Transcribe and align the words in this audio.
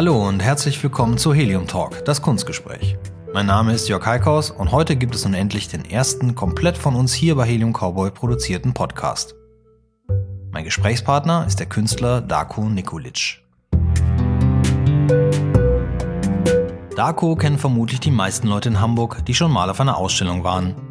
Hallo 0.00 0.26
und 0.26 0.40
herzlich 0.40 0.82
willkommen 0.82 1.18
zu 1.18 1.34
Helium 1.34 1.66
Talk, 1.66 2.06
das 2.06 2.22
Kunstgespräch. 2.22 2.96
Mein 3.34 3.44
Name 3.44 3.74
ist 3.74 3.86
Jörg 3.86 4.06
Heikhaus 4.06 4.50
und 4.50 4.72
heute 4.72 4.96
gibt 4.96 5.14
es 5.14 5.26
nun 5.26 5.34
endlich 5.34 5.68
den 5.68 5.84
ersten 5.84 6.34
komplett 6.34 6.78
von 6.78 6.94
uns 6.94 7.12
hier 7.12 7.34
bei 7.34 7.44
Helium 7.44 7.74
Cowboy 7.74 8.10
produzierten 8.10 8.72
Podcast. 8.72 9.34
Mein 10.52 10.64
Gesprächspartner 10.64 11.44
ist 11.46 11.60
der 11.60 11.66
Künstler 11.66 12.22
Darko 12.22 12.62
Nikolic. 12.62 13.42
Darko 16.96 17.36
kennen 17.36 17.58
vermutlich 17.58 18.00
die 18.00 18.10
meisten 18.10 18.46
Leute 18.46 18.70
in 18.70 18.80
Hamburg, 18.80 19.26
die 19.26 19.34
schon 19.34 19.52
mal 19.52 19.68
auf 19.68 19.82
einer 19.82 19.98
Ausstellung 19.98 20.44
waren. 20.44 20.89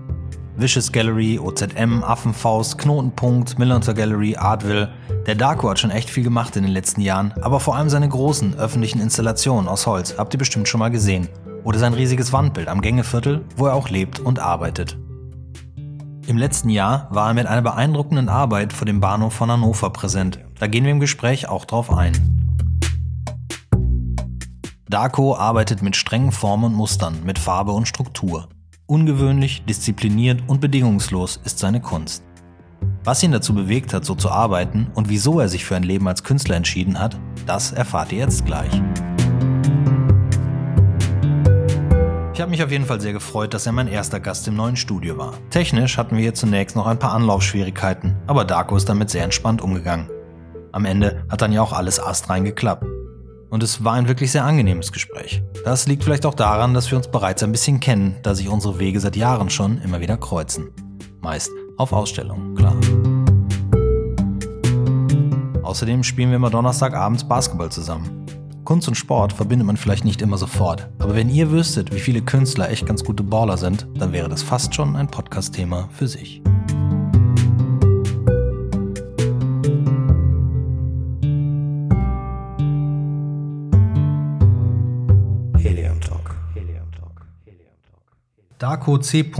Vicious 0.59 0.91
Gallery, 0.91 1.39
OZM, 1.39 2.03
Affenfaust, 2.03 2.77
Knotenpunkt, 2.77 3.57
Millantor 3.57 3.93
Gallery, 3.93 4.35
Artville. 4.35 4.89
Der 5.25 5.35
Darko 5.35 5.69
hat 5.69 5.79
schon 5.79 5.89
echt 5.89 6.09
viel 6.09 6.25
gemacht 6.25 6.57
in 6.57 6.63
den 6.63 6.73
letzten 6.73 6.99
Jahren, 6.99 7.33
aber 7.41 7.61
vor 7.61 7.77
allem 7.77 7.87
seine 7.87 8.09
großen 8.09 8.59
öffentlichen 8.59 8.99
Installationen 8.99 9.69
aus 9.69 9.87
Holz 9.87 10.15
habt 10.17 10.33
ihr 10.33 10.37
bestimmt 10.37 10.67
schon 10.67 10.79
mal 10.79 10.91
gesehen. 10.91 11.29
Oder 11.63 11.79
sein 11.79 11.93
riesiges 11.93 12.33
Wandbild 12.33 12.67
am 12.67 12.81
Gängeviertel, 12.81 13.45
wo 13.55 13.67
er 13.67 13.73
auch 13.73 13.87
lebt 13.87 14.19
und 14.19 14.39
arbeitet. 14.39 14.97
Im 16.27 16.37
letzten 16.37 16.69
Jahr 16.69 17.07
war 17.09 17.29
er 17.29 17.33
mit 17.35 17.47
einer 17.47 17.61
beeindruckenden 17.61 18.27
Arbeit 18.27 18.73
vor 18.73 18.85
dem 18.85 18.99
Bahnhof 18.99 19.33
von 19.33 19.49
Hannover 19.49 19.91
präsent. 19.91 20.39
Da 20.59 20.67
gehen 20.67 20.83
wir 20.83 20.91
im 20.91 20.99
Gespräch 20.99 21.47
auch 21.47 21.63
drauf 21.63 21.89
ein. 21.89 22.11
Darko 24.89 25.37
arbeitet 25.37 25.81
mit 25.81 25.95
strengen 25.95 26.33
Formen 26.33 26.65
und 26.65 26.73
Mustern, 26.73 27.19
mit 27.23 27.39
Farbe 27.39 27.71
und 27.71 27.87
Struktur. 27.87 28.49
Ungewöhnlich, 28.89 29.63
diszipliniert 29.65 30.41
und 30.47 30.61
bedingungslos 30.61 31.39
ist 31.45 31.59
seine 31.59 31.79
Kunst. 31.79 32.23
Was 33.03 33.21
ihn 33.21 33.31
dazu 33.31 33.53
bewegt 33.53 33.93
hat, 33.93 34.03
so 34.03 34.15
zu 34.15 34.31
arbeiten 34.31 34.87
und 34.95 35.09
wieso 35.09 35.39
er 35.39 35.47
sich 35.47 35.63
für 35.63 35.75
ein 35.75 35.83
Leben 35.83 36.07
als 36.07 36.23
Künstler 36.23 36.55
entschieden 36.55 36.99
hat, 36.99 37.15
das 37.45 37.71
erfahrt 37.71 38.11
ihr 38.11 38.17
jetzt 38.17 38.47
gleich. 38.47 38.81
Ich 42.33 42.41
habe 42.41 42.49
mich 42.49 42.63
auf 42.63 42.71
jeden 42.71 42.85
Fall 42.85 42.99
sehr 42.99 43.13
gefreut, 43.13 43.53
dass 43.53 43.67
er 43.67 43.73
mein 43.73 43.87
erster 43.87 44.19
Gast 44.19 44.47
im 44.47 44.55
neuen 44.55 44.75
Studio 44.75 45.19
war. 45.19 45.33
Technisch 45.51 45.95
hatten 45.95 46.15
wir 46.15 46.23
hier 46.23 46.33
zunächst 46.33 46.75
noch 46.75 46.87
ein 46.87 46.97
paar 46.97 47.13
Anlaufschwierigkeiten, 47.13 48.15
aber 48.25 48.43
Darko 48.43 48.75
ist 48.75 48.89
damit 48.89 49.11
sehr 49.11 49.23
entspannt 49.23 49.61
umgegangen. 49.61 50.09
Am 50.71 50.85
Ende 50.85 51.23
hat 51.29 51.43
dann 51.43 51.51
ja 51.51 51.61
auch 51.61 51.73
alles 51.73 51.99
astrein 51.99 52.43
geklappt. 52.43 52.87
Und 53.49 53.63
es 53.63 53.83
war 53.83 53.93
ein 53.93 54.07
wirklich 54.07 54.31
sehr 54.31 54.45
angenehmes 54.45 54.91
Gespräch. 54.91 55.41
Das 55.65 55.87
liegt 55.87 56.03
vielleicht 56.03 56.25
auch 56.25 56.35
daran, 56.35 56.73
dass 56.73 56.91
wir 56.91 56.97
uns 56.97 57.07
bereits 57.09 57.41
ein 57.43 57.51
bisschen 57.51 57.79
kennen, 57.79 58.17
da 58.21 58.35
sich 58.35 58.47
unsere 58.47 58.79
Wege 58.79 58.99
seit 58.99 59.15
Jahren 59.15 59.49
schon 59.49 59.81
immer 59.81 59.99
wieder 60.01 60.17
kreuzen. 60.17 60.69
Meist 61.21 61.51
auf 61.77 61.91
Ausstellungen, 61.91 62.55
klar. 62.55 62.75
Außerdem 65.63 66.03
spielen 66.03 66.29
wir 66.29 66.37
immer 66.37 66.49
Donnerstagabends 66.49 67.27
Basketball 67.27 67.71
zusammen. 67.71 68.25
Kunst 68.65 68.87
und 68.87 68.95
Sport 68.95 69.33
verbindet 69.33 69.65
man 69.65 69.77
vielleicht 69.77 70.05
nicht 70.05 70.21
immer 70.21 70.37
sofort, 70.37 70.89
aber 70.99 71.15
wenn 71.15 71.29
ihr 71.29 71.49
wüsstet, 71.49 71.93
wie 71.93 71.99
viele 71.99 72.21
Künstler 72.21 72.69
echt 72.69 72.85
ganz 72.85 73.03
gute 73.03 73.23
Baller 73.23 73.57
sind, 73.57 73.87
dann 73.95 74.13
wäre 74.13 74.29
das 74.29 74.43
fast 74.43 74.75
schon 74.75 74.95
ein 74.95 75.07
Podcast-Thema 75.07 75.89
für 75.91 76.07
sich. 76.07 76.43
Darko 88.59 88.97
C. 88.97 89.31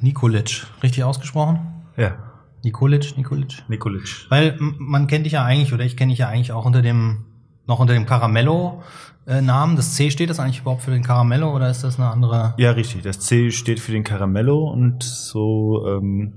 Nikolic. 0.00 0.66
Richtig 0.82 1.04
ausgesprochen? 1.04 1.60
Ja. 1.96 2.16
Nikolic, 2.64 3.16
Nikolic? 3.16 3.62
Nikolic. 3.68 4.26
Weil 4.28 4.56
man 4.58 5.06
kennt 5.06 5.24
dich 5.24 5.34
ja 5.34 5.44
eigentlich, 5.44 5.72
oder 5.72 5.84
ich 5.84 5.96
kenne 5.96 6.10
dich 6.10 6.18
ja 6.18 6.28
eigentlich 6.28 6.50
auch 6.50 6.64
unter 6.64 6.82
dem, 6.82 7.26
noch 7.68 7.78
unter 7.78 7.94
dem 7.94 8.06
Caramello-Namen. 8.06 9.76
Das 9.76 9.94
C 9.94 10.10
steht 10.10 10.30
das 10.30 10.40
eigentlich 10.40 10.62
überhaupt 10.62 10.82
für 10.82 10.90
den 10.90 11.04
Caramello 11.04 11.54
oder 11.54 11.70
ist 11.70 11.84
das 11.84 12.00
eine 12.00 12.10
andere? 12.10 12.54
Ja, 12.58 12.72
richtig. 12.72 13.02
Das 13.02 13.20
C 13.20 13.52
steht 13.52 13.78
für 13.78 13.92
den 13.92 14.02
Caramello 14.02 14.68
und 14.68 15.04
so, 15.04 15.86
ähm, 15.86 16.34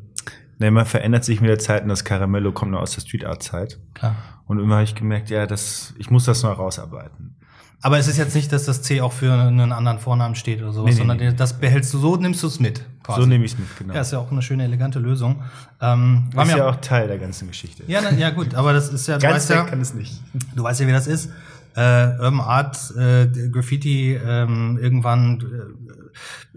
ne, 0.60 0.70
man 0.70 0.86
verändert 0.86 1.24
sich 1.24 1.42
mit 1.42 1.50
der 1.50 1.58
Zeit 1.58 1.82
und 1.82 1.90
das 1.90 2.06
Caramello 2.06 2.52
kommt 2.52 2.74
noch 2.74 2.82
aus 2.82 2.92
der 2.92 3.02
Street 3.02 3.26
Art 3.26 3.42
Zeit. 3.42 3.80
Klar. 3.96 4.16
Und 4.46 4.60
immer 4.60 4.76
habe 4.76 4.84
ich 4.84 4.94
gemerkt, 4.94 5.32
ja, 5.32 5.48
das, 5.48 5.96
ich 5.98 6.12
muss 6.12 6.26
das 6.26 6.44
noch 6.44 6.60
rausarbeiten. 6.60 7.39
Aber 7.82 7.98
es 7.98 8.08
ist 8.10 8.18
jetzt 8.18 8.36
nicht, 8.36 8.52
dass 8.52 8.66
das 8.66 8.82
C 8.82 9.00
auch 9.02 9.14
für 9.14 9.32
einen 9.32 9.72
anderen 9.72 10.00
Vornamen 10.00 10.36
steht 10.36 10.62
oder 10.62 10.74
sowas, 10.74 10.86
Nee, 10.86 10.92
nee, 10.92 10.98
sondern 10.98 11.18
nee. 11.18 11.34
das 11.34 11.54
behältst 11.60 11.94
du 11.94 12.00
so, 12.00 12.16
nimmst 12.18 12.44
du 12.44 12.48
es 12.48 12.60
mit. 12.60 12.84
quasi. 13.04 13.22
So 13.22 13.28
nehme 13.28 13.46
ich 13.46 13.54
es 13.54 13.58
mit, 13.60 13.68
genau. 13.78 13.94
Ja, 13.94 14.02
ist 14.02 14.12
ja 14.12 14.20
auch 14.20 14.32
eine 14.32 14.42
schöne, 14.42 14.66
elegante 14.66 15.00
Lösung. 15.00 15.42
Ähm, 15.82 16.26
war 16.34 16.44
ist 16.46 16.52
mir- 16.52 16.58
ja 16.58 16.70
auch 16.70 16.76
Teil 16.82 17.08
der 17.08 17.18
ganzen 17.20 17.48
Geschichte. 17.48 17.84
ja, 17.88 18.02
na, 18.04 18.12
ja, 18.12 18.32
gut, 18.32 18.54
aber 18.56 18.74
das 18.74 18.90
ist 18.90 19.08
ja, 19.08 19.16
du 19.18 19.22
Ganz 19.24 19.36
weißt 19.36 19.50
ja, 19.52 19.64
kann 19.64 19.80
es 19.80 19.94
nicht. 19.94 20.22
du 20.56 20.64
weißt 20.64 20.82
ja, 20.82 20.88
wie 20.88 20.92
das 20.92 21.08
ist. 21.08 21.30
Äh, 21.76 22.08
Urban 22.20 22.42
Art, 22.42 22.78
äh, 22.98 23.28
Graffiti, 23.50 24.14
ähm, 24.16 24.78
irgendwann 24.82 25.40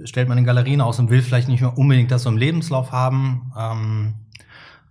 äh, 0.03 0.06
stellt 0.06 0.28
man 0.28 0.39
in 0.39 0.44
Galerien 0.44 0.81
aus 0.81 0.99
und 0.99 1.10
will 1.10 1.22
vielleicht 1.22 1.49
nicht 1.49 1.60
mehr 1.60 1.77
unbedingt 1.78 2.10
das 2.10 2.22
so 2.25 2.31
im 2.31 2.37
Lebenslauf 2.37 2.91
haben. 2.91 3.53
Ähm, 3.56 4.15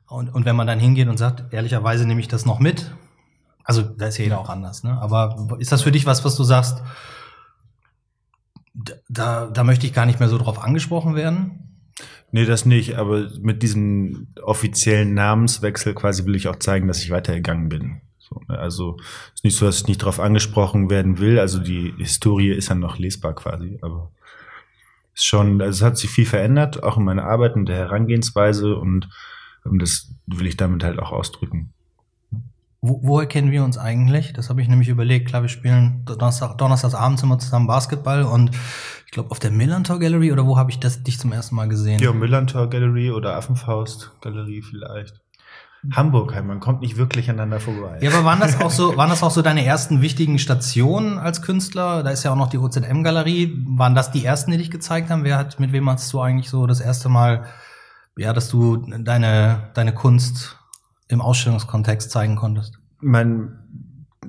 und, 0.08 0.30
und 0.30 0.46
wenn 0.46 0.56
man 0.56 0.68
dann 0.68 0.80
hingeht 0.80 1.08
und 1.10 1.18
sagt, 1.18 1.52
ehrlicherweise 1.54 2.06
nehme 2.06 2.22
ich 2.22 2.28
das 2.28 2.46
noch 2.46 2.60
mit, 2.60 2.92
also 3.64 3.82
da 3.82 4.08
ist 4.08 4.18
ja 4.18 4.24
jeder 4.24 4.40
auch 4.40 4.50
anders, 4.50 4.84
ne? 4.84 5.00
Aber 5.02 5.58
ist 5.60 5.72
das 5.72 5.82
für 5.82 5.92
dich 5.92 6.06
was, 6.06 6.26
was 6.26 6.36
du 6.36 6.44
sagst, 6.44 6.82
da- 9.10 9.48
da, 9.48 9.64
möchte 9.64 9.86
ich 9.86 9.94
gar 9.94 10.06
nicht 10.06 10.20
mehr 10.20 10.30
so 10.30 10.38
drauf 10.38 10.64
angesprochen 10.64 11.16
werden? 11.16 11.84
Nee, 12.32 12.46
das 12.46 12.66
nicht, 12.66 12.96
aber 12.96 13.30
mit 13.42 13.62
diesem 13.62 14.28
offiziellen 14.42 15.14
Namenswechsel 15.14 15.94
quasi 15.94 16.26
will 16.26 16.36
ich 16.36 16.48
auch 16.48 16.56
zeigen, 16.56 16.88
dass 16.88 17.04
ich 17.04 17.12
weitergegangen 17.12 17.68
bin. 17.68 18.02
So, 18.20 18.42
ne? 18.48 18.58
Also 18.58 18.98
ist 19.34 19.44
nicht 19.44 19.58
so, 19.58 19.66
dass 19.66 19.82
ich 19.82 19.88
nicht 19.88 20.02
darauf 20.02 20.20
angesprochen 20.20 20.90
werden 20.90 21.20
will. 21.20 21.40
Also 21.40 21.60
die 21.60 21.94
Historie 21.98 22.52
ist 22.52 22.70
dann 22.70 22.80
noch 22.80 22.98
lesbar 22.98 23.34
quasi, 23.36 23.80
aber 23.82 24.12
ist 25.14 25.26
schon, 25.26 25.62
also 25.62 25.78
es 25.78 25.82
hat 25.86 25.98
sich 25.98 26.10
viel 26.10 26.26
verändert, 26.26 26.84
auch 26.84 26.98
in 26.98 27.04
meiner 27.04 27.26
Arbeit 27.26 27.56
und 27.56 27.66
der 27.66 27.76
Herangehensweise 27.76 28.78
und 28.78 29.10
ähm, 29.66 29.78
das 29.78 30.14
will 30.26 30.48
ich 30.48 30.56
damit 30.56 30.86
halt 30.86 31.00
auch 31.00 31.12
ausdrücken. 31.12 31.74
Wo, 32.82 33.00
woher 33.04 33.28
kennen 33.28 33.52
wir 33.52 33.64
uns 33.64 33.78
eigentlich? 33.78 34.34
Das 34.34 34.50
habe 34.50 34.62
ich 34.62 34.68
nämlich 34.68 34.90
überlegt. 34.90 35.28
Klar, 35.28 35.44
wir 35.44 35.50
spielen 35.50 36.04
Donnerstag, 36.06 36.58
Donnerstags 36.58 36.96
abends 36.96 37.22
immer 37.22 37.38
zusammen 37.38 37.68
Basketball 37.68 38.24
und 38.24 38.52
ich 39.06 39.12
glaube 39.12 39.30
auf 39.30 39.38
der 39.38 39.52
Millantor 39.52 40.00
Gallery 40.00 40.32
oder 40.32 40.48
wo 40.48 40.58
habe 40.58 40.72
ich 40.72 40.80
das 40.80 41.04
dich 41.04 41.20
zum 41.20 41.32
ersten 41.32 41.56
Mal 41.56 41.68
gesehen? 41.68 42.00
Ja, 42.00 42.12
Millantor 42.12 42.70
Gallery 42.70 43.12
oder 43.12 43.36
Affenfaust 43.36 44.12
Galerie 44.22 44.64
vielleicht. 44.64 45.22
Hamburg, 45.92 46.34
man 46.46 46.60
kommt 46.60 46.82
nicht 46.82 46.98
wirklich 46.98 47.30
aneinander 47.30 47.60
vorbei. 47.60 48.00
Ja, 48.02 48.12
aber 48.12 48.24
waren 48.24 48.40
das 48.40 48.60
auch 48.62 48.70
so, 48.70 48.98
waren 48.98 49.10
das 49.10 49.24
auch 49.24 49.32
so 49.32 49.42
deine 49.42 49.66
ersten 49.66 50.02
wichtigen 50.02 50.38
Stationen 50.38 51.18
als 51.18 51.42
Künstler? 51.42 52.04
Da 52.04 52.12
ist 52.12 52.24
ja 52.24 52.32
auch 52.32 52.36
noch 52.36 52.50
die 52.50 52.60
OZM 52.60 53.04
Galerie. 53.04 53.64
Waren 53.68 53.96
das 53.96 54.12
die 54.12 54.24
ersten, 54.24 54.52
die 54.52 54.58
dich 54.58 54.70
gezeigt 54.70 55.10
haben? 55.10 55.24
Wer 55.24 55.38
hat, 55.38 55.60
mit 55.60 55.72
wem 55.72 55.90
hast 55.90 56.14
du 56.14 56.22
eigentlich 56.22 56.52
so 56.52 56.68
das 56.68 56.82
erste 56.82 57.10
Mal, 57.10 57.46
ja, 58.16 58.32
dass 58.32 58.50
du 58.50 58.78
deine, 58.78 59.72
deine 59.74 59.94
Kunst 59.94 60.61
im 61.12 61.22
Ausstellungskontext 61.22 62.12
zeigen 62.12 62.36
konntest? 62.36 62.82
mein, 63.02 63.58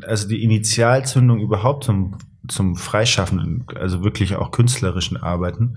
also 0.06 0.26
die 0.26 0.42
Initialzündung 0.42 1.40
überhaupt 1.40 1.84
zum, 1.84 2.16
zum 2.48 2.74
freischaffenden, 2.76 3.66
also 3.76 4.02
wirklich 4.02 4.36
auch 4.36 4.50
künstlerischen 4.50 5.16
Arbeiten, 5.16 5.76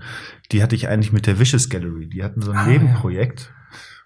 die 0.50 0.62
hatte 0.62 0.74
ich 0.74 0.88
eigentlich 0.88 1.12
mit 1.12 1.26
der 1.26 1.38
Vicious 1.38 1.68
Gallery. 1.68 2.08
Die 2.08 2.24
hatten 2.24 2.42
so 2.42 2.50
ein 2.50 2.56
Ah, 2.56 2.66
Nebenprojekt. 2.66 3.52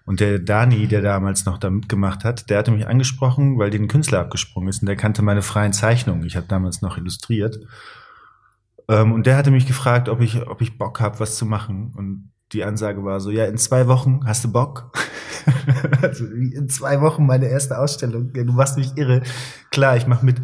Und 0.03 0.19
der 0.19 0.39
Dani, 0.39 0.87
der 0.87 1.01
damals 1.01 1.45
noch 1.45 1.57
da 1.57 1.69
mitgemacht 1.69 2.23
hat, 2.23 2.49
der 2.49 2.57
hatte 2.57 2.71
mich 2.71 2.87
angesprochen, 2.87 3.57
weil 3.57 3.69
den 3.69 3.87
Künstler 3.87 4.19
abgesprungen 4.19 4.69
ist 4.69 4.81
und 4.81 4.87
der 4.87 4.95
kannte 4.95 5.21
meine 5.21 5.41
freien 5.41 5.73
Zeichnungen. 5.73 6.25
Ich 6.25 6.35
habe 6.35 6.47
damals 6.47 6.81
noch 6.81 6.97
illustriert. 6.97 7.59
Ähm, 8.89 9.13
und 9.13 9.25
der 9.25 9.37
hatte 9.37 9.51
mich 9.51 9.67
gefragt, 9.67 10.09
ob 10.09 10.21
ich, 10.21 10.47
ob 10.47 10.61
ich 10.61 10.77
Bock 10.77 10.99
habe, 10.99 11.19
was 11.19 11.37
zu 11.37 11.45
machen. 11.45 11.93
Und 11.95 12.31
die 12.53 12.63
Ansage 12.63 13.03
war 13.03 13.19
so, 13.19 13.29
ja, 13.31 13.45
in 13.45 13.57
zwei 13.57 13.87
Wochen 13.87 14.21
hast 14.25 14.43
du 14.43 14.51
Bock? 14.51 14.91
also 16.01 16.25
in 16.25 16.67
zwei 16.69 17.01
Wochen 17.01 17.25
meine 17.25 17.47
erste 17.47 17.77
Ausstellung. 17.79 18.31
Du 18.33 18.43
machst 18.53 18.77
mich 18.77 18.95
irre. 18.97 19.21
Klar, 19.71 19.97
ich 19.97 20.07
mach 20.07 20.21
mit. 20.21 20.41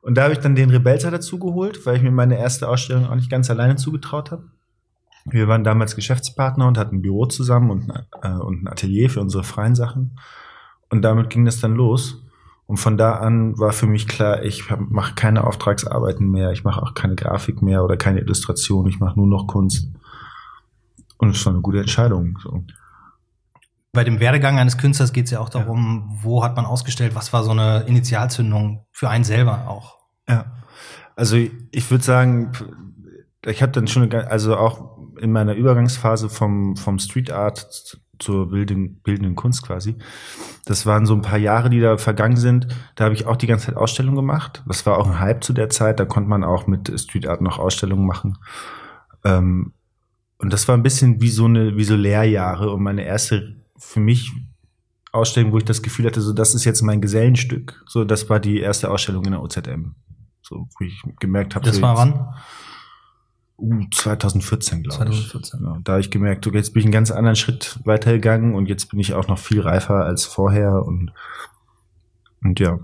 Und 0.00 0.16
da 0.16 0.24
habe 0.24 0.32
ich 0.32 0.40
dann 0.40 0.54
den 0.54 0.70
Rebelzer 0.70 1.10
dazu 1.10 1.38
geholt, 1.38 1.84
weil 1.86 1.96
ich 1.96 2.02
mir 2.02 2.10
meine 2.10 2.38
erste 2.38 2.68
Ausstellung 2.68 3.06
auch 3.06 3.14
nicht 3.14 3.30
ganz 3.30 3.50
alleine 3.50 3.76
zugetraut 3.76 4.30
habe. 4.32 4.44
Wir 5.24 5.46
waren 5.46 5.62
damals 5.62 5.94
Geschäftspartner 5.94 6.66
und 6.66 6.76
hatten 6.78 6.96
ein 6.96 7.02
Büro 7.02 7.26
zusammen 7.26 7.70
und, 7.70 7.90
ein- 7.90 8.04
äh, 8.22 8.38
und 8.42 8.64
ein 8.64 8.68
Atelier 8.68 9.08
für 9.10 9.20
unsere 9.20 9.44
freien 9.44 9.76
Sachen. 9.76 10.18
Und 10.90 11.02
damit 11.02 11.30
ging 11.30 11.44
das 11.44 11.60
dann 11.60 11.74
los. 11.74 12.24
Und 12.66 12.78
von 12.78 12.96
da 12.96 13.14
an 13.16 13.58
war 13.58 13.72
für 13.72 13.86
mich 13.86 14.08
klar, 14.08 14.42
ich 14.42 14.64
mache 14.78 15.14
keine 15.14 15.44
Auftragsarbeiten 15.44 16.28
mehr, 16.30 16.50
ich 16.52 16.64
mache 16.64 16.82
auch 16.82 16.94
keine 16.94 17.14
Grafik 17.14 17.60
mehr 17.62 17.84
oder 17.84 17.96
keine 17.96 18.20
Illustration, 18.20 18.86
ich 18.88 18.98
mache 18.98 19.18
nur 19.18 19.26
noch 19.28 19.46
Kunst. 19.46 19.88
Und 21.22 21.36
es 21.36 21.46
war 21.46 21.52
eine 21.52 21.62
gute 21.62 21.78
Entscheidung. 21.78 22.36
So. 22.42 22.64
Bei 23.92 24.02
dem 24.02 24.18
Werdegang 24.18 24.58
eines 24.58 24.76
Künstlers 24.76 25.12
geht 25.12 25.26
es 25.26 25.30
ja 25.30 25.38
auch 25.38 25.50
darum, 25.50 26.18
wo 26.20 26.42
hat 26.42 26.56
man 26.56 26.66
ausgestellt, 26.66 27.14
was 27.14 27.32
war 27.32 27.44
so 27.44 27.52
eine 27.52 27.82
Initialzündung 27.82 28.86
für 28.90 29.08
einen 29.08 29.22
selber 29.22 29.68
auch. 29.68 29.98
Ja. 30.28 30.46
Also 31.14 31.36
ich 31.36 31.90
würde 31.92 32.02
sagen, 32.02 32.50
ich 33.46 33.62
habe 33.62 33.70
dann 33.70 33.86
schon, 33.86 34.12
also 34.12 34.56
auch 34.56 34.98
in 35.20 35.30
meiner 35.30 35.54
Übergangsphase 35.54 36.28
vom, 36.28 36.74
vom 36.74 36.98
Street 36.98 37.30
Art 37.30 38.00
zur 38.18 38.50
bildenden, 38.50 39.00
bildenden 39.02 39.36
Kunst 39.36 39.64
quasi. 39.64 39.98
Das 40.64 40.86
waren 40.86 41.06
so 41.06 41.14
ein 41.14 41.22
paar 41.22 41.38
Jahre, 41.38 41.70
die 41.70 41.78
da 41.78 41.98
vergangen 41.98 42.36
sind. 42.36 42.66
Da 42.96 43.04
habe 43.04 43.14
ich 43.14 43.26
auch 43.26 43.36
die 43.36 43.46
ganze 43.46 43.66
Zeit 43.66 43.76
Ausstellungen 43.76 44.16
gemacht. 44.16 44.64
Das 44.66 44.84
war 44.86 44.98
auch 44.98 45.06
ein 45.06 45.20
Hype 45.20 45.44
zu 45.44 45.52
der 45.52 45.70
Zeit. 45.70 46.00
Da 46.00 46.04
konnte 46.04 46.28
man 46.28 46.42
auch 46.42 46.66
mit 46.66 46.92
Street 46.98 47.28
Art 47.28 47.42
noch 47.42 47.60
Ausstellungen 47.60 48.06
machen. 48.08 48.38
Ähm, 49.24 49.72
und 50.42 50.52
das 50.52 50.66
war 50.66 50.76
ein 50.76 50.82
bisschen 50.82 51.20
wie 51.22 51.30
so 51.30 51.44
eine, 51.44 51.76
wie 51.76 51.84
so 51.84 51.94
Lehrjahre. 51.94 52.72
Und 52.72 52.82
meine 52.82 53.04
erste, 53.04 53.54
für 53.78 54.00
mich 54.00 54.32
Ausstellung, 55.12 55.52
wo 55.52 55.58
ich 55.58 55.64
das 55.64 55.82
Gefühl 55.82 56.06
hatte, 56.06 56.20
so 56.20 56.32
das 56.32 56.54
ist 56.54 56.64
jetzt 56.64 56.82
mein 56.82 57.00
Gesellenstück. 57.00 57.84
So, 57.86 58.04
das 58.04 58.28
war 58.28 58.40
die 58.40 58.58
erste 58.58 58.90
Ausstellung 58.90 59.24
in 59.24 59.32
der 59.32 59.42
OZM. 59.42 59.94
So, 60.42 60.68
wo 60.78 60.84
ich 60.84 61.00
gemerkt 61.20 61.54
habe. 61.54 61.64
Das 61.64 61.76
so 61.76 61.82
war 61.82 61.96
wann? 61.96 62.34
Uh, 63.56 63.84
2014, 63.92 64.82
glaube 64.82 65.10
ich. 65.10 65.28
2014. 65.28 65.60
Ja, 65.62 65.80
da 65.84 65.92
habe 65.92 66.00
ich 66.00 66.10
gemerkt, 66.10 66.44
okay, 66.44 66.56
jetzt 66.56 66.72
bin 66.72 66.80
ich 66.80 66.86
einen 66.86 66.92
ganz 66.92 67.12
anderen 67.12 67.36
Schritt 67.36 67.78
weitergegangen 67.84 68.56
und 68.56 68.68
jetzt 68.68 68.86
bin 68.86 68.98
ich 68.98 69.14
auch 69.14 69.28
noch 69.28 69.38
viel 69.38 69.60
reifer 69.60 70.04
als 70.04 70.24
vorher 70.24 70.84
und, 70.84 71.12
und 72.42 72.58
ja. 72.58 72.80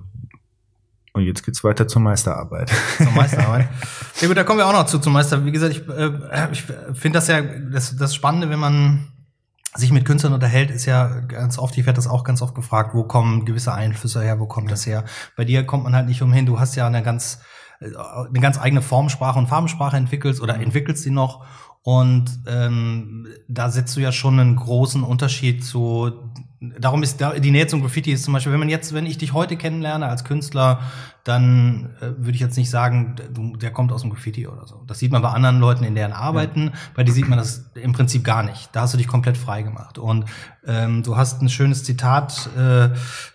Und 1.13 1.23
jetzt 1.23 1.45
geht's 1.45 1.65
weiter 1.65 1.89
zur 1.89 2.03
Meisterarbeit. 2.03 2.71
Zur 2.97 3.11
Meisterarbeit. 3.13 3.69
Ja 4.21 4.27
gut, 4.27 4.37
da 4.37 4.43
kommen 4.43 4.59
wir 4.59 4.67
auch 4.67 4.73
noch 4.73 4.87
zu 4.87 4.99
zum 4.99 5.13
Meister. 5.13 5.45
Wie 5.45 5.53
gesagt, 5.53 5.77
ich, 5.77 5.89
äh, 5.89 6.49
ich 6.51 6.63
finde 6.63 7.19
das 7.19 7.29
ja 7.29 7.41
das, 7.41 7.97
das 7.97 8.15
Spannende, 8.17 8.51
wenn 8.51 8.59
man 8.59 9.13
sich 9.77 9.93
mit 9.93 10.05
Künstlern 10.05 10.33
unterhält, 10.33 10.71
ist 10.73 10.87
ja 10.87 11.21
ganz 11.21 11.57
oft, 11.57 11.79
ich 11.79 11.87
werde 11.87 11.97
das 11.97 12.09
auch 12.09 12.25
ganz 12.25 12.43
oft 12.43 12.55
gefragt, 12.55 12.95
wo 12.95 13.05
kommen 13.05 13.45
gewisse 13.45 13.73
Einflüsse 13.73 14.23
her, 14.23 14.41
wo 14.41 14.47
kommt 14.47 14.73
das 14.73 14.87
her? 14.87 15.05
Bei 15.37 15.45
dir 15.45 15.65
kommt 15.65 15.85
man 15.85 15.95
halt 15.95 16.09
nicht 16.09 16.21
umhin, 16.21 16.47
du 16.47 16.59
hast 16.59 16.75
ja 16.75 16.87
eine 16.87 17.03
ganz 17.03 17.39
äh, 17.81 17.91
eine 17.97 18.41
ganz 18.41 18.59
eigene 18.59 18.83
Formsprache 18.83 19.39
und 19.39 19.47
Farbensprache 19.47 19.97
entwickelst 19.97 20.41
oder 20.41 20.57
entwickelst 20.57 21.03
sie 21.03 21.11
noch. 21.11 21.45
Und 21.83 22.41
ähm, 22.47 23.29
da 23.49 23.71
setzt 23.71 23.97
du 23.97 24.01
ja 24.01 24.13
schon 24.13 24.39
einen 24.39 24.57
großen 24.57 25.03
Unterschied 25.03 25.65
zu. 25.65 26.13
Darum 26.61 27.05
ist 27.05 27.21
da, 27.21 27.39
die 27.39 27.53
Nähe 27.53 27.69
zum 27.69 27.83
Graffiti 27.83 28.11
ist 28.11 28.25
zum 28.25 28.35
Beispiel, 28.35 28.53
wenn 28.53 28.59
man 28.59 28.69
jetzt, 28.69 28.93
wenn 28.93 29.07
ich 29.07 29.17
dich 29.17 29.33
heute 29.33 29.57
kennenlerne 29.57 30.07
als 30.07 30.25
Künstler, 30.25 30.81
dann 31.23 31.91
äh, 32.01 32.17
würde 32.17 32.33
ich 32.33 32.41
jetzt 32.41 32.57
nicht 32.57 32.69
sagen, 32.69 33.15
du, 33.33 33.57
der 33.57 33.71
kommt 33.71 33.93
aus 33.93 34.01
dem 34.03 34.11
Graffiti 34.11 34.49
oder 34.49 34.67
so. 34.67 34.83
Das 34.87 34.99
sieht 34.99 35.13
man 35.13 35.23
bei 35.23 35.29
anderen 35.29 35.61
Leuten 35.61 35.85
in 35.85 35.95
deren 35.95 36.13
Arbeiten, 36.13 36.65
ja. 36.67 36.73
bei 36.95 37.05
dir 37.05 37.13
sieht 37.13 37.29
man 37.29 37.39
das 37.39 37.71
im 37.75 37.93
Prinzip 37.93 38.25
gar 38.25 38.43
nicht. 38.43 38.71
Da 38.73 38.81
hast 38.81 38.93
du 38.93 38.99
dich 38.99 39.07
komplett 39.07 39.37
frei 39.37 39.63
gemacht. 39.63 39.99
Und 39.99 40.25
ähm, 40.67 41.05
du 41.05 41.17
hast 41.17 41.43
ein 41.43 41.49
schönes 41.49 41.85
Zitat 41.85 42.51
äh, 42.57 42.87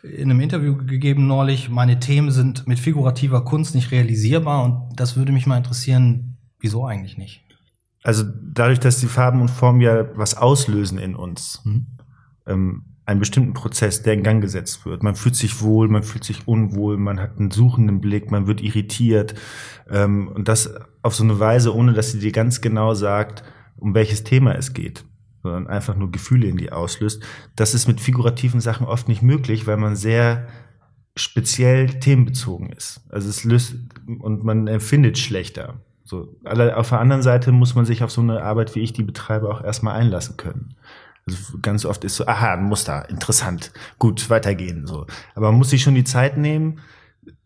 in 0.05 0.29
einem 0.29 0.41
Interview 0.41 0.75
gegeben 0.75 1.25
neulich, 1.25 1.69
meine 1.69 1.99
Themen 1.99 2.31
sind 2.31 2.67
mit 2.67 2.79
figurativer 2.79 3.45
Kunst 3.45 3.73
nicht 3.73 3.91
realisierbar 3.91 4.63
und 4.63 4.99
das 4.99 5.15
würde 5.15 5.31
mich 5.31 5.47
mal 5.47 5.57
interessieren, 5.57 6.37
wieso 6.59 6.85
eigentlich 6.85 7.17
nicht? 7.17 7.43
Also 8.03 8.25
dadurch, 8.25 8.79
dass 8.79 8.99
die 8.99 9.07
Farben 9.07 9.39
und 9.39 9.49
Formen 9.49 9.79
ja 9.79 10.05
was 10.17 10.35
auslösen 10.35 10.97
in 10.97 11.15
uns, 11.15 11.61
Mhm. 11.63 11.87
ähm, 12.47 12.85
einen 13.05 13.19
bestimmten 13.19 13.53
Prozess, 13.53 14.01
der 14.01 14.13
in 14.13 14.23
Gang 14.23 14.41
gesetzt 14.41 14.85
wird. 14.85 15.03
Man 15.03 15.15
fühlt 15.15 15.35
sich 15.35 15.61
wohl, 15.61 15.89
man 15.89 16.03
fühlt 16.03 16.23
sich 16.23 16.47
unwohl, 16.47 16.97
man 16.97 17.19
hat 17.19 17.37
einen 17.37 17.51
suchenden 17.51 17.99
Blick, 17.99 18.31
man 18.31 18.47
wird 18.47 18.61
irritiert 18.61 19.35
ähm, 19.89 20.29
und 20.29 20.47
das 20.47 20.73
auf 21.01 21.15
so 21.15 21.23
eine 21.23 21.39
Weise, 21.39 21.75
ohne 21.75 21.93
dass 21.93 22.11
sie 22.11 22.19
dir 22.19 22.31
ganz 22.31 22.61
genau 22.61 22.93
sagt, 22.93 23.43
um 23.75 23.93
welches 23.93 24.23
Thema 24.23 24.53
es 24.55 24.73
geht, 24.73 25.03
sondern 25.41 25.67
einfach 25.67 25.95
nur 25.95 26.11
Gefühle 26.11 26.47
in 26.47 26.57
die 26.57 26.71
auslöst. 26.71 27.21
Das 27.55 27.73
ist 27.73 27.87
mit 27.87 27.99
figurativen 27.99 28.61
Sachen 28.61 28.87
oft 28.87 29.09
nicht 29.09 29.21
möglich, 29.21 29.67
weil 29.67 29.77
man 29.77 29.97
sehr 29.97 30.47
speziell 31.15 31.99
themenbezogen 31.99 32.71
ist. 32.71 33.01
Also 33.09 33.29
es 33.29 33.43
löst 33.43 33.75
und 34.19 34.43
man 34.43 34.67
empfindet 34.67 35.17
schlechter. 35.17 35.81
So, 36.05 36.35
auf 36.43 36.89
der 36.89 36.99
anderen 36.99 37.21
Seite 37.21 37.51
muss 37.51 37.75
man 37.75 37.85
sich 37.85 38.03
auf 38.03 38.11
so 38.11 38.21
eine 38.21 38.43
Arbeit, 38.43 38.75
wie 38.75 38.81
ich 38.81 38.93
die 38.93 39.03
betreibe, 39.03 39.49
auch 39.49 39.63
erstmal 39.63 39.95
einlassen 39.95 40.37
können. 40.37 40.75
Also 41.27 41.57
ganz 41.61 41.85
oft 41.85 42.03
ist 42.03 42.15
so, 42.15 42.27
aha, 42.27 42.53
ein 42.53 42.63
Muster, 42.63 43.09
interessant, 43.09 43.71
gut, 43.97 44.29
weitergehen. 44.29 44.85
So. 44.87 45.05
Aber 45.35 45.51
man 45.51 45.57
muss 45.57 45.69
sich 45.69 45.81
schon 45.81 45.95
die 45.95 46.03
Zeit 46.03 46.37
nehmen, 46.37 46.79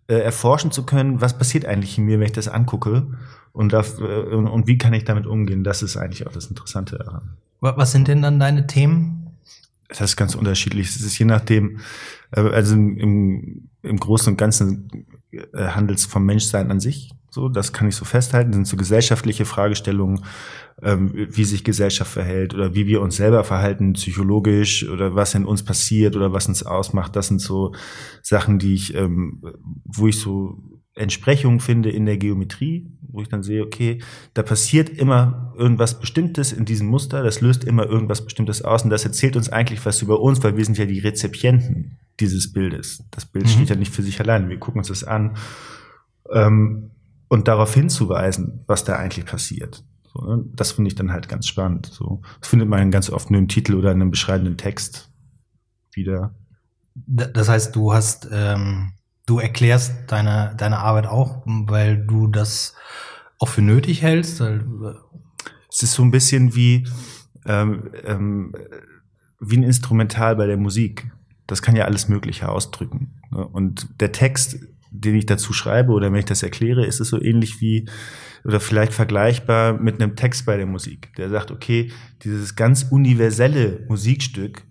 äh, 0.08 0.16
erforschen 0.16 0.72
zu 0.72 0.84
können, 0.84 1.22
was 1.22 1.38
passiert 1.38 1.66
eigentlich 1.66 1.98
in 1.98 2.06
mir, 2.06 2.20
wenn 2.20 2.26
ich 2.28 2.32
das 2.32 2.48
angucke 2.48 3.08
und, 3.52 3.74
darf, 3.74 4.00
äh, 4.00 4.04
und, 4.04 4.48
und 4.48 4.68
wie 4.68 4.78
kann 4.78 4.94
ich 4.94 5.04
damit 5.04 5.28
umgehen. 5.28 5.64
Das 5.64 5.84
ist 5.84 5.96
eigentlich 5.98 6.26
auch 6.26 6.32
das 6.32 6.48
Interessante 6.48 6.98
daran. 6.98 7.36
Wa- 7.60 7.76
Was 7.78 7.92
sind 7.92 8.08
denn 8.08 8.22
dann 8.22 8.40
deine 8.40 8.66
Themen? 8.68 9.36
Das 9.90 10.02
ist 10.02 10.18
ganz 10.18 10.36
unterschiedlich. 10.36 10.88
Es 10.90 11.02
ist 11.02 11.18
je 11.18 11.26
nachdem, 11.26 11.80
äh, 12.32 12.42
also 12.42 12.74
im, 12.76 12.98
im, 12.98 13.70
im 13.84 13.98
Großen 14.00 14.34
und 14.34 14.38
Ganzen 14.38 14.90
äh, 15.32 15.46
handelt 15.70 16.00
es 16.00 16.06
vom 16.06 16.26
Menschsein 16.26 16.72
an 16.72 16.80
sich. 16.80 17.12
So, 17.30 17.50
das 17.50 17.74
kann 17.74 17.88
ich 17.88 17.96
so 17.96 18.06
festhalten. 18.06 18.52
Das 18.52 18.56
sind 18.56 18.68
so 18.68 18.78
gesellschaftliche 18.78 19.46
Fragestellungen, 19.46 20.24
ähm, 20.84 21.12
wie 21.14 21.44
sich 21.44 21.64
Gesellschaft 21.64 22.12
verhält 22.12 22.54
oder 22.54 22.76
wie 22.76 22.86
wir 22.86 23.02
uns 23.02 23.16
selber 23.16 23.44
verhalten, 23.44 23.94
psychologisch 23.94 24.88
oder 24.88 25.16
was 25.16 25.34
in 25.34 25.46
uns 25.46 25.64
passiert 25.64 26.16
oder 26.16 26.34
was 26.34 26.48
uns 26.48 26.64
ausmacht. 26.64 27.16
Das 27.16 27.28
sind 27.28 27.42
so 27.42 27.74
Sachen, 28.22 28.60
die 28.60 28.76
ich, 28.76 28.94
ähm, 28.94 29.42
wo 29.86 30.08
ich 30.08 30.20
so 30.20 30.62
Entsprechungen 30.94 31.60
finde 31.60 31.90
in 31.92 32.06
der 32.06 32.18
Geometrie, 32.18 32.92
wo 33.02 33.22
ich 33.22 33.30
dann 33.30 33.44
sehe, 33.44 33.64
okay, 33.64 34.00
da 34.34 34.42
passiert 34.44 34.90
immer 34.90 35.54
irgendwas 35.58 36.00
Bestimmtes 36.00 36.52
in 36.52 36.66
diesem 36.66 36.88
Muster, 36.88 37.24
das 37.24 37.40
löst 37.42 37.64
immer 37.64 37.86
irgendwas 37.86 38.24
Bestimmtes 38.26 38.64
aus 38.64 38.84
und 38.84 38.90
das 38.90 39.06
erzählt 39.06 39.36
uns 39.36 39.50
eigentlich 39.50 39.86
was 39.86 40.02
über 40.02 40.20
uns, 40.20 40.44
weil 40.44 40.58
wir 40.58 40.66
sind 40.66 40.78
ja 40.78 40.86
die 40.86 41.00
Rezipienten 41.00 41.98
dieses 42.20 42.52
Bildes. 42.52 43.04
Das 43.12 43.26
Bild 43.26 43.46
Mhm. 43.46 43.50
steht 43.50 43.70
ja 43.70 43.76
nicht 43.76 43.94
für 43.94 44.02
sich 44.02 44.20
allein, 44.20 44.50
wir 44.50 44.58
gucken 44.58 44.80
uns 44.80 44.88
das 44.88 45.04
an 45.04 45.38
ähm, 46.32 46.92
und 47.30 47.48
darauf 47.48 47.74
hinzuweisen, 47.74 48.64
was 48.68 48.84
da 48.84 48.96
eigentlich 48.96 49.26
passiert. 49.26 49.84
So, 50.18 50.26
ne? 50.26 50.44
Das 50.56 50.72
finde 50.72 50.90
ich 50.90 50.96
dann 50.96 51.12
halt 51.12 51.30
ganz 51.30 51.48
spannend. 51.48 51.88
So, 51.88 52.22
das 52.40 52.50
findet 52.50 52.68
man 52.70 52.92
ganz 52.92 53.10
oft 53.10 53.32
nur 53.32 53.40
im 53.40 53.48
Titel 53.48 53.76
oder 53.76 53.92
in 53.92 54.02
einem 54.02 54.12
beschreibenden 54.12 54.58
Text 54.58 55.12
wieder. 55.94 56.36
Das 56.96 57.48
heißt, 57.50 57.76
du 57.76 57.94
hast, 57.94 58.28
ähm, 58.32 58.94
du 59.26 59.40
erklärst 59.40 59.94
deine, 60.08 60.56
deine 60.58 60.80
Arbeit 60.80 61.06
auch, 61.06 61.44
weil 61.46 62.06
du 62.06 62.28
das 62.28 62.76
auch 63.40 63.50
für 63.50 63.62
nötig 63.62 64.02
hältst. 64.02 64.42
Äh, 64.42 64.60
Es 65.70 65.84
ist 65.84 65.94
so 65.94 66.04
ein 66.04 66.12
bisschen 66.12 66.56
wie, 66.56 66.88
ähm, 67.46 67.92
ähm, 68.04 68.54
wie 69.40 69.58
ein 69.58 69.64
Instrumental 69.64 70.36
bei 70.36 70.48
der 70.48 70.58
Musik. 70.58 71.12
Das 71.46 71.62
kann 71.62 71.76
ja 71.76 71.86
alles 71.86 72.08
Mögliche 72.08 72.50
ausdrücken. 72.50 73.14
ne? 73.32 73.46
Und 73.46 73.88
der 74.00 74.12
Text, 74.12 74.58
den 74.90 75.16
ich 75.16 75.28
dazu 75.28 75.54
schreibe 75.54 75.92
oder 75.92 76.12
wenn 76.12 76.20
ich 76.20 76.26
das 76.26 76.42
erkläre, 76.42 76.86
ist 76.86 77.00
es 77.00 77.10
so 77.10 77.22
ähnlich 77.22 77.62
wie 77.62 77.88
oder 78.44 78.60
vielleicht 78.60 78.94
vergleichbar 78.94 79.74
mit 79.74 80.02
einem 80.02 80.16
Text 80.16 80.46
bei 80.46 80.58
der 80.58 80.66
Musik. 80.66 81.14
Der 81.18 81.30
sagt, 81.30 81.52
okay, 81.52 81.92
dieses 82.24 82.56
ganz 82.56 82.84
universelle 82.90 83.86
Musikstück 83.90 84.64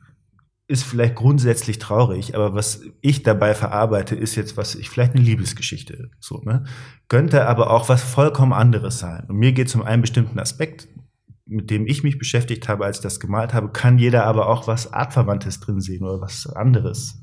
ist 0.69 0.83
vielleicht 0.83 1.15
grundsätzlich 1.15 1.79
traurig, 1.79 2.35
aber 2.35 2.55
was 2.55 2.81
ich 3.01 3.23
dabei 3.23 3.55
verarbeite, 3.55 4.17
ist 4.17 4.35
jetzt 4.35 4.57
was 4.57 4.75
ich 4.75 4.91
vielleicht 4.91 5.15
eine 5.15 5.23
Liebesgeschichte 5.23 6.11
so 6.19 6.43
ne 6.45 6.65
könnte 7.09 7.47
aber 7.47 7.71
auch 7.71 7.89
was 7.89 8.03
vollkommen 8.03 8.53
anderes 8.53 8.99
sein. 8.99 9.27
Und 9.29 9.37
mir 9.37 9.53
geht 9.53 9.69
es 9.69 9.77
um 9.77 9.83
einen 9.83 10.03
bestimmten 10.03 10.41
Aspekt, 10.41 10.89
mit 11.49 11.71
dem 11.71 11.87
ich 11.87 12.03
mich 12.03 12.19
beschäftigt 12.19 12.69
habe, 12.69 12.85
als 12.85 12.99
ich 12.99 13.03
das 13.05 13.21
gemalt 13.21 13.55
habe, 13.55 13.71
kann 13.71 13.99
jeder 13.99 14.25
aber 14.25 14.49
auch 14.49 14.67
was 14.67 14.93
artverwandtes 14.93 15.61
drin 15.61 15.81
sehen 15.81 16.03
oder 16.03 16.21
was 16.21 16.49
anderes. 16.49 17.21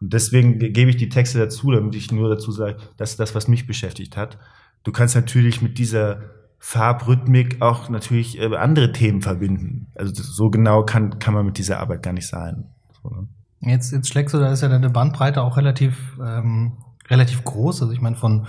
Und 0.00 0.12
deswegen 0.12 0.60
ge- 0.60 0.70
gebe 0.70 0.90
ich 0.90 0.96
die 0.96 1.08
Texte 1.08 1.38
dazu, 1.40 1.72
damit 1.72 1.96
ich 1.96 2.12
nur 2.12 2.28
dazu 2.28 2.52
sage, 2.52 2.76
das 2.96 3.10
ist 3.10 3.18
das, 3.20 3.34
was 3.34 3.48
mich 3.48 3.66
beschäftigt 3.66 4.16
hat. 4.16 4.38
Du 4.82 4.92
kannst 4.92 5.14
natürlich 5.14 5.62
mit 5.62 5.78
dieser 5.78 6.22
Farbrhythmik 6.58 7.62
auch 7.62 7.88
natürlich 7.88 8.38
äh, 8.38 8.54
andere 8.56 8.92
Themen 8.92 9.22
verbinden. 9.22 9.88
Also 9.94 10.12
so 10.22 10.50
genau 10.50 10.84
kann, 10.84 11.18
kann 11.18 11.34
man 11.34 11.46
mit 11.46 11.58
dieser 11.58 11.80
Arbeit 11.80 12.02
gar 12.02 12.12
nicht 12.12 12.28
sein. 12.28 12.66
So, 13.02 13.08
ne? 13.08 13.28
jetzt, 13.60 13.92
jetzt 13.92 14.08
schlägst 14.08 14.34
du, 14.34 14.38
da 14.38 14.52
ist 14.52 14.62
ja 14.62 14.68
deine 14.68 14.90
Bandbreite 14.90 15.42
auch 15.42 15.56
relativ, 15.56 16.18
ähm, 16.22 16.78
relativ 17.08 17.44
groß. 17.44 17.82
Also 17.82 17.94
ich 17.94 18.00
meine 18.00 18.16
von, 18.16 18.46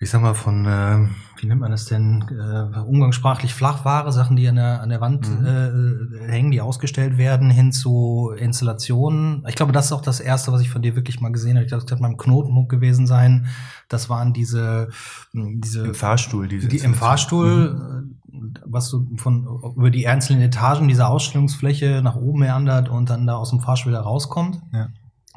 ich 0.00 0.10
sag 0.10 0.22
mal, 0.22 0.34
von, 0.34 0.66
äh, 0.66 1.08
wie 1.42 1.48
nennt 1.48 1.60
man 1.60 1.72
das 1.72 1.86
denn, 1.86 2.24
äh, 2.30 2.78
umgangssprachlich 2.78 3.52
Flachware, 3.52 4.12
Sachen, 4.12 4.36
die 4.36 4.46
an 4.48 4.54
der, 4.54 4.80
an 4.80 4.88
der 4.90 5.00
Wand 5.00 5.28
Mhm. 5.28 5.44
äh, 5.44 6.28
hängen, 6.30 6.52
die 6.52 6.60
ausgestellt 6.60 7.18
werden, 7.18 7.50
hin 7.50 7.72
zu 7.72 8.30
Installationen. 8.38 9.44
Ich 9.48 9.56
glaube, 9.56 9.72
das 9.72 9.86
ist 9.86 9.92
auch 9.92 10.02
das 10.02 10.20
Erste, 10.20 10.52
was 10.52 10.60
ich 10.60 10.70
von 10.70 10.82
dir 10.82 10.94
wirklich 10.94 11.20
mal 11.20 11.32
gesehen 11.32 11.56
habe. 11.56 11.64
Ich 11.64 11.68
glaube, 11.68 11.82
das 11.82 11.88
könnte 11.88 12.02
mal 12.02 12.12
im 12.12 12.16
Knotenmuck 12.16 12.68
gewesen 12.68 13.08
sein. 13.08 13.46
Das 13.88 14.08
waren 14.08 14.32
diese, 14.32 14.90
diese 15.32 15.84
Im 15.86 15.94
Fahrstuhl. 15.94 16.46
Diese 16.46 16.68
die 16.68 16.78
im 16.78 16.94
Fahrstuhl, 16.94 17.74
Mhm. 17.74 18.16
äh, 18.32 18.60
was 18.64 18.86
so 18.88 19.04
von 19.16 19.44
über 19.76 19.90
die 19.90 20.06
einzelnen 20.06 20.42
Etagen 20.42 20.86
dieser 20.86 21.08
Ausstellungsfläche 21.08 22.02
nach 22.04 22.14
oben 22.14 22.38
meandert 22.38 22.88
und 22.88 23.10
dann 23.10 23.26
da 23.26 23.34
aus 23.34 23.50
dem 23.50 23.60
Fahrstuhl 23.60 23.90
wieder 23.92 24.02
rauskommt. 24.02 24.60
Ja. 24.72 24.88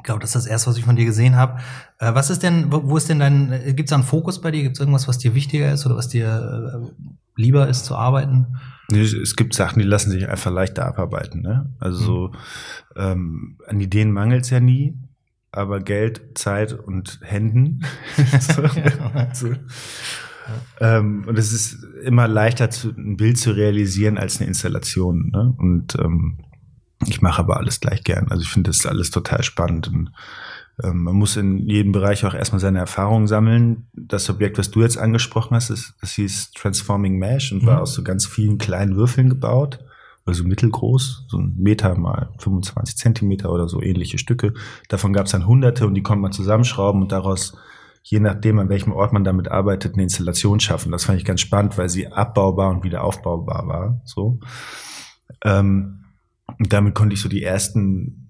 Ich 0.06 0.08
glaube, 0.08 0.20
das 0.20 0.36
ist 0.36 0.44
das 0.44 0.46
erste, 0.46 0.70
was 0.70 0.78
ich 0.78 0.84
von 0.84 0.94
dir 0.94 1.04
gesehen 1.04 1.34
habe. 1.34 1.58
Äh, 1.98 2.14
was 2.14 2.30
ist 2.30 2.44
denn, 2.44 2.66
wo 2.70 2.96
ist 2.96 3.08
denn 3.08 3.18
dein, 3.18 3.50
gibt 3.74 3.88
es 3.88 3.90
da 3.90 3.96
einen 3.96 4.04
Fokus 4.04 4.40
bei 4.40 4.52
dir? 4.52 4.62
Gibt 4.62 4.76
es 4.76 4.80
irgendwas, 4.80 5.08
was 5.08 5.18
dir 5.18 5.34
wichtiger 5.34 5.72
ist 5.72 5.84
oder 5.84 5.96
was 5.96 6.06
dir 6.06 6.86
äh, 6.96 7.02
lieber 7.34 7.66
ist 7.66 7.86
zu 7.86 7.96
arbeiten? 7.96 8.56
Nee, 8.88 9.00
Es 9.00 9.34
gibt 9.34 9.52
Sachen, 9.52 9.80
die 9.80 9.84
lassen 9.84 10.12
sich 10.12 10.28
einfach 10.28 10.52
leichter 10.52 10.86
abarbeiten. 10.86 11.42
Ne? 11.42 11.74
Also 11.80 11.98
so, 11.98 12.32
ähm, 12.94 13.58
an 13.66 13.80
Ideen 13.80 14.12
mangelt 14.12 14.44
es 14.44 14.50
ja 14.50 14.60
nie, 14.60 14.96
aber 15.50 15.80
Geld, 15.80 16.38
Zeit 16.38 16.72
und 16.72 17.18
Händen. 17.24 17.80
so, 18.38 18.62
so. 19.32 19.48
Ähm, 20.78 21.24
und 21.26 21.36
es 21.36 21.52
ist 21.52 21.82
immer 22.04 22.28
leichter, 22.28 22.70
zu, 22.70 22.90
ein 22.90 23.16
Bild 23.16 23.38
zu 23.38 23.50
realisieren 23.50 24.18
als 24.18 24.38
eine 24.38 24.46
Installation. 24.46 25.30
Ne? 25.32 25.52
Und 25.58 25.96
ähm, 25.96 26.38
Ich 27.06 27.20
mache 27.20 27.40
aber 27.40 27.58
alles 27.58 27.80
gleich 27.80 28.04
gern. 28.04 28.28
Also 28.30 28.42
ich 28.42 28.48
finde 28.48 28.70
das 28.70 28.86
alles 28.86 29.10
total 29.10 29.42
spannend. 29.42 29.88
Und, 29.88 30.12
ähm, 30.82 31.02
man 31.02 31.14
muss 31.14 31.36
in 31.36 31.66
jedem 31.68 31.92
Bereich 31.92 32.24
auch 32.24 32.34
erstmal 32.34 32.60
seine 32.60 32.78
Erfahrungen 32.78 33.26
sammeln. 33.26 33.88
Das 33.92 34.30
Objekt, 34.30 34.58
was 34.58 34.70
du 34.70 34.80
jetzt 34.82 34.98
angesprochen 34.98 35.54
hast, 35.54 35.70
ist, 35.70 35.94
das 36.00 36.12
hieß 36.12 36.52
Transforming 36.52 37.18
Mesh 37.18 37.52
und 37.52 37.62
mhm. 37.62 37.66
war 37.66 37.82
aus 37.82 37.94
so 37.94 38.02
ganz 38.02 38.26
vielen 38.26 38.58
kleinen 38.58 38.96
Würfeln 38.96 39.28
gebaut. 39.28 39.80
Also 40.24 40.42
mittelgroß, 40.42 41.26
so 41.28 41.38
ein 41.38 41.54
Meter 41.56 41.96
mal 41.96 42.30
25 42.38 42.96
Zentimeter 42.96 43.52
oder 43.52 43.68
so 43.68 43.80
ähnliche 43.80 44.18
Stücke. 44.18 44.54
Davon 44.88 45.12
gab 45.12 45.26
es 45.26 45.32
dann 45.32 45.46
hunderte 45.46 45.86
und 45.86 45.94
die 45.94 46.02
konnte 46.02 46.22
man 46.22 46.32
zusammenschrauben 46.32 47.02
und 47.02 47.12
daraus 47.12 47.56
je 48.02 48.20
nachdem, 48.20 48.58
an 48.60 48.68
welchem 48.68 48.92
Ort 48.92 49.12
man 49.12 49.24
damit 49.24 49.48
arbeitet, 49.48 49.94
eine 49.94 50.04
Installation 50.04 50.60
schaffen. 50.60 50.92
Das 50.92 51.04
fand 51.04 51.18
ich 51.18 51.24
ganz 51.24 51.40
spannend, 51.40 51.76
weil 51.76 51.88
sie 51.88 52.06
abbaubar 52.06 52.70
und 52.70 52.84
wieder 52.84 53.02
aufbaubar 53.02 53.66
war. 53.66 54.00
So. 54.04 54.38
Ähm, 55.44 56.05
und 56.58 56.72
damit 56.72 56.94
konnte 56.94 57.14
ich 57.14 57.20
so 57.20 57.28
die 57.28 57.42
ersten 57.42 58.22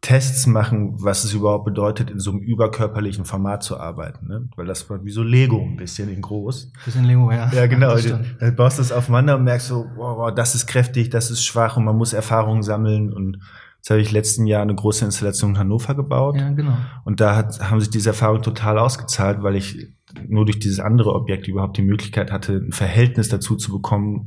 Tests 0.00 0.46
machen, 0.46 0.94
was 1.02 1.24
es 1.24 1.34
überhaupt 1.34 1.66
bedeutet, 1.66 2.10
in 2.10 2.18
so 2.18 2.30
einem 2.30 2.40
überkörperlichen 2.40 3.24
Format 3.24 3.62
zu 3.62 3.78
arbeiten. 3.78 4.28
Ne? 4.28 4.48
Weil 4.56 4.66
das 4.66 4.88
war 4.88 5.04
wie 5.04 5.10
so 5.10 5.22
Lego 5.22 5.60
ein 5.60 5.76
bisschen 5.76 6.08
in 6.08 6.22
groß. 6.22 6.72
Bisschen 6.84 7.04
Lego, 7.04 7.30
ja. 7.30 7.50
Ja, 7.52 7.66
genau. 7.66 7.96
Dann 8.40 8.56
baust 8.56 8.78
du 8.78 8.82
das 8.82 8.92
aufeinander 8.92 9.36
und 9.36 9.44
merkst 9.44 9.68
so, 9.68 9.86
wow, 9.96 10.16
wow, 10.16 10.34
das 10.34 10.54
ist 10.54 10.66
kräftig, 10.66 11.10
das 11.10 11.30
ist 11.30 11.44
schwach 11.44 11.76
und 11.76 11.84
man 11.84 11.96
muss 11.96 12.12
Erfahrungen 12.12 12.62
sammeln 12.62 13.12
und 13.12 13.38
Jetzt 13.80 13.88
habe 13.88 14.02
ich 14.02 14.12
letzten 14.12 14.46
Jahr 14.46 14.60
eine 14.60 14.74
große 14.74 15.06
Installation 15.06 15.52
in 15.52 15.58
Hannover 15.58 15.94
gebaut. 15.94 16.36
Ja, 16.36 16.50
genau. 16.50 16.76
Und 17.04 17.22
da 17.22 17.34
hat, 17.34 17.70
haben 17.70 17.80
sich 17.80 17.88
diese 17.88 18.10
Erfahrungen 18.10 18.42
total 18.42 18.78
ausgezahlt, 18.78 19.42
weil 19.42 19.56
ich 19.56 19.88
nur 20.28 20.44
durch 20.44 20.58
dieses 20.58 20.80
andere 20.80 21.14
Objekt 21.14 21.48
überhaupt 21.48 21.78
die 21.78 21.82
Möglichkeit 21.82 22.30
hatte, 22.30 22.56
ein 22.56 22.72
Verhältnis 22.72 23.30
dazu 23.30 23.56
zu 23.56 23.72
bekommen, 23.72 24.26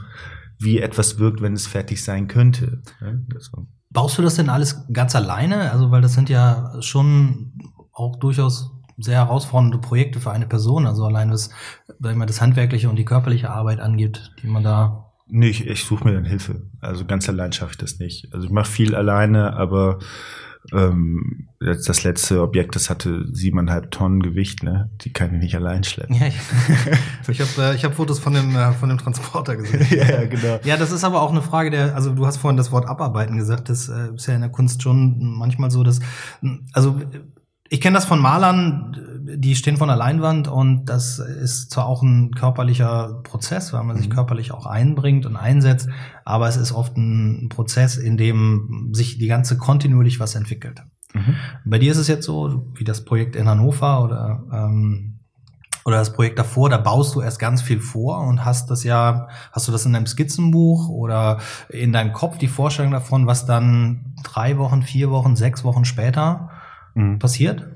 wie 0.63 0.79
etwas 0.79 1.19
wirkt, 1.19 1.41
wenn 1.41 1.53
es 1.53 1.67
fertig 1.67 2.03
sein 2.03 2.27
könnte. 2.27 2.81
Baust 3.89 4.17
du 4.17 4.21
das 4.21 4.35
denn 4.35 4.49
alles 4.49 4.85
ganz 4.91 5.15
alleine? 5.15 5.71
Also, 5.71 5.91
weil 5.91 6.01
das 6.01 6.13
sind 6.13 6.29
ja 6.29 6.73
schon 6.81 7.53
auch 7.91 8.17
durchaus 8.17 8.71
sehr 8.97 9.15
herausfordernde 9.15 9.77
Projekte 9.77 10.19
für 10.19 10.31
eine 10.31 10.47
Person. 10.47 10.85
Also 10.85 11.05
allein 11.05 11.31
was, 11.31 11.49
wenn 11.99 12.17
man 12.17 12.27
das 12.27 12.41
handwerkliche 12.41 12.89
und 12.89 12.95
die 12.95 13.05
körperliche 13.05 13.49
Arbeit 13.49 13.79
angeht, 13.79 14.31
die 14.41 14.47
man 14.47 14.63
da 14.63 15.09
Nee, 15.25 15.47
ich, 15.47 15.65
ich 15.65 15.85
suche 15.85 16.03
mir 16.03 16.13
dann 16.13 16.25
Hilfe. 16.25 16.69
Also 16.81 17.05
ganz 17.05 17.27
allein 17.29 17.53
schaffe 17.53 17.71
ich 17.71 17.77
das 17.77 17.97
nicht. 17.97 18.31
Also 18.33 18.45
ich 18.45 18.51
mache 18.51 18.69
viel 18.69 18.93
alleine, 18.93 19.53
aber 19.55 19.99
ähm, 20.71 21.49
das 21.59 22.03
letzte 22.03 22.41
Objekt, 22.41 22.75
das 22.75 22.89
hatte 22.89 23.25
siebeneinhalb 23.31 23.91
Tonnen 23.91 24.21
Gewicht, 24.21 24.63
ne? 24.63 24.89
Die 25.01 25.11
kann 25.11 25.33
ich 25.33 25.41
nicht 25.41 25.55
allein 25.55 25.83
schleppen. 25.83 26.15
Ja, 26.15 26.27
ich, 26.27 26.35
ich 27.27 27.41
habe 27.41 27.71
äh, 27.71 27.75
ich 27.75 27.83
hab 27.83 27.95
Fotos 27.95 28.19
von 28.19 28.33
dem, 28.33 28.55
äh, 28.55 28.71
von 28.71 28.89
dem 28.89 28.97
Transporter 28.97 29.57
gesehen. 29.57 29.85
ja, 29.97 30.25
genau. 30.25 30.59
Ja, 30.63 30.77
das 30.77 30.91
ist 30.91 31.03
aber 31.03 31.21
auch 31.21 31.31
eine 31.31 31.41
Frage 31.41 31.69
der, 31.69 31.95
also 31.95 32.13
du 32.13 32.25
hast 32.25 32.37
vorhin 32.37 32.57
das 32.57 32.71
Wort 32.71 32.87
abarbeiten 32.87 33.37
gesagt, 33.37 33.69
das 33.69 33.89
äh, 33.89 34.13
ist 34.15 34.27
ja 34.27 34.35
in 34.35 34.41
der 34.41 34.49
Kunst 34.51 34.81
schon 34.81 35.35
manchmal 35.37 35.69
so, 35.69 35.83
dass, 35.83 35.99
also 36.71 37.01
ich 37.69 37.81
kenne 37.81 37.95
das 37.95 38.05
von 38.05 38.19
Malern, 38.19 39.12
die 39.25 39.55
stehen 39.55 39.77
vor 39.77 39.87
einer 39.87 39.97
Leinwand 39.97 40.47
und 40.47 40.85
das 40.85 41.19
ist 41.19 41.71
zwar 41.71 41.85
auch 41.85 42.03
ein 42.03 42.31
körperlicher 42.31 43.21
Prozess, 43.23 43.73
weil 43.73 43.83
man 43.83 43.97
sich 43.97 44.09
mhm. 44.09 44.13
körperlich 44.13 44.51
auch 44.51 44.65
einbringt 44.65 45.25
und 45.25 45.35
einsetzt, 45.35 45.87
aber 46.25 46.47
es 46.47 46.57
ist 46.57 46.71
oft 46.71 46.97
ein 46.97 47.49
Prozess, 47.49 47.97
in 47.97 48.17
dem 48.17 48.89
sich 48.91 49.17
die 49.17 49.27
ganze 49.27 49.57
kontinuierlich 49.57 50.19
was 50.19 50.35
entwickelt. 50.35 50.83
Mhm. 51.13 51.35
Bei 51.65 51.79
dir 51.79 51.91
ist 51.91 51.97
es 51.97 52.07
jetzt 52.07 52.25
so, 52.25 52.67
wie 52.75 52.83
das 52.83 53.05
Projekt 53.05 53.35
in 53.35 53.47
Hannover 53.47 54.03
oder 54.03 54.43
ähm, 54.51 55.13
oder 55.85 55.97
das 55.97 56.13
Projekt 56.13 56.39
davor, 56.39 56.69
da 56.69 56.77
baust 56.77 57.13
du 57.15 57.21
erst 57.21 57.39
ganz 57.39 57.61
viel 57.61 57.81
vor 57.81 58.21
und 58.21 58.45
hast 58.45 58.69
das 58.69 58.85
ja, 58.85 59.27
hast 59.51 59.67
du 59.67 59.71
das 59.71 59.85
in 59.85 59.93
deinem 59.93 60.07
Skizzenbuch 60.07 60.87
oder 60.87 61.39
in 61.69 61.91
deinem 61.91 62.13
Kopf 62.13 62.37
die 62.37 62.47
Vorstellung 62.47 62.91
davon, 62.91 63.27
was 63.27 63.45
dann 63.45 64.15
drei 64.23 64.57
Wochen, 64.57 64.81
vier 64.81 65.11
Wochen, 65.11 65.35
sechs 65.35 65.65
Wochen 65.65 65.83
später 65.83 66.49
mhm. 66.93 67.19
passiert? 67.19 67.67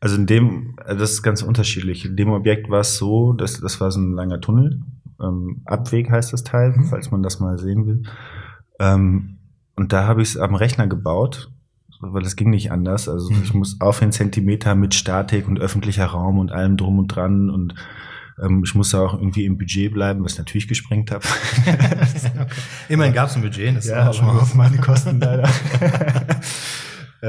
Also 0.00 0.16
in 0.16 0.26
dem, 0.26 0.76
das 0.86 1.12
ist 1.12 1.22
ganz 1.22 1.42
unterschiedlich. 1.42 2.04
In 2.04 2.16
dem 2.16 2.30
Objekt 2.30 2.70
war 2.70 2.80
es 2.80 2.96
so, 2.96 3.32
dass 3.32 3.60
das 3.60 3.80
war 3.80 3.90
so 3.90 4.00
ein 4.00 4.12
langer 4.12 4.40
Tunnel. 4.40 4.80
Ähm, 5.20 5.62
Abweg 5.64 6.10
heißt 6.10 6.32
das 6.32 6.44
Teil, 6.44 6.70
mhm. 6.70 6.84
falls 6.84 7.10
man 7.10 7.22
das 7.22 7.40
mal 7.40 7.58
sehen 7.58 7.86
will. 7.86 8.02
Ähm, 8.78 9.38
und 9.74 9.92
da 9.92 10.06
habe 10.06 10.22
ich 10.22 10.30
es 10.30 10.36
am 10.36 10.54
Rechner 10.54 10.86
gebaut, 10.86 11.50
weil 12.00 12.22
es 12.22 12.36
ging 12.36 12.50
nicht 12.50 12.70
anders. 12.70 13.08
Also 13.08 13.32
mhm. 13.32 13.42
ich 13.42 13.54
muss 13.54 13.80
auf 13.80 14.00
einen 14.00 14.12
Zentimeter 14.12 14.76
mit 14.76 14.94
Statik 14.94 15.48
und 15.48 15.58
öffentlicher 15.58 16.06
Raum 16.06 16.38
und 16.38 16.52
allem 16.52 16.76
drum 16.76 17.00
und 17.00 17.08
dran 17.08 17.50
und 17.50 17.74
ähm, 18.40 18.62
ich 18.64 18.76
musste 18.76 19.00
auch 19.00 19.14
irgendwie 19.14 19.44
im 19.44 19.58
Budget 19.58 19.92
bleiben, 19.92 20.24
was 20.24 20.32
ich 20.34 20.38
natürlich 20.38 20.68
gesprengt 20.68 21.10
habe. 21.10 21.24
okay. 21.66 22.60
Immerhin 22.88 23.14
gab 23.14 23.28
es 23.28 23.34
ein 23.34 23.42
Budget, 23.42 23.76
das 23.76 23.86
ja, 23.86 24.06
war 24.06 24.12
schon 24.12 24.26
mal 24.26 24.38
auf 24.38 24.54
meine 24.54 24.78
Kosten 24.78 25.18
leider. 25.18 25.48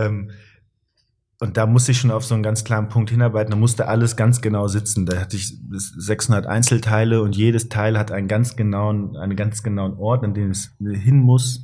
und 1.42 1.56
da 1.56 1.66
musste 1.66 1.94
ich 1.94 2.00
schon 2.00 2.12
auf 2.12 2.26
so 2.26 2.34
einen 2.34 2.44
ganz 2.44 2.66
klaren 2.66 2.90
Punkt 2.90 3.12
hinarbeiten. 3.12 3.52
Da 3.52 3.58
musste 3.58 3.88
alles 3.88 4.18
ganz 4.18 4.42
genau 4.42 4.68
sitzen. 4.68 5.06
Da 5.06 5.22
hatte 5.22 5.38
ich 5.38 5.58
600 5.72 6.46
Einzelteile 6.46 7.22
und 7.22 7.36
jedes 7.36 7.70
Teil 7.70 7.98
hat 7.98 8.12
einen 8.12 8.28
ganz 8.28 8.58
genauen, 8.58 9.16
einen 9.16 9.38
ganz 9.38 9.64
genauen 9.64 9.98
Ort, 9.98 10.26
an 10.26 10.34
dem 10.34 10.52
es 10.52 10.76
hin 10.80 11.20
muss 11.20 11.64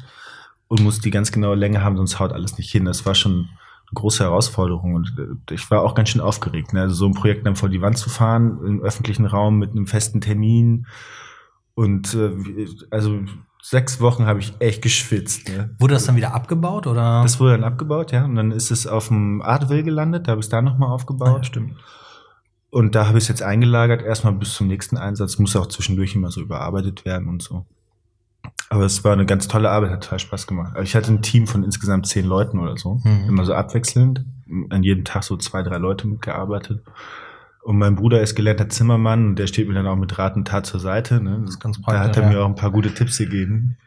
und 0.70 0.82
muss 0.82 1.00
die 1.00 1.12
ganz 1.12 1.34
genaue 1.34 1.56
Länge 1.56 1.84
haben, 1.84 1.98
sonst 1.98 2.20
haut 2.20 2.32
alles 2.32 2.58
nicht 2.58 2.72
hin. 2.72 2.86
Das 2.86 3.06
war 3.06 3.16
schon 3.16 3.34
eine 3.34 3.96
große 3.96 4.24
Herausforderung 4.24 4.96
und 4.96 5.14
äh, 5.20 5.54
ich 5.54 5.70
war 5.70 5.82
auch 5.82 5.94
ganz 5.94 6.10
schön 6.10 6.22
aufgeregt. 6.22 6.72
Ne? 6.72 6.82
Also 6.82 6.96
so 6.96 7.06
ein 7.06 7.14
Projekt 7.14 7.46
dann 7.46 7.58
vor 7.58 7.68
die 7.68 7.82
Wand 7.82 7.98
zu 7.98 8.10
fahren 8.10 8.60
im 8.66 8.82
öffentlichen 8.82 9.26
Raum 9.26 9.60
mit 9.60 9.72
einem 9.72 9.88
festen 9.88 10.22
Termin 10.22 10.88
und 11.74 12.14
äh, 12.14 12.32
also 12.92 13.20
sechs 13.70 14.00
Wochen 14.00 14.26
habe 14.28 14.40
ich 14.40 14.54
echt 14.60 14.82
geschwitzt. 14.82 15.50
Ne? 15.50 15.76
Wurde 15.80 15.96
das 15.96 16.06
dann 16.06 16.16
wieder 16.16 16.34
abgebaut 16.36 16.86
oder? 16.86 17.24
Das 17.24 17.40
wurde 17.40 17.54
dann 17.54 17.64
abgebaut, 17.64 18.12
ja. 18.12 18.24
Und 18.24 18.36
dann 18.36 18.52
ist 18.52 18.70
es 18.70 18.86
auf 18.86 19.08
dem 19.08 19.42
Artville 19.42 19.84
gelandet. 19.84 20.28
Da 20.28 20.32
habe 20.32 20.40
ich 20.40 20.46
es 20.46 20.50
da 20.50 20.62
nochmal 20.62 20.90
aufgebaut. 20.90 21.28
Ah, 21.28 21.38
ja, 21.38 21.44
stimmt. 21.44 21.76
Und 22.70 22.94
da 22.94 23.08
habe 23.08 23.18
ich 23.18 23.24
es 23.24 23.28
jetzt 23.28 23.42
eingelagert, 23.42 24.04
erstmal 24.04 24.34
bis 24.34 24.54
zum 24.54 24.68
nächsten 24.68 24.98
Einsatz. 24.98 25.40
Muss 25.40 25.56
auch 25.56 25.66
zwischendurch 25.66 26.14
immer 26.14 26.30
so 26.30 26.42
überarbeitet 26.42 27.06
werden 27.06 27.28
und 27.28 27.42
so. 27.42 27.66
Aber 28.70 28.84
es 28.84 29.04
war 29.04 29.14
eine 29.14 29.26
ganz 29.26 29.48
tolle 29.48 29.72
Arbeit, 29.72 29.92
hat 29.92 30.04
total 30.04 30.20
Spaß 30.20 30.46
gemacht. 30.46 30.74
Also 30.76 30.84
ich 30.84 30.96
hatte 30.96 31.12
ein 31.12 31.22
Team 31.22 31.48
von 31.48 31.64
insgesamt 31.64 32.06
zehn 32.06 32.26
Leuten 32.26 32.60
oder 32.60 32.78
so. 32.78 33.00
Mhm. 33.04 33.30
Immer 33.30 33.46
so 33.46 33.54
abwechselnd. 33.54 34.26
An 34.70 34.84
jedem 34.84 35.06
Tag 35.06 35.24
so 35.24 35.38
zwei, 35.38 35.64
drei 35.64 35.78
Leute 35.78 36.08
mitgearbeitet. 36.08 36.84
Und 37.66 37.80
mein 37.80 37.96
Bruder 37.96 38.22
ist 38.22 38.36
gelernter 38.36 38.70
Zimmermann 38.70 39.30
und 39.30 39.40
der 39.40 39.48
steht 39.48 39.68
mir 39.68 39.74
dann 39.74 39.88
auch 39.88 39.96
mit 39.96 40.20
Rat 40.20 40.36
und 40.36 40.48
Tat 40.48 40.68
zur 40.68 40.80
Seite. 40.80 41.20
Ne? 41.20 41.40
Das 41.42 41.56
ist 41.56 41.60
ganz 41.60 41.82
praktisch. 41.82 42.00
Da 42.00 42.08
hat 42.08 42.16
er 42.16 42.22
ja. 42.22 42.30
mir 42.30 42.42
auch 42.44 42.48
ein 42.48 42.54
paar 42.54 42.70
gute 42.70 42.94
Tipps 42.94 43.18
gegeben, 43.18 43.78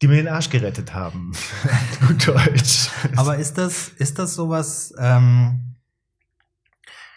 die 0.00 0.08
mir 0.08 0.16
den 0.16 0.28
Arsch 0.28 0.48
gerettet 0.48 0.94
haben. 0.94 1.32
Gut 2.08 2.26
Deutsch. 2.26 2.88
Aber 3.16 3.36
ist 3.36 3.58
das, 3.58 3.90
ist 3.90 4.18
das 4.18 4.34
sowas, 4.34 4.94
ähm, 4.98 5.74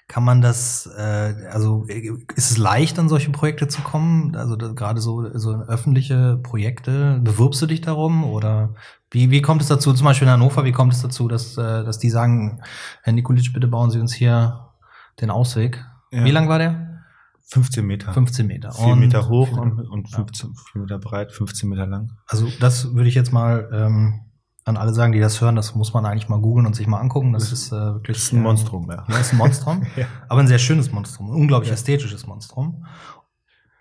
kann 0.09 0.25
man 0.25 0.41
das, 0.41 0.85
äh, 0.97 1.33
also 1.49 1.85
ist 1.87 2.51
es 2.51 2.57
leicht, 2.57 2.99
an 2.99 3.07
solche 3.07 3.29
Projekte 3.29 3.69
zu 3.69 3.83
kommen? 3.83 4.35
Also 4.35 4.57
gerade 4.57 4.99
so, 4.99 5.29
so 5.37 5.61
öffentliche 5.61 6.41
Projekte, 6.43 7.21
bewirbst 7.23 7.61
du 7.61 7.67
dich 7.67 7.79
darum 7.79 8.25
oder 8.25 8.75
wie, 9.11 9.31
wie 9.31 9.41
kommt 9.41 9.61
es 9.61 9.69
dazu, 9.69 9.93
zum 9.93 10.03
Beispiel 10.03 10.27
in 10.27 10.33
Hannover, 10.33 10.65
wie 10.65 10.73
kommt 10.73 10.91
es 10.91 11.01
dazu, 11.01 11.29
dass, 11.29 11.57
äh, 11.57 11.85
dass 11.85 11.99
die 11.99 12.09
sagen, 12.09 12.61
Herr 13.01 13.13
Nikolitsch, 13.13 13.53
bitte 13.53 13.69
bauen 13.69 13.91
Sie 13.91 14.01
uns 14.01 14.13
hier 14.13 14.72
den 15.21 15.29
Ausweg. 15.29 15.83
Ja. 16.11 16.25
Wie 16.25 16.31
lang 16.31 16.47
war 16.49 16.59
der? 16.59 17.03
15 17.45 17.85
Meter. 17.85 18.13
15 18.13 18.47
Meter. 18.47 18.71
4 18.71 18.95
Meter 18.95 19.29
hoch 19.29 19.51
und, 19.51 19.79
und 19.79 20.09
15, 20.09 20.49
ja. 20.49 20.61
4 20.71 20.81
Meter 20.81 20.99
breit, 20.99 21.31
15 21.31 21.69
Meter 21.69 21.85
lang. 21.85 22.17
Also 22.27 22.47
das 22.59 22.93
würde 22.93 23.09
ich 23.09 23.15
jetzt 23.15 23.33
mal 23.33 23.69
ähm, 23.73 24.21
an 24.63 24.77
alle 24.77 24.93
sagen, 24.93 25.11
die 25.11 25.19
das 25.19 25.41
hören, 25.41 25.55
das 25.55 25.75
muss 25.75 25.93
man 25.93 26.05
eigentlich 26.05 26.29
mal 26.29 26.39
googeln 26.39 26.65
und 26.65 26.75
sich 26.75 26.87
mal 26.87 26.99
angucken. 26.99 27.33
Das, 27.33 27.49
das 27.49 27.51
ist 27.53 27.71
äh, 27.71 27.75
wirklich. 27.75 28.17
Das 28.17 28.25
ist 28.25 28.33
ein 28.33 28.41
Monstrum, 28.41 28.89
ja. 28.89 29.05
Ja, 29.07 29.17
ist 29.17 29.33
ein 29.33 29.37
Monstrum. 29.37 29.85
ja. 29.95 30.07
Aber 30.29 30.39
ein 30.39 30.47
sehr 30.47 30.59
schönes 30.59 30.91
Monstrum. 30.91 31.29
Ein 31.31 31.35
unglaublich 31.35 31.69
ja. 31.69 31.75
ästhetisches 31.75 32.25
Monstrum. 32.25 32.85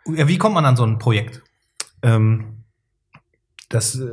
Wie 0.05 0.39
kommt 0.39 0.55
man 0.55 0.65
an 0.65 0.77
so 0.77 0.85
ein 0.85 0.99
Projekt? 0.99 1.43
Ähm, 2.03 2.65
das 3.69 3.95
äh, 3.95 4.11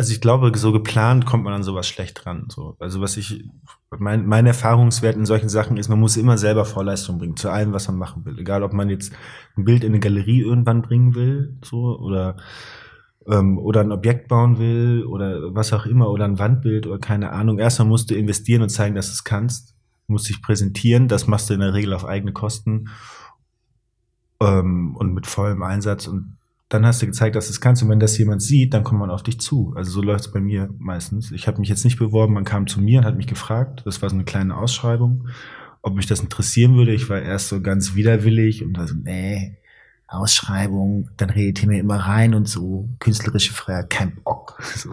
also 0.00 0.14
ich 0.14 0.22
glaube, 0.22 0.50
so 0.56 0.72
geplant 0.72 1.26
kommt 1.26 1.44
man 1.44 1.52
an 1.52 1.62
sowas 1.62 1.86
schlecht 1.86 2.24
dran. 2.24 2.46
So. 2.48 2.74
Also 2.78 3.02
was 3.02 3.18
ich, 3.18 3.44
mein, 3.98 4.26
mein 4.26 4.46
Erfahrungswert 4.46 5.16
in 5.16 5.26
solchen 5.26 5.48
Sachen 5.48 5.76
ist, 5.76 5.88
man 5.88 5.98
muss 5.98 6.16
immer 6.16 6.38
selber 6.38 6.64
Vorleistung 6.64 7.18
bringen 7.18 7.36
zu 7.36 7.50
allem, 7.50 7.72
was 7.72 7.88
man 7.88 7.98
machen 7.98 8.24
will. 8.24 8.38
Egal, 8.38 8.62
ob 8.62 8.72
man 8.72 8.88
jetzt 8.88 9.12
ein 9.56 9.64
Bild 9.64 9.82
in 9.82 9.90
eine 9.90 10.00
Galerie 10.00 10.42
irgendwann 10.42 10.82
bringen 10.82 11.14
will, 11.16 11.58
so, 11.64 11.98
oder, 11.98 12.36
ähm, 13.26 13.58
oder 13.58 13.80
ein 13.80 13.90
Objekt 13.90 14.28
bauen 14.28 14.58
will, 14.58 15.04
oder 15.04 15.54
was 15.54 15.72
auch 15.72 15.86
immer, 15.86 16.10
oder 16.10 16.24
ein 16.24 16.38
Wandbild, 16.38 16.86
oder 16.86 16.98
keine 16.98 17.32
Ahnung. 17.32 17.58
Erstmal 17.58 17.88
musst 17.88 18.10
du 18.10 18.14
investieren 18.14 18.62
und 18.62 18.68
zeigen, 18.68 18.94
dass 18.94 19.08
du 19.08 19.12
es 19.12 19.24
kannst. 19.24 19.74
Musst 20.06 20.28
dich 20.28 20.40
präsentieren. 20.40 21.08
Das 21.08 21.26
machst 21.26 21.50
du 21.50 21.54
in 21.54 21.60
der 21.60 21.74
Regel 21.74 21.92
auf 21.92 22.04
eigene 22.04 22.32
Kosten. 22.32 22.88
Ähm, 24.40 24.94
und 24.96 25.14
mit 25.14 25.26
vollem 25.26 25.62
Einsatz 25.62 26.06
und 26.06 26.36
dann 26.70 26.86
hast 26.86 27.02
du 27.02 27.06
gezeigt, 27.06 27.34
dass 27.34 27.48
du 27.48 27.52
es 27.52 27.60
kannst. 27.60 27.82
Und 27.82 27.90
wenn 27.90 28.00
das 28.00 28.16
jemand 28.16 28.40
sieht, 28.40 28.72
dann 28.72 28.84
kommt 28.84 29.00
man 29.00 29.10
auf 29.10 29.24
dich 29.24 29.40
zu. 29.40 29.74
Also 29.76 29.90
so 29.90 30.02
läuft 30.02 30.26
es 30.26 30.32
bei 30.32 30.40
mir 30.40 30.70
meistens. 30.78 31.32
Ich 31.32 31.46
habe 31.48 31.58
mich 31.58 31.68
jetzt 31.68 31.84
nicht 31.84 31.98
beworben, 31.98 32.32
man 32.32 32.44
kam 32.44 32.68
zu 32.68 32.80
mir 32.80 33.00
und 33.00 33.04
hat 33.04 33.16
mich 33.16 33.26
gefragt. 33.26 33.82
Das 33.84 34.00
war 34.00 34.08
so 34.08 34.14
eine 34.14 34.24
kleine 34.24 34.56
Ausschreibung, 34.56 35.28
ob 35.82 35.96
mich 35.96 36.06
das 36.06 36.20
interessieren 36.20 36.76
würde. 36.76 36.94
Ich 36.94 37.10
war 37.10 37.20
erst 37.20 37.48
so 37.48 37.60
ganz 37.60 37.96
widerwillig 37.96 38.64
und 38.64 38.78
war 38.78 38.86
so, 38.86 38.94
nee, 38.94 39.58
Ausschreibung, 40.06 41.10
dann 41.16 41.30
redet 41.30 41.62
ihr 41.62 41.68
mir 41.68 41.80
immer 41.80 41.96
rein 41.96 42.34
und 42.34 42.48
so, 42.48 42.88
künstlerische 43.00 43.52
Freiheit, 43.52 43.90
kein 43.90 44.14
Bock. 44.22 44.58
So. 44.76 44.90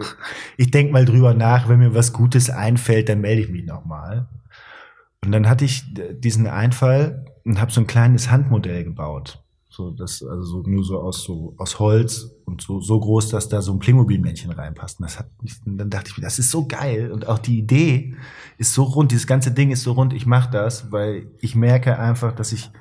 Ich 0.56 0.70
denk 0.70 0.92
mal 0.92 1.04
drüber 1.04 1.32
nach, 1.32 1.68
wenn 1.68 1.78
mir 1.78 1.94
was 1.94 2.12
Gutes 2.12 2.50
einfällt, 2.50 3.08
dann 3.08 3.20
melde 3.20 3.42
ich 3.42 3.50
mich 3.50 3.64
nochmal. 3.64 4.28
Und 5.24 5.30
dann 5.32 5.48
hatte 5.48 5.64
ich 5.64 5.84
diesen 5.94 6.46
Einfall 6.48 7.24
und 7.44 7.60
habe 7.60 7.70
so 7.70 7.80
ein 7.80 7.86
kleines 7.86 8.30
Handmodell 8.30 8.84
gebaut. 8.84 9.42
So, 9.78 9.92
das, 9.92 10.24
also 10.24 10.42
so, 10.42 10.62
nur 10.68 10.82
so 10.82 10.98
aus, 10.98 11.22
so 11.22 11.54
aus 11.56 11.78
Holz 11.78 12.34
und 12.46 12.60
so, 12.60 12.80
so 12.80 12.98
groß, 12.98 13.28
dass 13.28 13.48
da 13.48 13.62
so 13.62 13.72
ein 13.72 13.78
Playmobil-Männchen 13.78 14.50
reinpasst. 14.50 14.98
Und 14.98 15.04
das 15.04 15.20
hat 15.20 15.30
dann 15.64 15.88
dachte 15.88 16.10
ich 16.10 16.18
mir, 16.18 16.24
das 16.24 16.40
ist 16.40 16.50
so 16.50 16.66
geil. 16.66 17.12
Und 17.12 17.28
auch 17.28 17.38
die 17.38 17.60
Idee 17.60 18.16
ist 18.56 18.74
so 18.74 18.82
rund, 18.82 19.12
dieses 19.12 19.28
ganze 19.28 19.52
Ding 19.52 19.70
ist 19.70 19.84
so 19.84 19.92
rund, 19.92 20.12
ich 20.12 20.26
mache 20.26 20.50
das, 20.50 20.90
weil 20.90 21.30
ich 21.38 21.54
merke 21.54 21.96
einfach, 21.96 22.32
dass 22.32 22.50
ich 22.50 22.72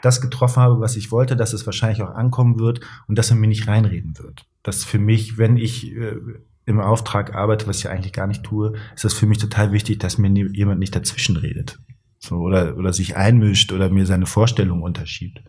das 0.00 0.22
getroffen 0.22 0.62
habe, 0.62 0.80
was 0.80 0.96
ich 0.96 1.12
wollte, 1.12 1.36
dass 1.36 1.52
es 1.52 1.66
wahrscheinlich 1.66 2.00
auch 2.00 2.14
ankommen 2.14 2.58
wird 2.58 2.80
und 3.06 3.18
dass 3.18 3.28
er 3.28 3.36
mir 3.36 3.48
nicht 3.48 3.68
reinreden 3.68 4.16
wird. 4.18 4.46
Das 4.62 4.82
für 4.82 4.98
mich, 4.98 5.36
wenn 5.36 5.58
ich 5.58 5.94
äh, 5.94 6.16
im 6.64 6.80
Auftrag 6.80 7.34
arbeite, 7.34 7.66
was 7.66 7.80
ich 7.80 7.90
eigentlich 7.90 8.14
gar 8.14 8.26
nicht 8.26 8.44
tue, 8.44 8.72
ist 8.94 9.04
das 9.04 9.12
für 9.12 9.26
mich 9.26 9.36
total 9.36 9.72
wichtig, 9.72 9.98
dass 9.98 10.16
mir 10.16 10.30
jemand 10.30 10.80
nicht 10.80 10.96
dazwischen 10.96 11.36
redet. 11.36 11.78
So, 12.18 12.36
oder, 12.36 12.78
oder 12.78 12.94
sich 12.94 13.14
einmischt 13.14 13.72
oder 13.72 13.90
mir 13.90 14.06
seine 14.06 14.24
Vorstellung 14.24 14.80
unterschiebt. 14.80 15.42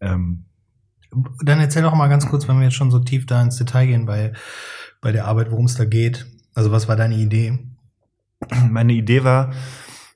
Ähm, 0.00 0.44
Dann 1.44 1.60
erzähl 1.60 1.82
doch 1.82 1.94
mal 1.94 2.08
ganz 2.08 2.28
kurz, 2.28 2.48
wenn 2.48 2.58
wir 2.58 2.64
jetzt 2.64 2.76
schon 2.76 2.90
so 2.90 2.98
tief 3.00 3.26
da 3.26 3.42
ins 3.42 3.56
Detail 3.56 3.86
gehen 3.86 4.06
bei, 4.06 4.32
bei 5.00 5.12
der 5.12 5.26
Arbeit, 5.26 5.50
worum 5.50 5.66
es 5.66 5.74
da 5.74 5.84
geht. 5.84 6.26
Also 6.54 6.72
was 6.72 6.88
war 6.88 6.96
deine 6.96 7.16
Idee? 7.16 7.58
Meine 8.70 8.92
Idee 8.92 9.24
war, 9.24 9.52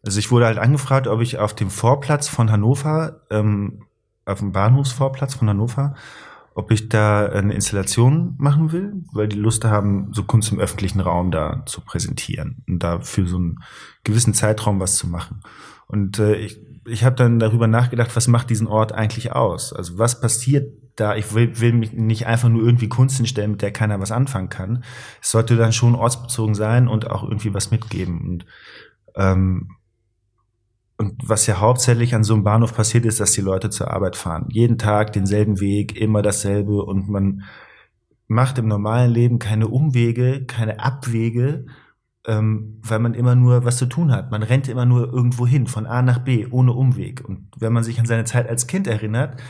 also 0.05 0.19
ich 0.19 0.31
wurde 0.31 0.47
halt 0.47 0.59
angefragt, 0.59 1.07
ob 1.07 1.21
ich 1.21 1.39
auf 1.39 1.55
dem 1.55 1.71
Vorplatz 1.71 2.29
von 2.29 2.51
Hannover, 2.51 3.23
ähm, 3.31 3.85
auf 4.27 4.39
dem 4.39 4.53
Bahnhofsvorplatz 4.53 5.35
von 5.35 5.49
Hannover, 5.49 5.95
ob 6.55 6.71
ich 6.71 6.89
da 6.89 7.27
eine 7.27 7.53
Installation 7.53 8.35
machen 8.39 8.71
will, 8.71 8.93
weil 9.13 9.29
die 9.29 9.37
Lust 9.37 9.65
haben, 9.65 10.13
so 10.13 10.23
Kunst 10.23 10.53
im 10.53 10.61
öffentlichen 10.61 11.01
Raum 11.01 11.31
da 11.31 11.65
zu 11.67 11.81
präsentieren 11.81 12.63
und 12.69 12.83
da 12.83 13.01
für 13.01 13.27
so 13.27 13.37
einen 13.37 13.61
gewissen 14.05 14.35
Zeitraum 14.35 14.79
was 14.79 14.97
zu 14.97 15.09
machen. 15.09 15.41
Und 15.89 16.19
äh, 16.19 16.37
ich, 16.37 16.59
ich 16.87 17.05
habe 17.05 17.17
dann 17.17 17.39
darüber 17.39 17.67
nachgedacht, 17.67 18.15
was 18.15 18.29
macht 18.29 18.51
diesen 18.51 18.67
Ort 18.67 18.93
eigentlich 18.93 19.33
aus? 19.33 19.73
Also 19.73 19.99
was 19.99 20.21
passiert 20.21 20.73
da? 20.97 21.17
Ich 21.17 21.35
will, 21.35 21.61
will 21.61 21.73
mich 21.73 21.93
nicht 21.93 22.27
einfach 22.27 22.49
nur 22.49 22.63
irgendwie 22.63 22.89
Kunst 22.89 23.17
hinstellen, 23.17 23.53
mit 23.53 23.63
der 23.63 23.73
keiner 23.73 24.01
was 24.01 24.13
anfangen 24.13 24.49
kann. 24.49 24.85
Es 25.23 25.31
sollte 25.31 25.57
dann 25.57 25.73
schon 25.73 25.95
ortsbezogen 25.95 26.55
sein 26.55 26.89
und 26.89 27.11
auch 27.11 27.23
irgendwie 27.23 27.55
was 27.55 27.71
mitgeben. 27.71 28.21
Und 28.21 28.47
ähm, 29.17 29.71
und 30.97 31.29
was 31.29 31.47
ja 31.47 31.59
hauptsächlich 31.59 32.15
an 32.15 32.23
so 32.23 32.35
einem 32.35 32.45
Bahnhof 32.45 32.75
passiert 32.75 33.05
ist, 33.05 33.19
dass 33.19 33.33
die 33.33 33.41
Leute 33.41 33.69
zur 33.69 33.91
Arbeit 33.91 34.15
fahren. 34.15 34.47
Jeden 34.51 34.79
Tag 34.79 35.13
denselben 35.13 35.61
Weg, 35.61 35.97
immer 35.97 36.23
dasselbe 36.23 36.85
und 36.85 37.09
man 37.09 37.43
macht 38.29 38.59
im 38.59 38.69
normalen 38.69 39.11
Leben 39.11 39.39
keine 39.39 39.69
Umwege, 39.69 40.45
keine 40.47 40.81
Abwege, 40.81 41.67
ähm, 42.27 42.81
weil 42.83 42.99
man 42.99 43.15
immer 43.15 43.35
nur 43.35 43.65
was 43.65 43.77
zu 43.77 43.87
tun 43.87 44.11
hat. 44.11 44.31
Man 44.31 44.43
rennt 44.43 44.69
immer 44.69 44.87
nur 44.87 45.13
irgendwo 45.13 45.47
hin, 45.47 45.67
von 45.67 45.87
A 45.87 46.03
nach 46.03 46.21
B, 46.21 46.47
ohne 46.51 46.73
Umweg. 46.73 47.23
Und 47.27 47.49
wenn 47.59 47.73
man 47.73 47.85
sich 47.85 47.99
an 48.01 48.07
seine 48.07 48.25
Zeit 48.25 48.49
als 48.49 48.67
Kind 48.67 48.87
erinnert, 48.87 49.41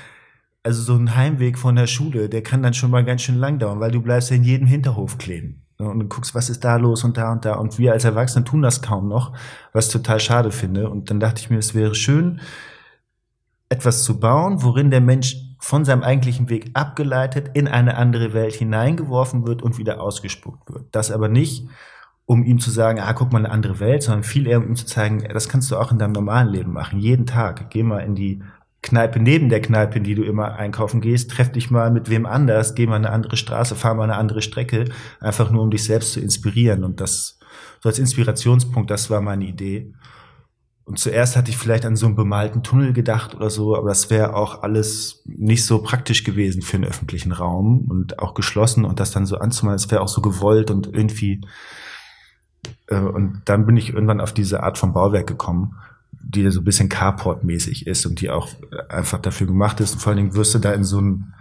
also 0.62 0.82
so 0.82 0.94
ein 0.94 1.14
Heimweg 1.14 1.58
von 1.58 1.76
der 1.76 1.86
Schule, 1.86 2.28
der 2.28 2.42
kann 2.42 2.62
dann 2.62 2.74
schon 2.74 2.90
mal 2.90 3.04
ganz 3.04 3.22
schön 3.22 3.36
lang 3.36 3.58
dauern, 3.58 3.80
weil 3.80 3.90
du 3.90 4.00
bleibst 4.00 4.30
ja 4.30 4.36
in 4.36 4.44
jedem 4.44 4.66
Hinterhof 4.66 5.18
kleben. 5.18 5.62
Ne, 5.78 5.88
und 5.88 6.00
du 6.00 6.06
guckst, 6.06 6.34
was 6.34 6.50
ist 6.50 6.64
da 6.64 6.76
los 6.76 7.04
und 7.04 7.16
da 7.16 7.32
und 7.32 7.44
da. 7.44 7.54
Und 7.56 7.78
wir 7.78 7.92
als 7.92 8.04
Erwachsene 8.04 8.44
tun 8.44 8.62
das 8.62 8.82
kaum 8.82 9.08
noch, 9.08 9.32
was 9.72 9.88
total 9.88 10.20
schade 10.20 10.50
finde. 10.50 10.88
Und 10.88 11.10
dann 11.10 11.20
dachte 11.20 11.40
ich 11.40 11.50
mir, 11.50 11.58
es 11.58 11.74
wäre 11.74 11.94
schön, 11.94 12.40
etwas 13.68 14.04
zu 14.04 14.20
bauen, 14.20 14.62
worin 14.62 14.90
der 14.90 15.00
Mensch 15.00 15.36
von 15.58 15.84
seinem 15.84 16.02
eigentlichen 16.02 16.48
Weg 16.48 16.70
abgeleitet 16.74 17.50
in 17.54 17.68
eine 17.68 17.96
andere 17.96 18.34
Welt 18.34 18.54
hineingeworfen 18.54 19.46
wird 19.46 19.62
und 19.62 19.78
wieder 19.78 20.00
ausgespuckt 20.00 20.72
wird. 20.72 20.86
Das 20.92 21.10
aber 21.10 21.28
nicht, 21.28 21.66
um 22.26 22.42
ihm 22.44 22.58
zu 22.58 22.70
sagen, 22.70 23.00
ah, 23.00 23.12
guck 23.12 23.32
mal 23.32 23.38
eine 23.38 23.50
andere 23.50 23.80
Welt, 23.80 24.02
sondern 24.02 24.22
viel 24.22 24.46
eher, 24.46 24.58
um 24.58 24.68
ihm 24.68 24.76
zu 24.76 24.86
zeigen, 24.86 25.26
das 25.32 25.48
kannst 25.48 25.70
du 25.70 25.76
auch 25.76 25.92
in 25.92 25.98
deinem 25.98 26.12
normalen 26.12 26.48
Leben 26.48 26.72
machen. 26.72 26.98
Jeden 26.98 27.26
Tag. 27.26 27.70
Geh 27.70 27.82
mal 27.82 28.00
in 28.00 28.14
die 28.14 28.42
Kneipe 28.84 29.18
neben 29.18 29.48
der 29.48 29.62
Kneipe, 29.62 29.98
in 29.98 30.04
die 30.04 30.14
du 30.14 30.24
immer 30.24 30.56
einkaufen 30.56 31.00
gehst, 31.00 31.30
treff 31.30 31.50
dich 31.50 31.70
mal 31.70 31.90
mit 31.90 32.10
wem 32.10 32.26
anders, 32.26 32.74
geh 32.74 32.86
mal 32.86 32.96
eine 32.96 33.10
andere 33.10 33.36
Straße, 33.36 33.74
fahr 33.74 33.94
mal 33.94 34.04
eine 34.04 34.16
andere 34.16 34.42
Strecke, 34.42 34.84
einfach 35.20 35.50
nur 35.50 35.62
um 35.62 35.70
dich 35.70 35.84
selbst 35.84 36.12
zu 36.12 36.20
inspirieren. 36.20 36.84
Und 36.84 37.00
das 37.00 37.38
so 37.80 37.88
als 37.88 37.98
Inspirationspunkt, 37.98 38.90
das 38.90 39.10
war 39.10 39.20
meine 39.20 39.46
Idee. 39.46 39.94
Und 40.84 40.98
zuerst 40.98 41.34
hatte 41.34 41.50
ich 41.50 41.56
vielleicht 41.56 41.86
an 41.86 41.96
so 41.96 42.04
einen 42.04 42.14
bemalten 42.14 42.62
Tunnel 42.62 42.92
gedacht 42.92 43.34
oder 43.34 43.48
so, 43.48 43.74
aber 43.74 43.88
das 43.88 44.10
wäre 44.10 44.34
auch 44.34 44.62
alles 44.62 45.22
nicht 45.24 45.64
so 45.64 45.82
praktisch 45.82 46.24
gewesen 46.24 46.60
für 46.60 46.76
einen 46.76 46.84
öffentlichen 46.84 47.32
Raum 47.32 47.86
und 47.88 48.18
auch 48.18 48.34
geschlossen 48.34 48.84
und 48.84 49.00
das 49.00 49.10
dann 49.10 49.24
so 49.24 49.38
anzumalen, 49.38 49.78
das 49.78 49.90
wäre 49.90 50.02
auch 50.02 50.08
so 50.08 50.20
gewollt 50.20 50.70
und 50.70 50.86
irgendwie. 50.92 51.40
Äh, 52.88 52.98
und 52.98 53.42
dann 53.44 53.66
bin 53.66 53.76
ich 53.76 53.92
irgendwann 53.92 54.20
auf 54.20 54.32
diese 54.32 54.62
Art 54.62 54.78
von 54.78 54.92
Bauwerk 54.92 55.26
gekommen 55.26 55.76
die 56.34 56.50
so 56.50 56.60
ein 56.60 56.64
bisschen 56.64 56.88
Carport-mäßig 56.88 57.86
ist 57.86 58.06
und 58.06 58.20
die 58.20 58.30
auch 58.30 58.48
einfach 58.88 59.20
dafür 59.20 59.46
gemacht 59.46 59.80
ist. 59.80 59.94
Und 59.94 60.00
vor 60.00 60.10
allen 60.10 60.18
Dingen 60.18 60.34
wirst 60.34 60.54
du 60.54 60.58
da 60.58 60.72
in 60.72 60.84
so 60.84 60.98
einen, 60.98 61.34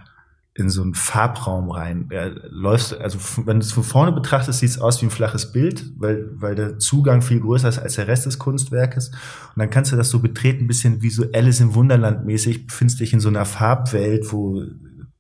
in 0.56 0.70
so 0.70 0.82
einen 0.82 0.94
Farbraum 0.94 1.72
rein. 1.72 2.10
Ja, 2.12 2.28
läufst, 2.50 2.94
also 3.00 3.18
wenn 3.46 3.60
du 3.60 3.66
es 3.66 3.72
von 3.72 3.84
vorne 3.84 4.12
betrachtest, 4.12 4.60
sieht 4.60 4.70
es 4.70 4.80
aus 4.80 5.02
wie 5.02 5.08
ein 5.08 5.12
flaches 5.12 5.52
Bild, 5.52 5.86
weil, 5.98 6.30
weil 6.36 6.56
der 6.56 6.80
Zugang 6.80 7.22
viel 7.22 7.40
größer 7.40 7.70
ist 7.70 7.80
als 7.80 7.96
der 7.96 8.08
Rest 8.08 8.26
des 8.26 8.40
Kunstwerkes. 8.40 9.10
Und 9.10 9.60
dann 9.60 9.70
kannst 9.70 9.92
du 9.92 9.96
das 9.96 10.10
so 10.10 10.20
betreten, 10.20 10.66
ein 10.66 10.68
bisschen 10.68 11.00
Alice 11.34 11.60
im 11.60 11.76
Wunderland 11.76 12.26
mäßig, 12.26 12.68
befindest 12.68 13.00
dich 13.00 13.14
in 13.14 13.20
so 13.20 13.30
einer 13.30 13.46
Farbwelt, 13.46 14.32
wo 14.32 14.64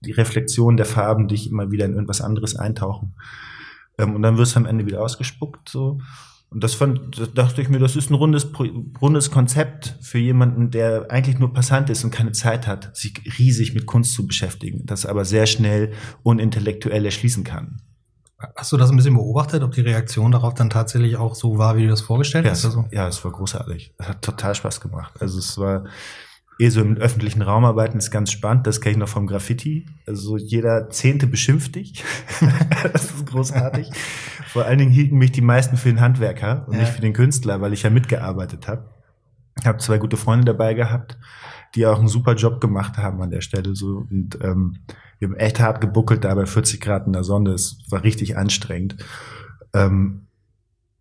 die 0.01 0.11
Reflexion 0.11 0.77
der 0.77 0.85
Farben 0.85 1.27
dich 1.27 1.49
immer 1.49 1.71
wieder 1.71 1.85
in 1.85 1.93
irgendwas 1.93 2.21
anderes 2.21 2.55
eintauchen. 2.55 3.13
Ähm, 3.97 4.15
und 4.15 4.21
dann 4.21 4.37
wirst 4.37 4.55
du 4.55 4.59
am 4.59 4.65
Ende 4.65 4.85
wieder 4.85 5.01
ausgespuckt, 5.01 5.69
so. 5.69 5.99
Und 6.49 6.63
das 6.63 6.75
fand, 6.75 7.17
das 7.17 7.33
dachte 7.33 7.63
ich 7.63 7.69
mir, 7.69 7.79
das 7.79 7.95
ist 7.95 8.11
ein 8.11 8.13
rundes, 8.13 8.47
rundes 9.01 9.31
Konzept 9.31 9.97
für 10.01 10.19
jemanden, 10.19 10.69
der 10.69 11.07
eigentlich 11.09 11.39
nur 11.39 11.51
Passant 11.51 11.89
ist 11.89 12.03
und 12.03 12.11
keine 12.11 12.31
Zeit 12.31 12.67
hat, 12.67 12.95
sich 12.95 13.15
riesig 13.39 13.73
mit 13.73 13.87
Kunst 13.87 14.13
zu 14.13 14.27
beschäftigen, 14.27 14.85
das 14.85 15.07
aber 15.07 15.25
sehr 15.25 15.47
schnell 15.47 15.93
unintellektuell 16.21 17.05
erschließen 17.05 17.43
kann. 17.43 17.81
Hast 18.55 18.71
du 18.71 18.77
das 18.77 18.91
ein 18.91 18.97
bisschen 18.97 19.15
beobachtet, 19.15 19.63
ob 19.63 19.71
die 19.71 19.81
Reaktion 19.81 20.31
darauf 20.31 20.53
dann 20.53 20.69
tatsächlich 20.69 21.17
auch 21.17 21.33
so 21.33 21.57
war, 21.57 21.75
wie 21.75 21.83
du 21.83 21.89
das 21.89 22.01
vorgestellt 22.01 22.45
ja, 22.45 22.51
hast? 22.51 22.65
Also? 22.65 22.85
Ja, 22.91 23.07
es 23.07 23.23
war 23.23 23.31
großartig. 23.31 23.95
Es 23.97 24.07
hat 24.07 24.21
total 24.21 24.53
Spaß 24.53 24.79
gemacht. 24.81 25.13
Also 25.19 25.39
es 25.39 25.57
war, 25.57 25.85
eh 26.59 26.69
so 26.69 26.81
im 26.81 26.97
öffentlichen 26.97 27.41
Raum 27.41 27.65
arbeiten 27.65 27.97
ist 27.97 28.11
ganz 28.11 28.31
spannend. 28.31 28.67
Das 28.67 28.81
kenne 28.81 28.93
ich 28.93 28.97
noch 28.97 29.09
vom 29.09 29.27
Graffiti. 29.27 29.85
Also 30.07 30.37
jeder 30.37 30.89
Zehnte 30.89 31.27
beschimpft 31.27 31.75
dich. 31.75 32.03
das 32.93 33.05
ist 33.05 33.25
großartig. 33.25 33.89
Vor 34.47 34.65
allen 34.65 34.77
Dingen 34.77 34.91
hielten 34.91 35.17
mich 35.17 35.31
die 35.31 35.41
meisten 35.41 35.77
für 35.77 35.89
den 35.89 36.01
Handwerker 36.01 36.65
und 36.67 36.73
ja. 36.73 36.81
nicht 36.81 36.93
für 36.93 37.01
den 37.01 37.13
Künstler, 37.13 37.61
weil 37.61 37.73
ich 37.73 37.83
ja 37.83 37.89
mitgearbeitet 37.89 38.67
habe. 38.67 38.89
Ich 39.59 39.65
habe 39.65 39.77
zwei 39.77 39.97
gute 39.97 40.17
Freunde 40.17 40.45
dabei 40.45 40.73
gehabt, 40.73 41.17
die 41.75 41.85
auch 41.85 41.99
einen 41.99 42.07
super 42.07 42.35
Job 42.35 42.59
gemacht 42.59 42.97
haben 42.97 43.21
an 43.21 43.29
der 43.29 43.41
Stelle. 43.41 43.75
So 43.75 44.05
und 44.09 44.37
ähm, 44.41 44.77
wir 45.19 45.29
haben 45.29 45.37
echt 45.37 45.59
hart 45.59 45.81
gebuckelt 45.81 46.23
da 46.23 46.33
bei 46.35 46.45
40 46.45 46.81
Grad 46.81 47.07
in 47.07 47.13
der 47.13 47.23
Sonne. 47.23 47.51
Es 47.51 47.77
war 47.89 48.03
richtig 48.03 48.37
anstrengend. 48.37 48.97
Ähm, 49.73 50.27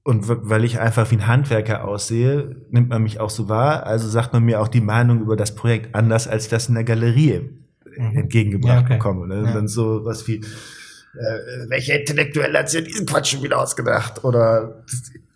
und 0.05 0.25
weil 0.27 0.65
ich 0.65 0.81
einfach 0.81 1.11
wie 1.11 1.17
ein 1.17 1.27
Handwerker 1.27 1.85
aussehe, 1.87 2.57
nimmt 2.71 2.89
man 2.89 3.03
mich 3.03 3.21
auch 3.21 3.31
so 3.31 3.49
wahr. 3.49 3.87
Also 3.87 4.09
sagt 4.09 4.33
man 4.33 4.43
mir 4.43 4.61
auch 4.61 4.69
die 4.69 4.81
Meinung 4.81 5.21
über 5.21 5.37
das 5.37 5.55
Projekt 5.55 5.95
anders, 5.95 6.27
als 6.27 6.49
das 6.49 6.69
in 6.69 6.75
der 6.75 6.85
Galerie 6.85 7.51
mhm. 7.97 8.17
entgegengebracht 8.17 8.73
ja, 8.73 8.81
okay. 8.81 8.95
bekomme. 8.95 9.29
Ne? 9.29 9.45
Ja. 9.47 9.53
dann 9.53 9.69
so 9.69 10.05
was 10.05 10.27
wie, 10.27 10.37
äh, 10.37 11.69
welcher 11.69 12.01
Intellektuelle 12.01 12.59
hat 12.59 12.71
sich 12.71 12.85
diesen 12.85 13.07
Quatsch 13.07 13.33
schon 13.33 13.43
wieder 13.43 13.61
ausgedacht? 13.61 14.25
Oder 14.25 14.83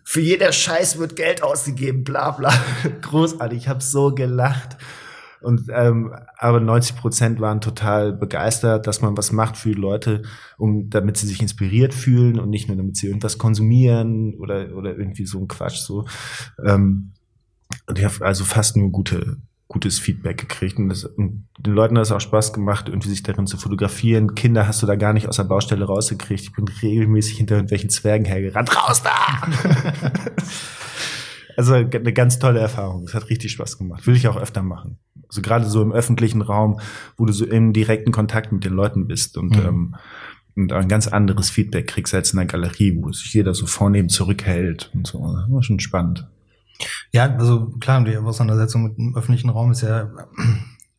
für 0.03 0.21
jeder 0.21 0.51
Scheiß 0.51 0.97
wird 0.97 1.15
Geld 1.15 1.43
ausgegeben, 1.43 2.03
bla 2.03 2.31
bla. 2.31 2.53
Großartig, 3.01 3.59
ich 3.59 3.67
habe 3.69 3.81
so 3.81 4.13
gelacht. 4.13 4.77
Und 5.47 5.69
ähm, 5.73 6.13
aber 6.37 6.59
90 6.59 6.97
Prozent 6.97 7.39
waren 7.39 7.61
total 7.61 8.11
begeistert, 8.11 8.85
dass 8.85 9.01
man 9.01 9.15
was 9.15 9.31
macht 9.31 9.55
für 9.55 9.69
die 9.69 9.79
Leute, 9.79 10.23
um 10.57 10.89
damit 10.89 11.15
sie 11.15 11.25
sich 11.25 11.41
inspiriert 11.41 11.93
fühlen 11.93 12.37
und 12.37 12.49
nicht 12.49 12.67
nur 12.67 12.75
damit 12.75 12.97
sie 12.97 13.07
irgendwas 13.07 13.37
konsumieren 13.37 14.35
oder 14.41 14.75
oder 14.75 14.97
irgendwie 14.97 15.25
so 15.25 15.39
ein 15.39 15.47
Quatsch 15.47 15.77
so. 15.77 16.05
Ähm, 16.65 17.13
und 17.85 17.97
ich 17.97 18.03
habe 18.03 18.25
also 18.25 18.43
fast 18.43 18.75
nur 18.75 18.91
gute 18.91 19.37
gutes 19.69 19.99
Feedback 19.99 20.37
gekriegt 20.37 20.79
und, 20.79 20.89
das, 20.89 21.05
und 21.05 21.47
den 21.57 21.73
Leuten 21.73 21.97
hat 21.97 22.03
es 22.03 22.11
auch 22.11 22.19
Spaß 22.19 22.51
gemacht, 22.51 22.89
irgendwie 22.89 23.09
sich 23.09 23.23
darin 23.23 23.47
zu 23.47 23.55
fotografieren. 23.55 24.35
Kinder 24.35 24.67
hast 24.67 24.81
du 24.81 24.85
da 24.85 24.95
gar 24.95 25.13
nicht 25.13 25.29
aus 25.29 25.37
der 25.37 25.45
Baustelle 25.45 25.85
rausgekriegt. 25.85 26.41
Ich 26.41 26.51
bin 26.51 26.67
regelmäßig 26.67 27.37
hinter 27.37 27.55
irgendwelchen 27.55 27.89
Zwergen 27.89 28.25
hergerannt. 28.25 28.75
Raus 28.75 29.01
da! 29.01 29.47
Also 31.57 31.73
eine 31.73 32.13
ganz 32.13 32.37
tolle 32.37 32.59
Erfahrung. 32.59 33.05
Es 33.05 33.15
hat 33.15 33.29
richtig 33.29 33.51
Spaß 33.51 33.79
gemacht. 33.79 34.05
Will 34.05 34.15
ich 34.15 34.27
auch 34.27 34.37
öfter 34.37 34.61
machen. 34.61 34.99
Also 35.27 35.41
gerade 35.41 35.65
so 35.65 35.81
im 35.81 35.91
öffentlichen 35.91 36.41
Raum, 36.41 36.79
wo 37.17 37.25
du 37.25 37.33
so 37.33 37.45
im 37.45 37.73
direkten 37.73 38.11
Kontakt 38.11 38.51
mit 38.51 38.63
den 38.63 38.73
Leuten 38.73 39.07
bist 39.07 39.37
und, 39.37 39.57
mhm. 39.57 39.65
ähm, 39.65 39.95
und 40.55 40.71
ein 40.71 40.87
ganz 40.87 41.07
anderes 41.07 41.49
Feedback 41.49 41.87
kriegst 41.87 42.13
als 42.13 42.31
in 42.31 42.37
der 42.37 42.45
Galerie, 42.45 42.95
wo 43.01 43.11
sich 43.11 43.33
jeder 43.33 43.53
so 43.55 43.65
vornehm 43.65 44.07
zurückhält 44.07 44.91
und 44.93 45.07
so. 45.07 45.19
Das 45.19 45.51
war 45.51 45.63
schon 45.63 45.79
spannend. 45.79 46.27
Ja, 47.11 47.35
also 47.35 47.71
klar, 47.79 48.03
die 48.03 48.15
Auseinandersetzung 48.17 48.83
mit 48.83 48.97
dem 48.97 49.15
öffentlichen 49.17 49.49
Raum 49.49 49.71
ist 49.71 49.81
ja 49.81 50.11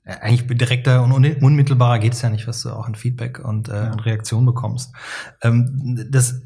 eigentlich 0.04 0.58
direkter 0.58 1.04
und 1.04 1.12
unmittelbarer 1.12 1.98
geht 1.98 2.14
es 2.14 2.22
ja 2.22 2.30
nicht, 2.30 2.48
was 2.48 2.62
du 2.62 2.70
auch 2.70 2.86
an 2.86 2.94
Feedback 2.94 3.38
und, 3.38 3.68
äh, 3.68 3.90
und 3.92 4.04
Reaktion 4.06 4.46
bekommst. 4.46 4.92
Ähm, 5.42 6.06
das, 6.10 6.42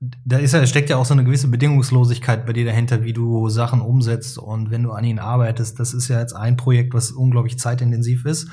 da 0.00 0.38
ist 0.38 0.52
ja, 0.52 0.66
steckt 0.66 0.88
ja 0.88 0.96
auch 0.96 1.04
so 1.04 1.12
eine 1.12 1.24
gewisse 1.24 1.48
Bedingungslosigkeit 1.48 2.46
bei 2.46 2.54
dir 2.54 2.64
dahinter, 2.64 3.04
wie 3.04 3.12
du 3.12 3.50
Sachen 3.50 3.82
umsetzt 3.82 4.38
und 4.38 4.70
wenn 4.70 4.82
du 4.82 4.92
an 4.92 5.04
ihnen 5.04 5.18
arbeitest. 5.18 5.78
Das 5.78 5.92
ist 5.92 6.08
ja 6.08 6.18
jetzt 6.18 6.34
ein 6.34 6.56
Projekt, 6.56 6.94
was 6.94 7.12
unglaublich 7.12 7.58
zeitintensiv 7.58 8.24
ist. 8.24 8.48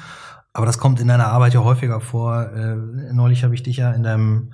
Aber 0.52 0.66
das 0.66 0.78
kommt 0.78 1.00
in 1.00 1.08
deiner 1.08 1.28
Arbeit 1.28 1.54
ja 1.54 1.64
häufiger 1.64 2.02
vor. 2.02 2.52
Äh, 2.52 3.14
neulich 3.14 3.44
habe 3.44 3.56
ich 3.56 3.64
dich 3.64 3.78
ja 3.78 3.92
in 3.92 4.04
deinem 4.04 4.52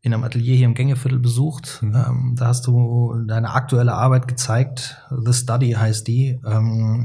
in 0.00 0.12
einem 0.12 0.24
Atelier 0.24 0.54
hier 0.54 0.66
im 0.66 0.74
Gängeviertel 0.74 1.18
besucht. 1.18 1.78
Mhm. 1.82 1.94
Ähm, 1.94 2.34
da 2.36 2.48
hast 2.48 2.66
du 2.66 3.24
deine 3.26 3.50
aktuelle 3.52 3.94
Arbeit 3.94 4.28
gezeigt. 4.28 5.02
The 5.10 5.32
Study 5.32 5.72
heißt 5.72 6.06
die. 6.06 6.40
Ähm, 6.44 7.04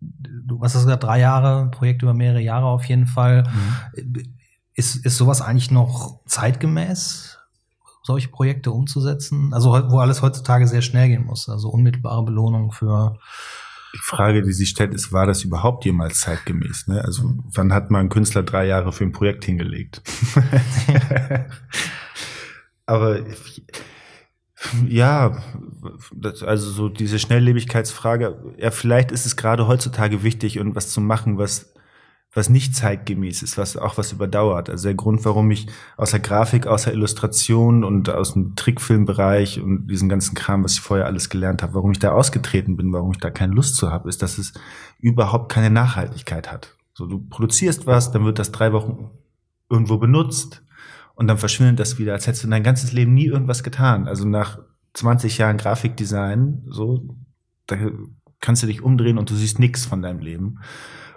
du 0.00 0.62
hast 0.62 0.74
das 0.74 0.84
gesagt, 0.84 1.04
drei 1.04 1.20
Jahre, 1.20 1.70
Projekt 1.70 2.02
über 2.02 2.14
mehrere 2.14 2.40
Jahre 2.40 2.66
auf 2.66 2.84
jeden 2.84 3.06
Fall. 3.06 3.42
Mhm. 3.42 4.22
Ist, 4.72 5.04
ist 5.04 5.18
sowas 5.18 5.42
eigentlich 5.42 5.70
noch 5.70 6.20
zeitgemäß, 6.24 7.33
solche 8.04 8.28
Projekte 8.28 8.70
umzusetzen? 8.70 9.52
Also 9.52 9.70
wo 9.70 9.98
alles 9.98 10.22
heutzutage 10.22 10.68
sehr 10.68 10.82
schnell 10.82 11.08
gehen 11.08 11.24
muss, 11.24 11.48
also 11.48 11.70
unmittelbare 11.70 12.24
Belohnung 12.24 12.70
für 12.70 13.18
die 13.94 14.00
Frage, 14.02 14.42
die 14.42 14.52
sich 14.52 14.70
stellt, 14.70 14.92
ist, 14.92 15.12
war 15.12 15.26
das 15.26 15.44
überhaupt 15.44 15.84
jemals 15.84 16.20
zeitgemäß? 16.20 16.88
Ne? 16.88 17.02
Also 17.02 17.34
wann 17.54 17.72
hat 17.72 17.90
man 17.90 18.00
einen 18.00 18.08
Künstler 18.08 18.42
drei 18.42 18.66
Jahre 18.66 18.92
für 18.92 19.04
ein 19.04 19.12
Projekt 19.12 19.44
hingelegt? 19.44 20.02
Aber 22.86 23.20
ja, 24.88 25.42
das, 26.12 26.42
also 26.42 26.70
so 26.70 26.88
diese 26.88 27.18
Schnelllebigkeitsfrage, 27.18 28.54
ja, 28.58 28.70
vielleicht 28.70 29.12
ist 29.12 29.26
es 29.26 29.36
gerade 29.36 29.66
heutzutage 29.66 30.22
wichtig, 30.22 30.56
irgendwas 30.56 30.90
zu 30.90 31.00
machen, 31.00 31.38
was, 31.38 31.74
was 32.34 32.48
nicht 32.48 32.74
zeitgemäß 32.74 33.42
ist, 33.42 33.56
was 33.56 33.76
auch 33.76 33.96
was 33.96 34.12
überdauert. 34.12 34.68
Also 34.68 34.88
der 34.88 34.94
Grund, 34.94 35.24
warum 35.24 35.50
ich 35.50 35.68
außer 35.96 36.18
Grafik, 36.18 36.66
außer 36.66 36.92
Illustration 36.92 37.84
und 37.84 38.10
aus 38.10 38.34
dem 38.34 38.56
Trickfilmbereich 38.56 39.60
und 39.60 39.86
diesen 39.86 40.08
ganzen 40.08 40.34
Kram, 40.34 40.64
was 40.64 40.74
ich 40.74 40.80
vorher 40.80 41.06
alles 41.06 41.28
gelernt 41.28 41.62
habe, 41.62 41.74
warum 41.74 41.92
ich 41.92 41.98
da 41.98 42.12
ausgetreten 42.12 42.76
bin, 42.76 42.92
warum 42.92 43.12
ich 43.12 43.18
da 43.18 43.30
keine 43.30 43.54
Lust 43.54 43.76
zu 43.76 43.90
habe, 43.90 44.08
ist, 44.08 44.22
dass 44.22 44.38
es 44.38 44.52
überhaupt 44.98 45.50
keine 45.50 45.70
Nachhaltigkeit 45.70 46.50
hat. 46.50 46.76
So, 46.92 47.06
du 47.06 47.20
produzierst 47.20 47.86
was, 47.86 48.12
dann 48.12 48.24
wird 48.24 48.38
das 48.38 48.52
drei 48.52 48.72
Wochen 48.72 49.10
irgendwo 49.70 49.98
benutzt, 49.98 50.64
und 51.14 51.28
dann 51.28 51.38
verschwindet 51.38 51.78
das 51.78 51.98
wieder, 51.98 52.12
als 52.12 52.26
hättest 52.26 52.44
du 52.44 52.48
dein 52.48 52.62
ganzes 52.62 52.92
Leben 52.92 53.14
nie 53.14 53.26
irgendwas 53.26 53.62
getan. 53.62 54.08
Also 54.08 54.26
nach 54.26 54.58
20 54.94 55.38
Jahren 55.38 55.56
Grafikdesign, 55.56 56.64
so, 56.68 57.16
da 57.66 57.76
kannst 58.40 58.62
du 58.62 58.66
dich 58.66 58.82
umdrehen 58.82 59.18
und 59.18 59.30
du 59.30 59.34
siehst 59.34 59.58
nichts 59.58 59.86
von 59.86 60.02
deinem 60.02 60.20
Leben. 60.20 60.58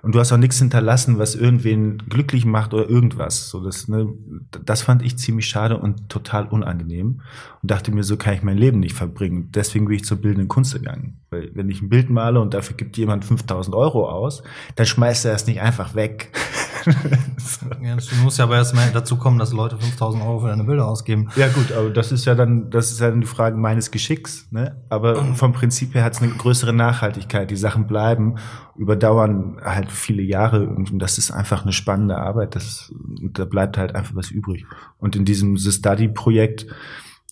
Und 0.02 0.16
du 0.16 0.20
hast 0.20 0.32
auch 0.32 0.38
nichts 0.38 0.60
hinterlassen, 0.60 1.18
was 1.20 1.36
irgendwen 1.36 1.98
glücklich 2.10 2.46
macht 2.46 2.74
oder 2.74 2.90
irgendwas. 2.90 3.50
So, 3.50 3.64
das, 3.64 3.88
ne, 3.88 4.08
das 4.66 4.82
fand 4.82 5.02
ich 5.02 5.18
ziemlich 5.18 5.48
schade 5.48 5.78
und 5.78 6.10
total 6.10 6.48
unangenehm. 6.48 7.22
Und 7.62 7.72
dachte 7.72 7.92
mir, 7.92 8.04
so 8.04 8.18
kann 8.18 8.34
ich 8.34 8.44
mein 8.44 8.58
Leben 8.58 8.80
nicht 8.80 8.96
verbringen. 8.96 9.50
Deswegen 9.54 9.86
bin 9.86 9.96
ich 9.96 10.06
zur 10.06 10.18
bildenden 10.18 10.48
Kunst 10.48 10.74
gegangen. 10.74 11.20
Weil 11.30 11.52
wenn 11.54 11.70
ich 11.70 11.82
ein 11.82 11.90
Bild 11.90 12.10
male 12.10 12.40
und 12.40 12.54
dafür 12.54 12.78
gibt 12.78 12.98
jemand 12.98 13.26
5000 13.26 13.76
Euro 13.76 14.10
aus, 14.10 14.44
dann 14.76 14.86
schmeißt 14.86 15.26
er 15.26 15.34
es 15.34 15.48
nicht 15.48 15.62
einfach 15.62 15.96
weg. 15.96 16.32
ja, 17.82 17.96
das 17.96 18.12
muss 18.24 18.38
ja 18.38 18.46
aber 18.46 18.56
erstmal 18.56 18.90
dazu 18.92 19.18
kommen, 19.18 19.40
dass 19.40 19.54
Leute 19.54 19.78
5000 19.78 20.24
Euro 20.24 20.40
für 20.40 20.48
deine 20.48 20.64
Bilder 20.64 20.88
ausgeben. 20.88 21.30
Ja 21.36 21.48
gut, 21.48 21.72
aber 21.72 21.90
das 21.90 22.12
ist 22.12 22.26
ja 22.26 22.36
dann, 22.36 22.70
das 22.70 22.92
ist 22.92 23.00
ja 23.00 23.10
dann 23.10 23.22
die 23.22 23.28
Frage 23.28 23.58
meines 23.58 23.92
Geschicks. 23.92 24.48
Ne? 24.52 24.76
Aber 24.90 25.24
vom 25.36 25.54
Prinzip 25.54 25.94
her 25.96 26.04
hat 26.04 26.14
es 26.14 26.22
eine 26.22 26.32
größere 26.32 26.74
Nachhaltigkeit. 26.74 27.50
Die 27.52 27.56
Sachen 27.56 27.88
bleiben, 27.88 28.36
überdauern 28.76 29.58
halt 29.64 29.92
viele 29.92 30.22
Jahre 30.22 30.68
und 30.68 31.00
das 31.00 31.18
ist 31.18 31.32
einfach 31.32 31.64
eine 31.64 31.74
spannende 31.74 32.18
Arbeit. 32.18 32.56
Das, 32.56 32.94
da 33.32 33.46
bleibt 33.46 33.78
halt 33.78 33.96
einfach 33.96 34.16
was 34.16 34.32
übrig. 34.32 34.66
Und 35.00 35.16
in 35.16 35.26
diesem 35.26 35.58
The 35.58 35.72
Study 35.72 36.08
Projekt 36.08 36.68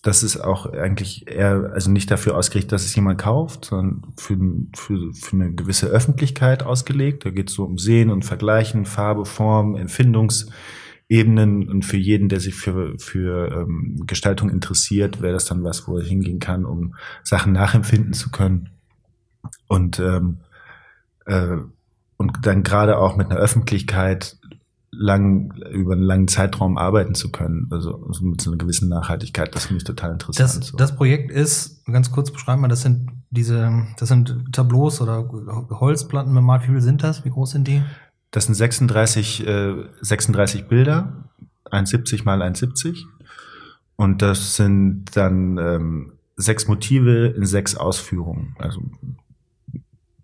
das 0.06 0.22
ist 0.22 0.36
auch 0.36 0.66
eigentlich 0.72 1.26
eher, 1.28 1.72
also 1.74 1.90
nicht 1.90 2.10
dafür 2.10 2.36
ausgerichtet, 2.36 2.72
dass 2.72 2.84
es 2.84 2.94
jemand 2.94 3.18
kauft, 3.18 3.64
sondern 3.64 4.02
für, 4.16 4.38
für, 4.74 5.12
für 5.12 5.36
eine 5.36 5.52
gewisse 5.52 5.88
Öffentlichkeit 5.88 6.62
ausgelegt. 6.62 7.24
Da 7.24 7.30
geht 7.30 7.48
es 7.48 7.54
so 7.56 7.64
um 7.64 7.76
Sehen 7.78 8.10
und 8.10 8.24
Vergleichen, 8.24 8.86
Farbe, 8.86 9.24
Form, 9.24 9.74
Empfindungsebenen 9.74 11.68
und 11.68 11.84
für 11.84 11.96
jeden, 11.96 12.28
der 12.28 12.38
sich 12.38 12.54
für, 12.54 12.96
für 12.98 13.50
ähm, 13.50 14.02
Gestaltung 14.06 14.48
interessiert, 14.50 15.22
wäre 15.22 15.32
das 15.32 15.46
dann 15.46 15.64
was, 15.64 15.88
wo 15.88 15.98
er 15.98 16.04
hingehen 16.04 16.38
kann, 16.38 16.64
um 16.64 16.94
Sachen 17.24 17.52
nachempfinden 17.52 18.12
zu 18.12 18.30
können. 18.30 18.68
Und 19.66 19.98
ähm, 19.98 20.38
äh, 21.24 21.56
und 22.18 22.46
dann 22.46 22.62
gerade 22.62 22.98
auch 22.98 23.16
mit 23.16 23.30
einer 23.30 23.38
Öffentlichkeit 23.38 24.38
lang, 24.98 25.52
über 25.70 25.92
einen 25.92 26.02
langen 26.02 26.28
Zeitraum 26.28 26.78
arbeiten 26.78 27.14
zu 27.14 27.30
können. 27.30 27.68
Also, 27.70 28.04
also 28.06 28.24
mit 28.24 28.40
so 28.40 28.50
einer 28.50 28.58
gewissen 28.58 28.88
Nachhaltigkeit, 28.88 29.54
das 29.54 29.66
finde 29.66 29.78
ich 29.78 29.84
total 29.84 30.12
interessant. 30.12 30.62
Das, 30.62 30.66
so. 30.68 30.76
das 30.76 30.96
Projekt 30.96 31.30
ist, 31.30 31.84
ganz 31.86 32.10
kurz 32.10 32.30
beschreiben 32.30 32.62
wir, 32.62 32.68
das 32.68 32.82
sind 32.82 33.10
diese, 33.30 33.86
das 33.98 34.08
sind 34.08 34.52
Tableaus 34.52 35.00
oder 35.00 35.28
Holzplatten 35.70 36.34
bemalt. 36.34 36.62
Wie 36.62 36.72
viel 36.72 36.80
sind 36.80 37.02
das? 37.02 37.24
Wie 37.24 37.30
groß 37.30 37.50
sind 37.50 37.68
die? 37.68 37.82
Das 38.30 38.46
sind 38.46 38.54
36, 38.54 39.46
äh, 39.46 39.74
36 40.00 40.66
Bilder, 40.66 41.24
1,70 41.70 42.24
mal 42.24 42.42
1,70. 42.42 43.04
Und 43.96 44.22
das 44.22 44.56
sind 44.56 45.16
dann 45.16 45.58
ähm, 45.58 46.12
sechs 46.36 46.68
Motive 46.68 47.28
in 47.28 47.46
sechs 47.46 47.76
Ausführungen. 47.76 48.54
Also 48.58 48.82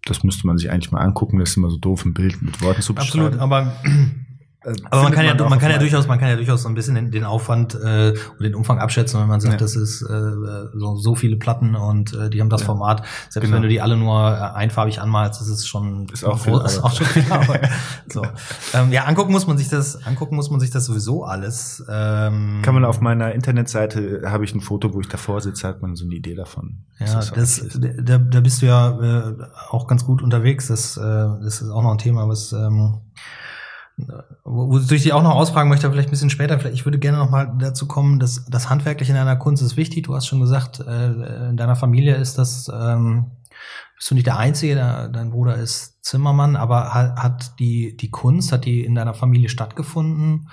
das 0.04 0.24
müsste 0.24 0.46
man 0.46 0.58
sich 0.58 0.70
eigentlich 0.70 0.92
mal 0.92 1.00
angucken. 1.00 1.38
Das 1.38 1.50
ist 1.50 1.56
immer 1.56 1.70
so 1.70 1.78
doof, 1.78 2.04
ein 2.04 2.12
Bild 2.12 2.42
mit 2.42 2.61
Worten 2.61 2.82
zu 2.82 2.94
beschreiben. 2.94 3.26
Absolut, 3.26 3.40
aber 3.40 3.72
äh, 4.64 4.75
aber 4.90 5.03
man 5.03 5.12
kann 5.12 5.27
man 5.27 5.38
ja, 5.38 5.48
man 5.48 5.59
kann 5.59 5.70
ja 5.70 5.79
durchaus, 5.79 6.07
man 6.07 6.18
kann 6.18 6.29
ja 6.29 6.37
durchaus 6.37 6.62
so 6.62 6.68
ein 6.68 6.75
bisschen 6.75 6.94
den, 6.94 7.11
den 7.11 7.25
Aufwand 7.25 7.75
äh, 7.75 8.14
und 8.38 8.42
den 8.42 8.55
Umfang 8.55 8.79
abschätzen, 8.79 9.20
wenn 9.20 9.29
man 9.29 9.40
sagt, 9.40 9.55
ja. 9.55 9.59
das 9.59 9.77
ist 9.77 10.03
äh, 10.03 10.33
so, 10.75 10.96
so 10.96 11.14
viele 11.14 11.37
Platten 11.37 11.75
und 11.75 12.14
äh, 12.14 12.31
die 12.31 12.40
haben 12.40 12.51
das 12.51 12.62
ja. 12.62 12.66
Format. 12.66 13.03
Selbst 13.29 13.46
genau. 13.46 13.57
wenn 13.57 13.62
du 13.62 13.68
die 13.68 13.81
alle 13.81 13.96
nur 13.96 14.20
äh, 14.20 14.57
einfarbig 14.57 15.01
anmalst, 15.01 15.40
ist 15.40 15.66
schon 15.66 16.07
ist 16.12 16.25
auch, 16.25 16.38
viel 16.38 16.55
ist 16.64 16.83
auch 16.83 16.92
schon 16.92 17.07
viel 17.07 17.25
Arbeit. 17.31 17.68
so. 18.09 18.25
ähm, 18.75 18.92
ja, 18.92 19.05
angucken 19.05 19.33
muss 19.33 19.46
man 19.46 19.59
sich 19.59 19.68
das, 19.68 20.05
angucken 20.07 20.37
muss 20.37 20.51
man 20.51 20.61
sich 20.61 20.70
das 20.70 20.85
sowieso 20.85 21.25
alles. 21.25 21.85
Ähm, 21.88 22.61
kann 22.62 22.75
man 22.75 22.85
auf 22.85 23.01
meiner 23.01 23.33
Internetseite 23.33 24.22
habe 24.27 24.44
ich 24.44 24.55
ein 24.55 24.61
Foto, 24.61 24.94
wo 24.94 25.01
ich 25.01 25.09
davor 25.09 25.40
sitze, 25.40 25.66
hat 25.66 25.83
man 25.83 25.96
so 25.96 26.05
eine 26.05 26.14
Idee 26.14 26.35
davon. 26.35 26.85
Ja, 26.98 27.16
das, 27.16 27.33
das 27.33 27.68
da, 27.79 28.18
da 28.18 28.40
bist 28.40 28.62
du 28.62 28.66
ja 28.66 28.90
äh, 29.01 29.35
auch 29.70 29.87
ganz 29.87 30.05
gut 30.05 30.22
unterwegs. 30.22 30.68
Das, 30.68 30.96
äh, 30.96 31.01
das 31.01 31.62
ist 31.62 31.70
auch 31.70 31.83
noch 31.83 31.92
ein 31.92 31.98
Thema, 31.98 32.29
was 32.29 32.53
ähm, 32.53 33.01
wo 34.44 34.78
ich 34.78 34.87
dich 34.87 35.12
auch 35.12 35.22
noch 35.22 35.35
ausfragen 35.35 35.68
möchte, 35.68 35.90
vielleicht 35.90 36.09
ein 36.09 36.12
bisschen 36.12 36.31
später, 36.31 36.59
vielleicht, 36.59 36.74
ich 36.74 36.85
würde 36.85 36.98
gerne 36.98 37.18
noch 37.18 37.31
mal 37.31 37.55
dazu 37.59 37.87
kommen, 37.87 38.18
dass 38.18 38.44
das 38.46 38.70
Handwerkliche 38.70 39.12
in 39.12 39.18
deiner 39.18 39.37
Kunst 39.37 39.62
ist 39.62 39.76
wichtig. 39.76 40.05
Du 40.05 40.14
hast 40.14 40.26
schon 40.26 40.40
gesagt, 40.40 40.81
äh, 40.81 41.50
in 41.50 41.57
deiner 41.57 41.76
Familie 41.76 42.16
ist 42.16 42.38
das, 42.38 42.70
ähm, 42.72 43.33
bist 43.96 44.11
du 44.11 44.14
nicht 44.14 44.26
der 44.26 44.38
Einzige, 44.38 44.74
dein 45.12 45.31
Bruder 45.31 45.57
ist 45.57 46.05
Zimmermann, 46.05 46.57
aber 46.57 46.92
hat, 46.92 47.16
hat 47.16 47.59
die, 47.61 47.96
die 47.96 48.11
Kunst, 48.11 48.50
hat 48.50 48.64
die 48.64 48.85
in 48.85 48.94
deiner 48.94 49.14
Familie 49.14 49.48
stattgefunden? 49.48 50.48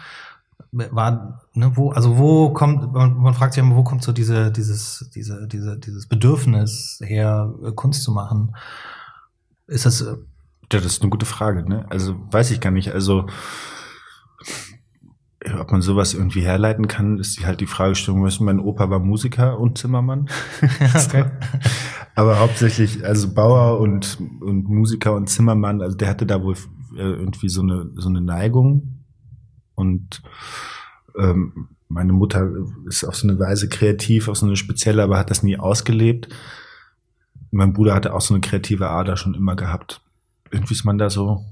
War, 0.71 1.41
ne, 1.53 1.75
wo, 1.75 1.91
also 1.91 2.19
wo 2.19 2.53
kommt, 2.53 2.93
man, 2.93 3.15
man 3.15 3.33
fragt 3.33 3.53
sich 3.53 3.63
immer, 3.63 3.75
wo 3.75 3.83
kommt 3.83 4.03
so 4.03 4.11
diese, 4.11 4.51
dieses, 4.51 5.09
diese, 5.15 5.47
diese, 5.47 5.79
dieses 5.79 6.05
Bedürfnis 6.05 7.01
her, 7.03 7.51
Kunst 7.75 8.03
zu 8.03 8.11
machen? 8.11 8.55
Ist 9.65 9.87
das 9.87 10.05
ja, 10.71 10.79
das 10.79 10.93
ist 10.93 11.01
eine 11.01 11.09
gute 11.09 11.25
Frage, 11.25 11.67
ne? 11.67 11.85
Also 11.89 12.15
weiß 12.31 12.51
ich 12.51 12.61
gar 12.61 12.71
nicht. 12.71 12.91
Also 12.93 13.25
ob 15.59 15.71
man 15.71 15.81
sowas 15.81 16.13
irgendwie 16.13 16.41
herleiten 16.41 16.87
kann, 16.87 17.17
ist 17.17 17.45
halt 17.45 17.61
die 17.61 17.65
Fragestellung, 17.65 18.27
mein 18.41 18.59
Opa 18.59 18.89
war 18.89 18.99
Musiker 18.99 19.59
und 19.59 19.77
Zimmermann. 19.77 20.29
okay. 20.95 21.25
Aber 22.15 22.39
hauptsächlich, 22.39 23.05
also 23.05 23.33
Bauer 23.33 23.79
und, 23.79 24.17
und 24.41 24.67
Musiker 24.67 25.13
und 25.13 25.29
Zimmermann, 25.29 25.81
also 25.81 25.95
der 25.95 26.09
hatte 26.09 26.25
da 26.25 26.43
wohl 26.43 26.55
äh, 26.95 27.01
irgendwie 27.01 27.47
so 27.47 27.61
eine, 27.61 27.89
so 27.95 28.09
eine 28.09 28.19
Neigung. 28.19 29.05
Und 29.75 30.21
ähm, 31.17 31.69
meine 31.87 32.11
Mutter 32.11 32.49
ist 32.87 33.05
auf 33.05 33.15
so 33.15 33.27
eine 33.27 33.39
Weise 33.39 33.69
kreativ, 33.69 34.27
auf 34.27 34.37
so 34.37 34.45
eine 34.45 34.57
spezielle, 34.57 35.01
aber 35.03 35.17
hat 35.17 35.29
das 35.29 35.41
nie 35.41 35.57
ausgelebt. 35.57 36.27
Mein 37.51 37.71
Bruder 37.71 37.95
hatte 37.95 38.13
auch 38.13 38.21
so 38.21 38.33
eine 38.33 38.41
kreative 38.41 38.89
Ader 38.89 39.15
schon 39.15 39.33
immer 39.33 39.55
gehabt 39.55 40.01
irgendwie 40.51 40.73
ist 40.73 40.85
man 40.85 40.97
da 40.97 41.09
so, 41.09 41.45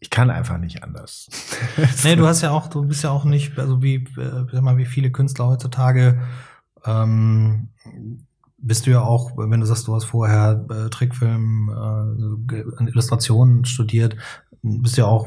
ich 0.00 0.10
kann 0.10 0.30
einfach 0.30 0.58
nicht 0.58 0.82
anders. 0.82 1.28
nee, 2.04 2.16
du 2.16 2.26
hast 2.26 2.42
ja 2.42 2.50
auch, 2.50 2.68
du 2.68 2.82
bist 2.82 3.04
ja 3.04 3.10
auch 3.10 3.24
nicht, 3.24 3.58
also 3.58 3.82
wie, 3.82 3.96
äh, 3.96 4.46
sag 4.50 4.62
mal, 4.62 4.76
wie 4.76 4.86
viele 4.86 5.12
Künstler 5.12 5.46
heutzutage, 5.46 6.20
ähm, 6.84 7.68
bist 8.58 8.86
du 8.86 8.90
ja 8.90 9.00
auch, 9.00 9.36
wenn 9.36 9.60
du 9.60 9.66
sagst, 9.66 9.86
du 9.86 9.94
hast 9.94 10.04
vorher 10.04 10.64
äh, 10.70 10.88
Trickfilm, 10.90 11.68
äh, 11.70 12.84
Illustrationen 12.88 13.64
studiert, 13.64 14.16
bist 14.62 14.96
ja 14.96 15.06
auch, 15.06 15.26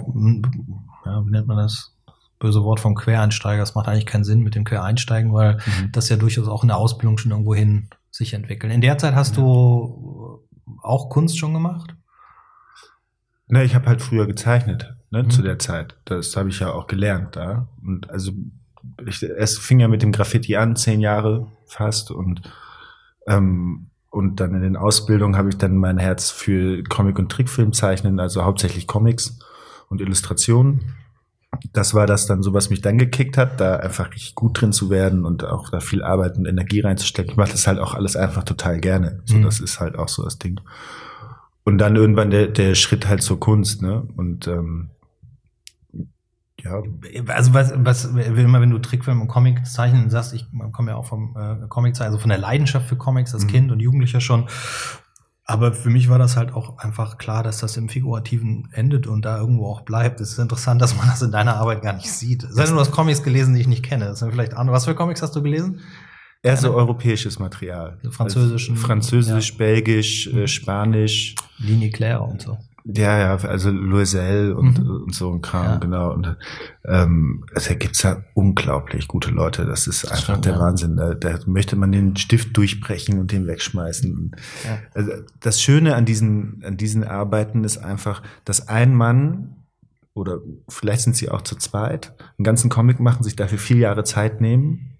ja, 1.06 1.26
wie 1.26 1.32
nennt 1.32 1.48
man 1.48 1.58
das? 1.58 1.92
Böse 2.40 2.64
Wort 2.64 2.80
vom 2.80 2.96
Quereinsteiger. 2.96 3.62
Das 3.62 3.76
macht 3.76 3.88
eigentlich 3.88 4.06
keinen 4.06 4.24
Sinn 4.26 4.42
mit 4.42 4.56
dem 4.56 4.66
Quereinsteigen, 4.66 5.34
weil 5.34 5.56
mhm. 5.56 5.92
das 5.92 6.10
ja 6.10 6.18
durchaus 6.18 6.48
auch 6.48 6.64
in 6.64 6.68
der 6.68 6.78
Ausbildung 6.78 7.18
schon 7.18 7.32
irgendwo 7.32 7.56
hin 7.56 7.90
sich 8.12 8.34
entwickeln. 8.34 8.72
In 8.72 8.82
der 8.82 8.98
Zeit 8.98 9.16
hast 9.16 9.38
ja. 9.38 9.44
du 9.44 10.42
auch 10.82 11.10
Kunst 11.10 11.38
schon 11.38 11.54
gemacht? 11.54 11.96
Na, 13.48 13.64
ich 13.64 13.76
habe 13.76 13.86
halt 13.88 14.02
früher 14.02 14.26
gezeichnet, 14.26 14.96
ne, 15.12 15.24
mhm. 15.24 15.30
zu 15.30 15.42
der 15.42 15.60
Zeit. 15.60 15.96
Das 16.06 16.36
habe 16.36 16.50
ich 16.50 16.60
ja 16.60 16.72
auch 16.72 16.88
gelernt 16.88 17.36
da. 17.36 17.68
Und 17.84 18.10
also 18.10 18.32
ich, 19.06 19.22
es 19.24 19.58
fing 19.58 19.80
ja 19.80 19.88
mit 19.88 20.02
dem 20.02 20.12
Graffiti 20.12 20.56
an, 20.56 20.76
zehn 20.76 21.00
Jahre 21.00 21.48
fast. 21.66 22.12
Und, 22.12 22.42
ähm, 23.28 23.88
und 24.10 24.40
dann 24.40 24.56
in 24.56 24.62
den 24.62 24.78
Ausbildungen 24.78 25.38
habe 25.38 25.50
ich 25.50 25.58
dann 25.58 25.78
mein 25.78 25.98
Herz 25.98 26.32
für 26.32 26.84
Comic- 26.84 27.20
und 27.20 27.32
Trickfilm 27.32 27.74
zeichnen, 27.74 28.20
also 28.20 28.44
hauptsächlich 28.44 28.88
Comics 28.88 29.40
und 29.90 30.02
Illustrationen. 30.02 30.96
Das 31.72 31.94
war 31.94 32.06
das 32.06 32.26
dann 32.26 32.44
so, 32.44 32.54
was 32.54 32.70
mich 32.70 32.82
dann 32.82 32.98
gekickt 32.98 33.38
hat, 33.38 33.62
da 33.62 33.78
einfach 33.78 34.12
richtig 34.12 34.36
gut 34.36 34.60
drin 34.60 34.74
zu 34.74 34.90
werden 34.90 35.26
und 35.26 35.46
auch 35.46 35.70
da 35.70 35.80
viel 35.80 36.04
Arbeit 36.04 36.38
und 36.38 36.46
Energie 36.46 36.82
reinzustecken. 36.82 37.32
Ich 37.32 37.38
mache 37.38 37.52
das 37.52 37.68
halt 37.68 37.80
auch 37.80 37.94
alles 37.94 38.16
einfach 38.16 38.44
total 38.44 38.80
gerne. 38.80 39.22
So, 39.26 39.38
mhm. 39.38 39.44
das 39.44 39.62
ist 39.62 39.80
halt 39.80 39.98
auch 39.98 40.10
so 40.10 40.24
das 40.24 40.38
Ding. 40.38 40.60
Und 41.66 41.80
dann 41.80 41.96
irgendwann 41.96 42.30
der, 42.30 42.48
der 42.48 42.76
Schritt 42.76 43.08
halt 43.08 43.24
zur 43.24 43.40
Kunst, 43.40 43.82
ne? 43.82 44.08
Und 44.16 44.48
ähm, 44.48 44.92
ja. 46.64 46.82
Also 47.28 47.54
was, 47.54 47.74
was 47.76 48.06
immer, 48.06 48.62
wenn 48.62 48.70
du 48.70 48.78
Trickfilm 48.78 49.22
und 49.22 49.28
Comic 49.28 49.66
zeichnen 49.66 50.10
sagst, 50.10 50.34
ich 50.34 50.46
komme 50.72 50.92
ja 50.92 50.98
auch 50.98 51.06
vom 51.06 51.36
äh, 51.36 51.68
Comic, 51.68 52.00
also 52.00 52.20
von 52.20 52.30
der 52.30 52.38
Leidenschaft 52.38 52.88
für 52.88 52.96
Comics 52.96 53.34
als 53.34 53.46
mhm. 53.46 53.50
Kind 53.50 53.72
und 53.72 53.80
Jugendlicher 53.80 54.22
schon. 54.22 54.48
Aber 55.48 55.74
für 55.74 55.90
mich 55.90 56.10
war 56.10 56.18
das 56.18 56.38
halt 56.38 56.54
auch 56.54 56.80
einfach 56.80 57.18
klar, 57.18 57.44
dass 57.44 57.60
das 57.60 57.78
im 57.78 57.90
Figurativen 57.90 58.70
endet 58.72 59.06
und 59.06 59.26
da 59.26 59.38
irgendwo 59.38 59.68
auch 59.68 59.82
bleibt. 59.82 60.20
Es 60.20 60.32
ist 60.32 60.40
interessant, 60.40 60.82
dass 60.82 60.96
man 60.96 61.08
das 61.08 61.22
in 61.22 61.32
deiner 61.32 61.58
Arbeit 61.58 61.84
gar 61.84 61.94
nicht 61.94 62.12
sieht. 62.12 62.42
Sei 62.50 62.66
denn, 62.66 62.74
du 62.74 62.80
hast 62.80 62.92
Comics 62.92 63.22
gelesen, 63.22 63.54
die 63.54 63.62
ich 63.62 63.68
nicht 63.68 63.84
kenne. 63.84 64.06
Das 64.06 64.20
sind 64.20 64.32
vielleicht 64.32 64.56
andere. 64.56 64.76
Was 64.76 64.86
für 64.86 64.96
Comics 64.96 65.22
hast 65.22 65.36
du 65.36 65.44
gelesen? 65.44 65.82
Eher 66.46 66.58
so 66.58 66.76
europäisches 66.76 67.40
Material. 67.40 67.98
Französischen. 68.12 68.76
Also 68.76 68.86
Französisch, 68.86 69.52
ja. 69.52 69.58
Belgisch, 69.58 70.28
äh, 70.28 70.48
Spanisch. 70.48 71.34
Linie 71.58 71.90
Claire 71.90 72.22
und 72.22 72.42
so. 72.44 72.58
Ja, 72.84 73.18
ja, 73.18 73.36
also 73.36 73.72
Loisel 73.72 74.54
und, 74.54 74.78
mhm. 74.78 75.06
und 75.06 75.16
so 75.16 75.32
ein 75.32 75.42
Kram, 75.42 75.66
ja. 75.66 75.78
genau. 75.78 76.14
Und 76.14 76.38
ähm, 76.86 77.44
also 77.56 77.70
da 77.70 77.76
gibt's 77.76 78.04
ja 78.04 78.18
unglaublich 78.36 79.08
gute 79.08 79.32
Leute. 79.32 79.66
Das 79.66 79.88
ist 79.88 80.06
einfach 80.06 80.24
stimmt, 80.24 80.46
der 80.46 80.54
ja. 80.54 80.60
Wahnsinn. 80.60 80.98
Da, 80.98 81.16
da 81.16 81.40
möchte 81.48 81.76
man 81.78 81.92
den 81.92 82.16
Stift 82.16 82.56
durchbrechen 82.56 83.18
und 83.18 83.32
den 83.32 83.48
wegschmeißen. 83.48 84.36
Ja. 84.66 84.78
Also 84.94 85.14
das 85.40 85.64
Schöne 85.64 85.96
an 85.96 86.06
diesen, 86.06 86.64
an 86.64 86.78
diesen 86.78 87.04
Arbeiten 87.04 87.64
ist 87.64 87.80
einfach, 87.80 88.22
dass 88.44 88.68
ein 88.68 88.94
Mann 88.94 89.56
oder 90.14 90.42
vielleicht 90.70 91.02
sind 91.02 91.16
sie 91.16 91.32
auch 91.32 91.42
zu 91.42 91.56
zweit, 91.56 92.14
einen 92.38 92.46
ganzen 92.46 92.70
Comic 92.70 93.00
machen, 93.00 93.24
sich 93.24 93.36
dafür 93.36 93.58
vier 93.58 93.78
Jahre 93.78 94.04
Zeit 94.04 94.42
nehmen 94.42 94.95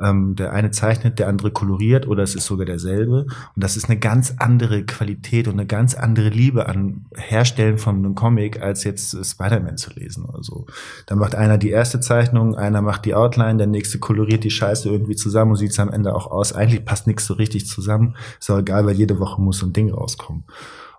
ähm, 0.00 0.34
der 0.34 0.52
eine 0.52 0.70
zeichnet, 0.70 1.18
der 1.18 1.28
andere 1.28 1.50
koloriert 1.50 2.06
oder 2.06 2.22
es 2.22 2.34
ist 2.34 2.46
sogar 2.46 2.66
derselbe. 2.66 3.26
Und 3.54 3.64
das 3.64 3.76
ist 3.76 3.88
eine 3.88 3.98
ganz 3.98 4.34
andere 4.38 4.84
Qualität 4.84 5.46
und 5.46 5.54
eine 5.54 5.66
ganz 5.66 5.94
andere 5.94 6.30
Liebe 6.30 6.68
an 6.68 7.06
Herstellen 7.14 7.78
von 7.78 7.96
einem 7.96 8.14
Comic, 8.14 8.60
als 8.60 8.84
jetzt 8.84 9.16
Spider-Man 9.24 9.76
zu 9.76 9.90
lesen 9.90 10.24
oder 10.24 10.42
so. 10.42 10.66
Da 11.06 11.14
macht 11.14 11.34
einer 11.34 11.58
die 11.58 11.70
erste 11.70 12.00
Zeichnung, 12.00 12.56
einer 12.56 12.82
macht 12.82 13.04
die 13.04 13.14
Outline, 13.14 13.58
der 13.58 13.68
nächste 13.68 13.98
koloriert 13.98 14.42
die 14.44 14.50
Scheiße 14.50 14.88
irgendwie 14.88 15.16
zusammen 15.16 15.52
und 15.52 15.58
sieht 15.58 15.70
es 15.70 15.78
am 15.78 15.90
Ende 15.90 16.14
auch 16.14 16.26
aus. 16.26 16.52
Eigentlich 16.52 16.84
passt 16.84 17.06
nichts 17.06 17.26
so 17.26 17.34
richtig 17.34 17.66
zusammen. 17.68 18.16
Ist 18.40 18.50
auch 18.50 18.58
egal, 18.58 18.86
weil 18.86 18.96
jede 18.96 19.20
Woche 19.20 19.40
muss 19.40 19.58
so 19.58 19.66
ein 19.66 19.72
Ding 19.72 19.92
rauskommen. 19.92 20.44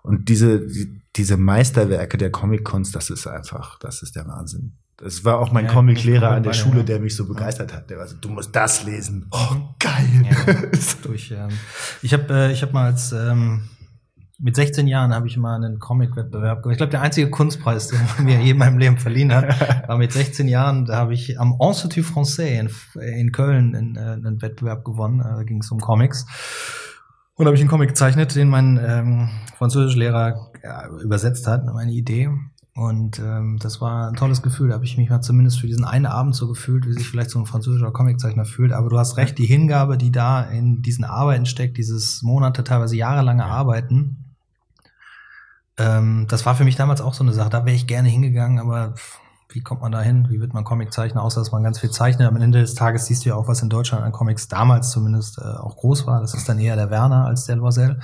Und 0.03 0.29
diese, 0.29 0.67
diese 1.15 1.35
Meisterwerke 1.35 2.17
der 2.17 2.31
Comic-Kunst, 2.31 2.95
das 2.95 3.09
ist 3.09 3.27
einfach, 3.27 3.79
das 3.79 4.03
ist 4.03 4.15
der 4.15 4.27
Wahnsinn. 4.27 4.73
Das 4.97 5.25
war 5.25 5.39
auch 5.39 5.51
mein 5.51 5.65
ja, 5.65 5.71
Comic-Lehrer 5.71 6.31
an 6.31 6.43
der 6.43 6.53
Schule, 6.53 6.85
der 6.85 6.99
mich 6.99 7.15
so 7.15 7.27
begeistert 7.27 7.73
hat. 7.73 7.89
Der 7.89 7.97
war 7.97 8.07
so, 8.07 8.15
du 8.15 8.29
musst 8.29 8.55
das 8.55 8.85
lesen. 8.85 9.27
Oh, 9.31 9.55
geil. 9.77 10.23
Ja, 10.23 10.53
durch, 11.03 11.31
ähm, 11.31 11.49
ich 12.01 12.13
habe 12.13 12.33
äh, 12.33 12.51
ich 12.53 12.61
hab 12.61 12.71
mal 12.71 12.85
als 12.85 13.11
ähm, 13.11 13.69
mit 14.37 14.55
16 14.55 14.87
Jahren 14.87 15.13
habe 15.13 15.27
ich 15.27 15.37
mal 15.37 15.55
einen 15.55 15.79
Comic-Wettbewerb 15.79 16.61
gemacht. 16.61 16.73
Ich 16.73 16.77
glaube, 16.77 16.91
der 16.91 17.01
einzige 17.01 17.29
Kunstpreis, 17.29 17.87
den 17.87 17.99
mir 18.25 18.39
je 18.41 18.51
in 18.51 18.57
meinem 18.57 18.77
Leben 18.77 18.97
verliehen 18.97 19.33
hat, 19.33 19.47
war 19.87 19.97
mit 19.97 20.11
16 20.11 20.47
Jahren. 20.47 20.85
Da 20.85 20.97
habe 20.97 21.13
ich 21.13 21.39
am 21.39 21.57
Institut 21.61 22.05
Français 22.05 22.59
in, 22.59 22.69
in 23.01 23.31
Köln 23.31 23.73
in, 23.73 23.95
äh, 23.95 23.99
einen 23.99 24.41
Wettbewerb 24.41 24.83
gewonnen. 24.83 25.19
Da 25.19 25.43
ging 25.43 25.61
es 25.61 25.71
um 25.71 25.79
Comics. 25.79 26.25
Und 27.35 27.45
habe 27.45 27.55
ich 27.55 27.61
einen 27.61 27.69
Comic 27.69 27.89
gezeichnet, 27.89 28.35
den 28.35 28.47
mein 28.47 28.79
ähm, 28.81 29.29
Französischlehrer 29.57 30.51
ja, 30.63 30.87
übersetzt 31.03 31.47
hat, 31.47 31.65
meine 31.65 31.91
Idee. 31.91 32.29
Und 32.75 33.19
ähm, 33.19 33.57
das 33.57 33.79
war 33.79 34.09
ein 34.09 34.15
tolles 34.15 34.41
Gefühl. 34.41 34.67
Da 34.67 34.75
habe 34.75 34.83
ich 34.83 34.97
mich 34.97 35.09
mal 35.09 35.21
zumindest 35.21 35.61
für 35.61 35.67
diesen 35.67 35.85
einen 35.85 36.05
Abend 36.05 36.35
so 36.35 36.45
gefühlt, 36.47 36.85
wie 36.85 36.91
sich 36.91 37.07
vielleicht 37.07 37.29
so 37.29 37.39
ein 37.39 37.45
französischer 37.45 37.91
Comiczeichner 37.91 38.43
fühlt. 38.43 38.73
Aber 38.73 38.89
du 38.89 38.99
hast 38.99 39.15
recht, 39.15 39.37
die 39.37 39.45
Hingabe, 39.45 39.97
die 39.97 40.11
da 40.11 40.41
in 40.41 40.81
diesen 40.81 41.05
Arbeiten 41.05 41.45
steckt, 41.45 41.77
dieses 41.77 42.21
Monate, 42.21 42.65
teilweise 42.65 42.97
jahrelange 42.97 43.45
Arbeiten, 43.45 44.25
ähm, 45.77 46.25
das 46.29 46.45
war 46.45 46.55
für 46.55 46.65
mich 46.65 46.75
damals 46.75 46.99
auch 46.99 47.13
so 47.13 47.23
eine 47.23 47.33
Sache. 47.33 47.49
Da 47.49 47.65
wäre 47.65 47.75
ich 47.75 47.87
gerne 47.87 48.09
hingegangen, 48.09 48.59
aber 48.59 48.95
wie 49.55 49.61
kommt 49.61 49.81
man 49.81 49.93
da 49.93 50.01
hin? 50.01 50.27
Wie 50.29 50.41
wird 50.41 50.53
man 50.53 50.65
Comiczeichner, 50.65 51.23
außer 51.23 51.39
dass 51.39 51.53
man 51.53 51.63
ganz 51.63 51.79
viel 51.79 51.89
zeichnet? 51.89 52.27
Am 52.27 52.35
Ende 52.35 52.59
des 52.59 52.75
Tages 52.75 53.05
siehst 53.05 53.23
du 53.23 53.29
ja 53.29 53.35
auch, 53.35 53.47
was 53.47 53.61
in 53.61 53.69
Deutschland 53.69 54.03
an 54.03 54.11
Comics 54.11 54.49
damals 54.49 54.91
zumindest 54.91 55.37
äh, 55.37 55.43
auch 55.43 55.77
groß 55.77 56.05
war. 56.05 56.19
Das 56.19 56.33
ist 56.33 56.47
dann 56.49 56.59
eher 56.59 56.75
der 56.75 56.89
Werner 56.89 57.25
als 57.25 57.45
der 57.45 57.55
Loisel. 57.55 57.99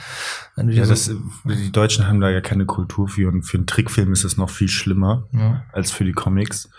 ja, 0.55 0.85
so 0.85 0.91
das, 0.91 1.11
die 1.43 1.71
Deutschen 1.71 2.07
haben 2.07 2.21
da 2.21 2.29
ja 2.29 2.39
keine 2.39 2.65
Kultur 2.65 3.09
für 3.09 3.27
und 3.27 3.43
für 3.43 3.57
einen 3.57 3.67
Trickfilm 3.67 4.13
ist 4.13 4.23
es 4.23 4.37
noch 4.37 4.49
viel 4.49 4.69
schlimmer 4.69 5.27
ja. 5.33 5.63
als 5.73 5.91
für 5.91 6.05
die 6.05 6.13
Comics. 6.13 6.69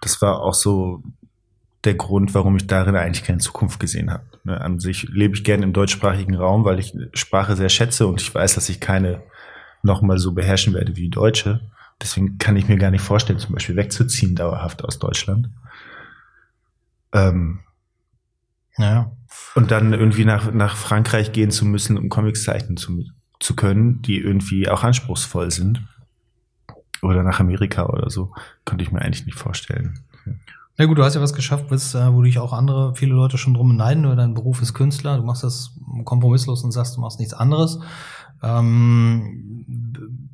Das 0.00 0.20
war 0.20 0.40
auch 0.40 0.54
so 0.54 1.04
der 1.84 1.94
Grund, 1.94 2.34
warum 2.34 2.56
ich 2.56 2.66
darin 2.66 2.96
eigentlich 2.96 3.22
keine 3.22 3.38
Zukunft 3.38 3.78
gesehen 3.78 4.10
habe. 4.10 4.24
Ne, 4.42 4.60
an 4.60 4.80
sich 4.80 5.04
lebe 5.08 5.36
ich 5.36 5.44
gerne 5.44 5.62
im 5.62 5.72
deutschsprachigen 5.72 6.34
Raum, 6.34 6.64
weil 6.64 6.80
ich 6.80 6.94
Sprache 7.14 7.54
sehr 7.54 7.68
schätze 7.68 8.08
und 8.08 8.20
ich 8.20 8.34
weiß, 8.34 8.56
dass 8.56 8.68
ich 8.68 8.80
keine 8.80 9.22
nochmal 9.82 10.18
so 10.18 10.32
beherrschen 10.32 10.74
werde 10.74 10.96
wie 10.96 11.02
die 11.02 11.10
Deutsche. 11.10 11.60
Deswegen 12.00 12.38
kann 12.38 12.56
ich 12.56 12.68
mir 12.68 12.76
gar 12.76 12.90
nicht 12.90 13.02
vorstellen, 13.02 13.38
zum 13.38 13.54
Beispiel 13.54 13.76
wegzuziehen 13.76 14.34
dauerhaft 14.34 14.84
aus 14.84 14.98
Deutschland. 14.98 15.50
Ähm, 17.12 17.60
ja. 18.76 19.12
Und 19.54 19.70
dann 19.70 19.92
irgendwie 19.92 20.24
nach, 20.24 20.52
nach 20.52 20.76
Frankreich 20.76 21.32
gehen 21.32 21.50
zu 21.50 21.64
müssen, 21.64 21.96
um 21.96 22.08
Comics 22.08 22.44
zeichnen 22.44 22.76
zu, 22.76 23.04
zu 23.40 23.56
können, 23.56 24.02
die 24.02 24.18
irgendwie 24.18 24.68
auch 24.68 24.84
anspruchsvoll 24.84 25.50
sind. 25.50 25.82
Oder 27.02 27.22
nach 27.22 27.40
Amerika 27.40 27.86
oder 27.86 28.10
so. 28.10 28.34
Könnte 28.64 28.84
ich 28.84 28.92
mir 28.92 29.00
eigentlich 29.00 29.26
nicht 29.26 29.38
vorstellen. 29.38 30.04
Na 30.78 30.84
gut, 30.84 30.98
du 30.98 31.04
hast 31.04 31.14
ja 31.14 31.22
was 31.22 31.32
geschafft, 31.32 31.68
bis, 31.68 31.94
äh, 31.94 32.12
wo 32.12 32.22
dich 32.22 32.38
auch 32.38 32.52
andere, 32.52 32.94
viele 32.94 33.14
Leute 33.14 33.38
schon 33.38 33.54
drum 33.54 33.68
beneiden, 33.68 34.02
nur 34.02 34.14
dein 34.14 34.34
Beruf 34.34 34.60
ist 34.60 34.74
Künstler, 34.74 35.16
du 35.16 35.22
machst 35.22 35.42
das 35.42 35.74
kompromisslos 36.04 36.64
und 36.64 36.72
sagst, 36.72 36.96
du 36.96 37.00
machst 37.00 37.18
nichts 37.18 37.32
anderes. 37.32 37.80
Ähm, 38.42 39.64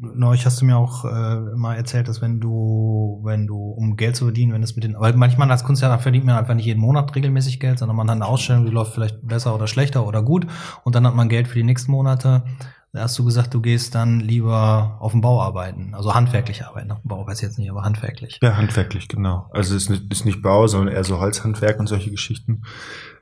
neulich 0.03 0.45
hast 0.45 0.61
du 0.61 0.65
mir 0.65 0.77
auch 0.77 1.05
äh, 1.05 1.37
mal 1.57 1.77
erzählt, 1.77 2.09
dass 2.09 2.21
wenn 2.21 2.41
du, 2.41 3.21
wenn 3.23 3.47
du, 3.47 3.57
um 3.57 3.97
Geld 3.97 4.17
zu 4.17 4.25
verdienen, 4.25 4.53
wenn 4.53 4.62
es 4.62 4.75
mit 4.75 4.85
den, 4.85 4.97
weil 4.99 5.15
manchmal 5.15 5.51
als 5.51 5.65
Künstler 5.65 5.97
verdient 5.99 6.25
man 6.25 6.37
einfach 6.37 6.55
nicht 6.55 6.67
jeden 6.67 6.81
Monat 6.81 7.15
regelmäßig 7.15 7.61
Geld, 7.61 7.79
sondern 7.79 7.97
man 7.97 8.09
hat 8.11 8.17
eine 8.17 8.27
Ausstellung, 8.27 8.65
die 8.65 8.73
läuft 8.73 8.95
vielleicht 8.95 9.27
besser 9.27 9.55
oder 9.55 9.67
schlechter 9.67 10.07
oder 10.07 10.23
gut 10.23 10.47
und 10.85 10.95
dann 10.95 11.07
hat 11.07 11.15
man 11.15 11.29
Geld 11.29 11.49
für 11.49 11.59
die 11.59 11.65
nächsten 11.65 11.93
Monate. 11.93 12.43
Da 12.95 13.05
hast 13.05 13.19
du 13.19 13.25
gesagt, 13.25 13.55
du 13.55 13.62
gehst 13.62 13.95
dann 13.95 14.21
lieber 14.21 14.99
auf 15.01 15.12
dem 15.12 15.23
Bau 15.23 15.41
arbeiten, 15.41 15.95
also 15.95 16.15
handwerklich 16.15 16.67
arbeiten. 16.67 16.91
Auf 16.91 17.01
dem 17.01 17.09
Bau 17.09 17.27
weiß 17.27 17.38
ich 17.38 17.49
jetzt 17.49 17.59
nicht, 17.59 17.71
aber 17.71 17.85
handwerklich. 17.85 18.38
Ja, 18.43 18.59
handwerklich, 18.59 19.09
genau. 19.09 19.49
Also 19.51 19.75
es 19.75 19.85
ist 19.85 19.88
nicht, 19.88 20.12
ist 20.12 20.27
nicht 20.27 20.43
Bau, 20.43 20.67
sondern 20.67 20.95
eher 20.95 21.05
so 21.05 21.19
Holzhandwerk 21.19 21.81
und 21.81 21.87
solche 21.87 22.11
Geschichten. 22.11 22.65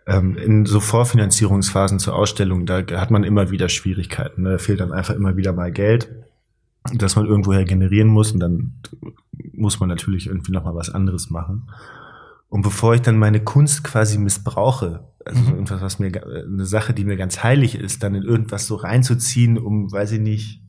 Ähm, 0.09 0.37
in 0.37 0.67
so 0.67 0.81
Vorfinanzierungsphasen 0.81 2.01
zur 2.01 2.17
Ausstellung, 2.17 2.67
da 2.67 2.79
hat 2.79 3.13
man 3.13 3.23
immer 3.23 3.53
wieder 3.53 3.69
Schwierigkeiten. 3.69 4.43
Ne? 4.43 4.53
Da 4.53 4.59
fehlt 4.59 4.81
dann 4.81 4.91
einfach 4.91 5.15
immer 5.15 5.37
wieder 5.37 5.53
mal 5.53 5.71
Geld 5.71 6.11
das 6.95 7.17
man 7.17 7.27
irgendwoher 7.27 7.65
generieren 7.65 8.09
muss 8.09 8.33
und 8.33 8.41
dann 8.41 8.81
muss 9.53 9.81
man 9.81 9.89
natürlich 9.89 10.27
irgendwie 10.27 10.53
nochmal 10.53 10.75
was 10.75 10.91
anderes 10.91 11.31
machen. 11.31 11.71
Und 12.49 12.63
bevor 12.63 12.95
ich 12.95 13.03
dann 13.03 13.19
meine 13.19 13.41
Kunst 13.41 13.85
quasi 13.85 14.19
missbrauche, 14.19 15.09
also 15.25 15.41
mhm. 15.41 15.49
irgendwas, 15.51 15.81
was 15.83 15.99
mir 15.99 16.11
eine 16.27 16.65
Sache, 16.65 16.93
die 16.95 17.05
mir 17.05 17.17
ganz 17.17 17.43
heilig 17.43 17.77
ist, 17.77 18.03
dann 18.03 18.15
in 18.15 18.23
irgendwas 18.23 18.67
so 18.67 18.77
reinzuziehen, 18.77 19.59
um, 19.59 19.93
weiß 19.93 20.13
ich 20.13 20.21
nicht, 20.21 20.63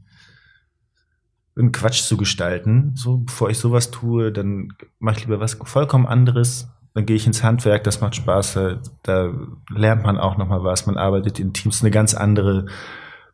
einen 1.58 1.72
Quatsch 1.72 2.04
zu 2.04 2.18
gestalten, 2.18 2.94
so 2.96 3.18
bevor 3.18 3.50
ich 3.50 3.58
sowas 3.58 3.92
tue, 3.92 4.32
dann 4.32 4.74
mache 5.00 5.18
ich 5.18 5.26
lieber 5.26 5.40
was 5.40 5.58
vollkommen 5.64 6.06
anderes. 6.06 6.70
Dann 6.94 7.06
gehe 7.06 7.16
ich 7.16 7.26
ins 7.26 7.44
Handwerk, 7.44 7.84
das 7.86 8.02
macht 8.02 8.16
Spaß, 8.16 8.54
da, 8.54 8.82
da 9.04 9.34
lernt 9.70 10.04
man 10.04 10.18
auch 10.18 10.38
nochmal 10.38 10.64
was, 10.64 10.86
man 10.86 10.98
arbeitet 10.98 11.40
in 11.40 11.54
Teams, 11.54 11.82
eine 11.82 11.92
ganz 11.92 12.14
andere 12.14 12.66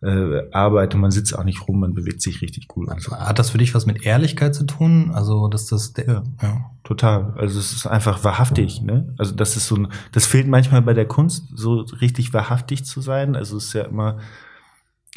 äh, 0.08 0.50
Arbeit 0.52 0.96
und 0.96 1.02
man 1.02 1.12
sitzt 1.12 1.38
auch 1.38 1.44
nicht 1.44 1.68
rum, 1.68 1.82
man 1.82 1.94
bewegt 1.94 2.22
sich 2.22 2.42
richtig 2.42 2.68
cool. 2.76 2.88
Und 2.88 3.02
so. 3.02 3.12
Hat 3.12 3.40
das 3.40 3.50
für 3.50 3.58
dich 3.58 3.76
was 3.76 3.86
mit 3.86 4.06
Ehrlichkeit 4.06 4.56
zu 4.56 4.66
tun? 4.66 5.12
Also, 5.14 5.48
dass 5.48 5.68
das 5.68 5.94
der, 5.94 6.24
ja. 6.42 6.72
Total. 6.84 7.34
Also 7.38 7.60
es 7.60 7.74
ist 7.74 7.86
einfach 7.86 8.24
wahrhaftig, 8.24 8.82
ne? 8.82 9.14
Also 9.18 9.36
das 9.36 9.58
ist 9.58 9.68
so 9.68 9.76
ein, 9.76 9.90
das 10.14 10.26
fehlt 10.26 10.48
manchmal 10.48 10.82
bei 10.82 10.94
der 10.94 11.06
Kunst, 11.06 11.50
so 11.54 11.82
richtig 11.82 12.34
wahrhaftig 12.34 12.86
zu 12.86 13.02
sein. 13.02 13.36
Also 13.36 13.58
es 13.58 13.66
ist 13.66 13.74
ja 13.74 13.84
immer, 13.84 14.20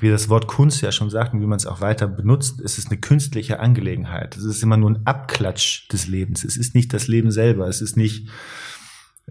wie 0.01 0.11
das 0.11 0.29
Wort 0.29 0.49
Kunst 0.49 0.83
ja 0.83 0.91
schon 0.91 1.11
sagt 1.11 1.33
und 1.33 1.41
wie 1.41 1.47
man 1.47 1.59
es 1.59 1.67
auch 1.67 1.81
weiter 1.81 2.09
benutzt, 2.09 2.61
es 2.61 2.77
ist 2.77 2.89
eine 2.89 2.99
künstliche 2.99 3.61
Angelegenheit. 3.61 4.37
Es 4.37 4.43
ist 4.43 4.65
immer 4.65 4.77
nur 4.77 4.91
ein 4.91 5.07
Abklatsch 5.07 5.89
des 5.93 6.09
Lebens. 6.09 6.43
Es 6.43 6.57
ist 6.57 6.75
nicht 6.75 6.93
das 6.93 7.07
Leben 7.07 7.31
selber. 7.31 7.69
Es 7.69 7.81
ist 7.81 7.97
nicht 7.97 8.29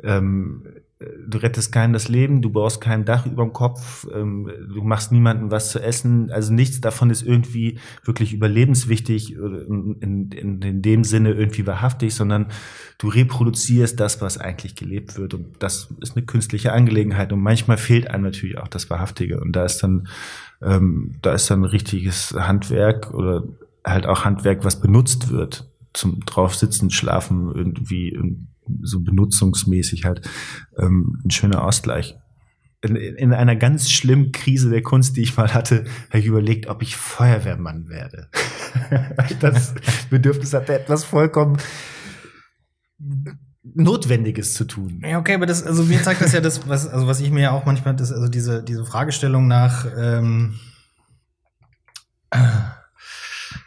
ähm, 0.02 0.64
du 1.00 1.38
rettest 1.38 1.72
keinem 1.72 1.94
das 1.94 2.10
Leben, 2.10 2.42
du 2.42 2.50
baust 2.50 2.82
kein 2.82 3.06
Dach 3.06 3.26
über 3.26 3.44
dem 3.44 3.54
Kopf, 3.54 4.06
ähm, 4.14 4.52
du 4.74 4.84
machst 4.84 5.14
niemandem 5.14 5.50
was 5.50 5.72
zu 5.72 5.80
essen. 5.80 6.30
Also 6.30 6.52
nichts 6.52 6.82
davon 6.82 7.10
ist 7.10 7.22
irgendwie 7.22 7.80
wirklich 8.04 8.34
überlebenswichtig 8.34 9.34
in, 9.34 10.32
in, 10.32 10.62
in 10.62 10.82
dem 10.82 11.06
Sinne 11.06 11.32
irgendwie 11.32 11.66
wahrhaftig, 11.66 12.14
sondern 12.14 12.48
du 12.98 13.08
reproduzierst 13.08 13.98
das, 13.98 14.22
was 14.22 14.38
eigentlich 14.38 14.76
gelebt 14.76 15.18
wird. 15.18 15.34
Und 15.34 15.56
das 15.60 15.94
ist 16.02 16.18
eine 16.18 16.26
künstliche 16.26 16.74
Angelegenheit. 16.74 17.32
Und 17.32 17.40
manchmal 17.40 17.78
fehlt 17.78 18.10
einem 18.10 18.24
natürlich 18.26 18.58
auch 18.58 18.68
das 18.68 18.90
Wahrhaftige. 18.90 19.40
Und 19.40 19.54
da 19.54 19.64
ist 19.64 19.82
dann, 19.82 20.10
ähm, 20.62 21.16
da 21.22 21.34
ist 21.34 21.50
dann 21.50 21.64
richtiges 21.64 22.36
Handwerk 22.38 23.14
oder 23.14 23.44
halt 23.86 24.06
auch 24.06 24.26
Handwerk, 24.26 24.66
was 24.66 24.82
benutzt 24.82 25.30
wird 25.30 25.66
zum 25.94 26.20
drauf 26.26 26.56
sitzen, 26.56 26.92
schlafen 26.92 27.52
irgendwie 27.56 28.10
so 28.82 29.02
benutzungsmäßig 29.02 30.06
halt 30.06 30.28
ähm, 30.78 31.20
ein 31.26 31.32
schöner 31.32 31.64
Ausgleich. 31.64 32.18
In, 32.82 32.96
in 32.96 33.34
einer 33.34 33.58
ganz 33.58 33.92
schlimmen 33.92 34.32
Krise 34.32 34.70
der 34.70 34.82
Kunst, 34.82 35.18
die 35.18 35.22
ich 35.22 35.36
mal 35.36 35.54
hatte, 35.54 35.84
habe 36.10 36.20
ich 36.20 36.26
überlegt, 36.26 36.68
ob 36.68 36.82
ich 36.82 36.96
Feuerwehrmann 36.96 37.90
werde. 37.90 38.30
das 39.42 39.76
Bedürfnis 40.10 40.54
hatte 40.54 40.74
etwas 40.80 41.04
vollkommen 41.04 41.58
Notwendiges 43.64 44.54
zu 44.54 44.66
tun. 44.66 45.02
Ja, 45.06 45.20
okay, 45.20 45.36
aber 45.36 45.46
das, 45.46 45.64
also 45.64 45.84
mir 45.84 46.02
zeigt 46.02 46.22
das 46.22 46.34
ja 46.34 46.42
das, 46.42 46.68
was, 46.68 46.88
also 46.88 47.08
was 47.08 47.20
ich 47.20 47.32
mir 47.32 47.42
ja 47.42 47.52
auch 47.52 47.66
manchmal, 47.66 47.96
das, 47.96 48.12
also 48.12 48.28
diese, 48.28 48.64
diese 48.64 48.86
Fragestellung 48.86 49.48
nach, 49.48 49.86
ähm, 49.98 50.56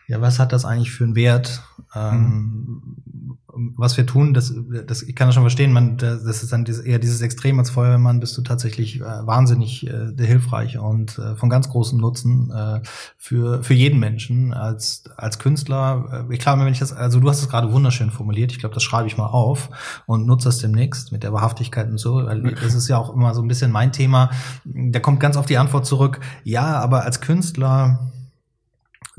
ja, 0.09 0.21
was 0.21 0.39
hat 0.39 0.53
das 0.53 0.65
eigentlich 0.65 0.93
für 0.93 1.05
einen 1.05 1.15
Wert? 1.15 1.63
Ähm, 1.95 2.21
mhm. 2.21 3.22
Was 3.55 3.97
wir 3.97 4.07
tun, 4.07 4.35
das, 4.35 4.55
das, 4.87 5.03
ich 5.03 5.15
kann 5.15 5.29
das 5.29 5.35
schon 5.35 5.43
verstehen, 5.43 5.73
man, 5.73 5.99
das 5.99 6.43
ist 6.43 6.53
dann 6.53 6.65
eher 6.65 6.99
dieses 6.99 7.21
Extrem 7.21 7.59
als 7.59 7.71
Feuerwehrmann 7.71 8.21
bist 8.21 8.37
du 8.39 8.43
tatsächlich 8.43 9.01
äh, 9.01 9.27
wahnsinnig 9.27 9.87
äh, 9.87 10.13
hilfreich 10.17 10.79
und 10.79 11.19
äh, 11.19 11.37
von 11.37 11.51
ganz 11.51 11.69
großem 11.69 11.99
Nutzen 11.99 12.51
äh, 12.51 12.81
für, 13.19 13.63
für 13.63 13.75
jeden 13.75 13.99
Menschen 13.99 14.55
als, 14.55 15.05
als 15.17 15.39
Künstler. 15.39 16.27
Äh, 16.31 16.37
klar, 16.39 16.59
wenn 16.59 16.73
ich 16.73 16.79
das, 16.79 16.93
also 16.93 17.21
du 17.21 17.29
hast 17.29 17.43
es 17.43 17.49
gerade 17.49 17.73
wunderschön 17.73 18.11
formuliert, 18.11 18.53
ich 18.53 18.59
glaube, 18.59 18.75
das 18.75 18.83
schreibe 18.83 19.07
ich 19.07 19.17
mal 19.17 19.27
auf 19.27 19.71
und 20.07 20.27
nutze 20.27 20.49
das 20.49 20.59
demnächst 20.59 21.13
mit 21.13 21.23
der 21.23 21.33
Wahrhaftigkeit 21.33 21.89
und 21.89 21.99
so, 21.99 22.25
weil 22.25 22.55
das 22.55 22.75
ist 22.75 22.89
ja 22.89 22.97
auch 22.97 23.15
immer 23.15 23.35
so 23.35 23.43
ein 23.43 23.49
bisschen 23.49 23.71
mein 23.71 23.93
Thema. 23.93 24.31
Da 24.65 25.01
kommt 25.01 25.21
ganz 25.21 25.37
auf 25.37 25.47
die 25.47 25.59
Antwort 25.59 25.87
zurück, 25.87 26.21
ja, 26.45 26.81
aber 26.81 27.05
als 27.05 27.21
Künstler 27.21 28.13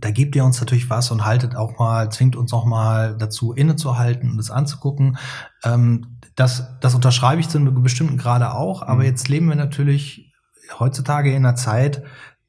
da 0.03 0.11
gebt 0.11 0.35
ihr 0.35 0.43
uns 0.43 0.59
natürlich 0.59 0.89
was 0.89 1.11
und 1.11 1.23
haltet 1.23 1.55
auch 1.55 1.79
mal, 1.79 2.11
zwingt 2.11 2.35
uns 2.35 2.51
auch 2.51 2.65
mal 2.65 3.15
dazu 3.17 3.53
innezuhalten 3.53 4.31
und 4.31 4.37
es 4.37 4.51
anzugucken. 4.51 5.17
Ähm, 5.63 6.19
das, 6.35 6.77
das 6.81 6.93
unterschreibe 6.93 7.39
ich 7.39 7.47
zu 7.47 7.57
einem 7.57 7.81
bestimmten 7.81 8.17
Grade 8.17 8.53
auch, 8.53 8.81
aber 8.81 8.99
mhm. 8.99 9.05
jetzt 9.05 9.29
leben 9.29 9.47
wir 9.47 9.55
natürlich 9.55 10.33
heutzutage 10.77 11.29
in 11.29 11.45
einer 11.45 11.55
Zeit, 11.55 12.03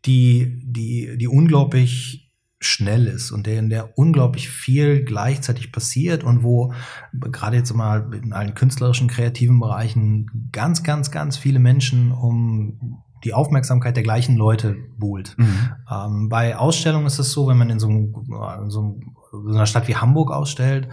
die, 0.04 0.62
die, 0.64 1.16
die 1.16 1.28
unglaublich 1.28 2.32
schnell 2.58 3.06
ist 3.06 3.30
und 3.30 3.46
in 3.46 3.70
der 3.70 3.96
unglaublich 3.96 4.48
viel 4.48 5.04
gleichzeitig 5.04 5.70
passiert 5.70 6.24
und 6.24 6.42
wo 6.42 6.72
gerade 7.12 7.56
jetzt 7.56 7.72
mal 7.72 8.12
in 8.14 8.32
allen 8.32 8.54
künstlerischen, 8.54 9.06
kreativen 9.06 9.60
Bereichen 9.60 10.48
ganz, 10.50 10.82
ganz, 10.82 11.12
ganz 11.12 11.36
viele 11.36 11.60
Menschen 11.60 12.10
um 12.10 13.03
die 13.24 13.34
Aufmerksamkeit 13.34 13.96
der 13.96 14.02
gleichen 14.02 14.37
Leute 14.37 14.76
buhlt. 14.98 15.37
Mhm. 15.38 15.72
Ähm, 15.90 16.28
bei 16.28 16.56
Ausstellungen 16.56 17.06
ist 17.06 17.18
es 17.18 17.32
so, 17.32 17.48
wenn 17.48 17.58
man 17.58 17.70
in 17.70 17.78
so, 17.78 17.88
einem, 17.88 18.14
in 18.62 18.70
so, 18.70 19.00
einer 19.48 19.66
Stadt 19.66 19.88
wie 19.88 19.96
Hamburg 19.96 20.30
ausstellt, 20.30 20.88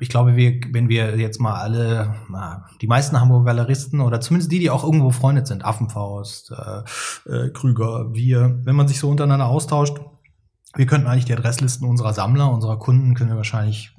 ich 0.00 0.08
glaube, 0.08 0.36
wir, 0.36 0.60
wenn 0.72 0.88
wir 0.88 1.16
jetzt 1.16 1.40
mal 1.40 1.54
alle, 1.54 2.16
na, 2.28 2.66
die 2.80 2.88
meisten 2.88 3.20
Hamburger 3.20 3.54
Galeristen 3.54 4.00
oder 4.00 4.20
zumindest 4.20 4.50
die, 4.50 4.58
die 4.58 4.70
auch 4.70 4.82
irgendwo 4.82 5.08
befreundet 5.08 5.46
sind, 5.46 5.64
Affenfaust, 5.64 6.52
äh, 6.52 7.30
äh, 7.30 7.50
Krüger, 7.50 8.12
wir, 8.12 8.58
wenn 8.64 8.74
man 8.74 8.88
sich 8.88 8.98
so 8.98 9.08
untereinander 9.08 9.46
austauscht, 9.46 10.00
wir 10.74 10.86
könnten 10.86 11.06
eigentlich 11.06 11.26
die 11.26 11.34
Adresslisten 11.34 11.88
unserer 11.88 12.14
Sammler, 12.14 12.50
unserer 12.50 12.78
Kunden, 12.78 13.14
können 13.14 13.30
wir 13.30 13.36
wahrscheinlich 13.36 13.94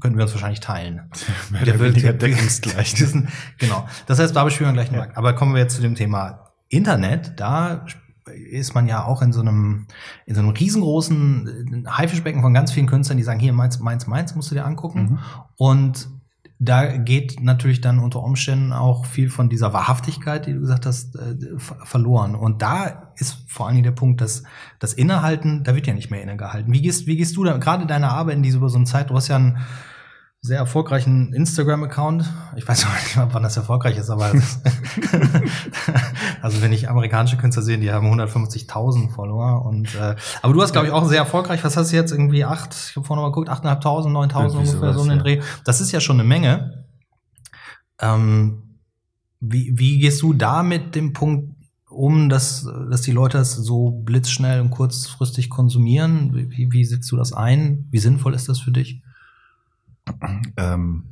könnten 0.00 0.18
wir 0.18 0.24
uns 0.24 0.32
wahrscheinlich 0.32 0.60
teilen. 0.60 1.08
Mehr 1.50 1.64
der 1.64 1.78
weniger 1.78 2.12
deckungsgleich. 2.12 2.94
genau. 3.58 3.88
Das 4.06 4.18
heißt, 4.18 4.34
da 4.34 4.44
bespielen 4.44 4.70
wir 4.70 4.74
gleich 4.74 4.90
ja. 4.90 4.98
Markt. 4.98 5.16
Aber 5.16 5.34
kommen 5.34 5.54
wir 5.54 5.60
jetzt 5.60 5.76
zu 5.76 5.82
dem 5.82 5.94
Thema 5.94 6.43
Internet, 6.74 7.34
da 7.36 7.86
ist 8.32 8.74
man 8.74 8.86
ja 8.86 9.04
auch 9.04 9.22
in 9.22 9.32
so 9.32 9.40
einem, 9.40 9.86
in 10.26 10.34
so 10.34 10.40
einem 10.40 10.50
riesengroßen 10.50 11.86
Haifischbecken 11.88 12.40
von 12.40 12.54
ganz 12.54 12.72
vielen 12.72 12.86
Künstlern, 12.86 13.18
die 13.18 13.24
sagen, 13.24 13.40
hier, 13.40 13.52
meins, 13.52 13.80
meins, 13.80 14.06
meins, 14.06 14.34
musst 14.34 14.50
du 14.50 14.54
dir 14.54 14.64
angucken. 14.64 15.02
Mhm. 15.02 15.18
Und 15.56 16.08
da 16.58 16.96
geht 16.96 17.40
natürlich 17.42 17.80
dann 17.80 17.98
unter 17.98 18.22
Umständen 18.22 18.72
auch 18.72 19.04
viel 19.04 19.28
von 19.28 19.48
dieser 19.48 19.72
Wahrhaftigkeit, 19.72 20.46
die 20.46 20.52
du 20.52 20.60
gesagt 20.60 20.86
hast, 20.86 21.16
äh, 21.16 21.36
verloren. 21.58 22.34
Und 22.34 22.62
da 22.62 23.12
ist 23.16 23.44
vor 23.48 23.66
allen 23.66 23.74
Dingen 23.74 23.84
der 23.84 23.90
Punkt, 23.92 24.20
dass 24.20 24.44
das 24.78 24.94
Innehalten, 24.94 25.64
da 25.64 25.74
wird 25.74 25.86
ja 25.86 25.94
nicht 25.94 26.10
mehr 26.10 26.22
innegehalten. 26.22 26.72
Wie 26.72 26.80
gehst, 26.80 27.06
wie 27.06 27.16
gehst 27.16 27.36
du 27.36 27.44
da, 27.44 27.56
gerade 27.58 27.86
deine 27.86 28.10
Arbeit 28.10 28.36
in 28.36 28.42
diese 28.42 28.58
über 28.58 28.68
so 28.68 28.76
eine 28.76 28.86
Zeit, 28.86 29.10
du 29.10 29.16
hast 29.16 29.28
ja 29.28 29.36
ein, 29.36 29.58
sehr 30.44 30.58
erfolgreichen 30.58 31.32
Instagram-Account. 31.32 32.30
Ich 32.56 32.68
weiß 32.68 32.84
nicht, 33.16 33.32
wann 33.32 33.42
das 33.42 33.56
erfolgreich 33.56 33.96
ist, 33.96 34.10
aber 34.10 34.26
also 36.42 36.60
wenn 36.60 36.70
ich 36.70 36.90
amerikanische 36.90 37.38
Künstler 37.38 37.62
sehe, 37.62 37.78
die 37.78 37.90
haben 37.90 38.12
150.000 38.12 39.10
Follower 39.10 39.64
und 39.64 39.94
äh, 39.94 40.16
aber 40.42 40.52
du 40.52 40.60
hast 40.60 40.72
glaube 40.72 40.88
ich 40.88 40.92
auch 40.92 41.06
sehr 41.06 41.16
erfolgreich. 41.16 41.64
Was 41.64 41.78
hast 41.78 41.92
du 41.92 41.96
jetzt 41.96 42.12
irgendwie 42.12 42.44
acht? 42.44 42.76
Ich 42.90 42.94
habe 42.94 43.06
vorhin 43.06 43.22
mal 43.22 43.30
geguckt, 43.30 43.48
8.500, 43.48 44.32
9.000 44.32 44.58
ungefähr 44.58 44.92
so 44.92 45.00
um 45.00 45.08
den 45.08 45.18
Dreh. 45.18 45.40
Das 45.64 45.80
ist 45.80 45.92
ja 45.92 46.00
schon 46.00 46.20
eine 46.20 46.28
Menge. 46.28 46.84
Ähm, 47.98 48.80
wie, 49.40 49.72
wie 49.78 49.98
gehst 49.98 50.20
du 50.20 50.34
da 50.34 50.62
mit 50.62 50.94
dem 50.94 51.14
Punkt 51.14 51.54
um, 51.88 52.28
dass, 52.28 52.68
dass 52.90 53.00
die 53.00 53.12
Leute 53.12 53.38
das 53.38 53.54
so 53.54 53.92
blitzschnell 53.92 54.60
und 54.60 54.68
kurzfristig 54.68 55.48
konsumieren? 55.48 56.34
Wie, 56.34 56.70
wie 56.70 56.84
setzt 56.84 57.10
du 57.10 57.16
das 57.16 57.32
ein? 57.32 57.88
Wie 57.90 57.98
sinnvoll 57.98 58.34
ist 58.34 58.50
das 58.50 58.60
für 58.60 58.72
dich? 58.72 59.03
Ähm, 60.56 61.04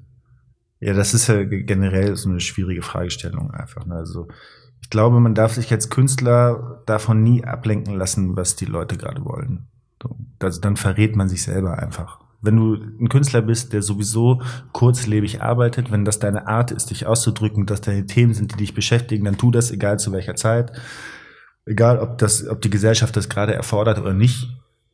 ja, 0.80 0.94
das 0.94 1.14
ist 1.14 1.28
ja 1.28 1.44
generell 1.44 2.16
so 2.16 2.28
eine 2.28 2.40
schwierige 2.40 2.82
Fragestellung 2.82 3.50
einfach. 3.52 3.86
Ne? 3.86 3.94
Also 3.94 4.28
ich 4.80 4.90
glaube, 4.90 5.20
man 5.20 5.34
darf 5.34 5.54
sich 5.54 5.70
als 5.72 5.90
Künstler 5.90 6.82
davon 6.86 7.22
nie 7.22 7.44
ablenken 7.44 7.94
lassen, 7.94 8.36
was 8.36 8.56
die 8.56 8.64
Leute 8.64 8.96
gerade 8.96 9.24
wollen. 9.24 9.68
So, 10.02 10.16
also 10.40 10.60
dann 10.60 10.76
verrät 10.76 11.14
man 11.14 11.28
sich 11.28 11.42
selber 11.44 11.78
einfach. 11.78 12.18
Wenn 12.40 12.56
du 12.56 12.74
ein 12.74 13.08
Künstler 13.08 13.40
bist, 13.40 13.72
der 13.72 13.82
sowieso 13.82 14.42
kurzlebig 14.72 15.40
arbeitet, 15.40 15.92
wenn 15.92 16.04
das 16.04 16.18
deine 16.18 16.48
Art 16.48 16.72
ist, 16.72 16.90
dich 16.90 17.06
auszudrücken, 17.06 17.66
dass 17.66 17.80
deine 17.80 18.06
Themen 18.06 18.34
sind, 18.34 18.52
die 18.52 18.56
dich 18.56 18.74
beschäftigen, 18.74 19.24
dann 19.24 19.38
tu 19.38 19.52
das, 19.52 19.70
egal 19.70 20.00
zu 20.00 20.10
welcher 20.10 20.34
Zeit. 20.34 20.72
Egal, 21.64 22.00
ob 22.00 22.18
das, 22.18 22.48
ob 22.48 22.60
die 22.60 22.70
Gesellschaft 22.70 23.16
das 23.16 23.28
gerade 23.28 23.54
erfordert 23.54 24.00
oder 24.00 24.12
nicht. 24.12 24.51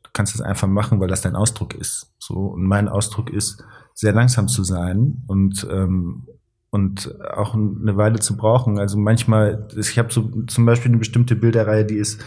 Du 0.09 0.13
kannst 0.15 0.35
das 0.35 0.41
einfach 0.41 0.69
machen, 0.69 1.01
weil 1.01 1.09
das 1.09 1.21
dein 1.21 1.37
Ausdruck 1.37 1.75
ist. 1.75 2.13
So. 2.19 2.35
Und 2.35 2.65
mein 2.65 2.89
Ausdruck 2.89 3.31
ist, 3.31 3.63
sehr 3.95 4.13
langsam 4.13 4.47
zu 4.47 4.63
sein 4.63 5.25
und 5.27 5.67
ähm, 5.71 6.29
und 6.71 7.19
auch 7.23 7.55
eine 7.55 7.97
Weile 7.97 8.21
zu 8.21 8.37
brauchen. 8.37 8.79
Also 8.79 8.99
manchmal, 8.99 9.67
ich 9.77 9.99
habe 9.99 10.13
so 10.13 10.45
zum 10.47 10.67
Beispiel 10.67 10.91
eine 10.91 10.99
bestimmte 10.99 11.35
Bilderreihe, 11.35 11.85
die 11.85 11.97
ist, 11.97 12.21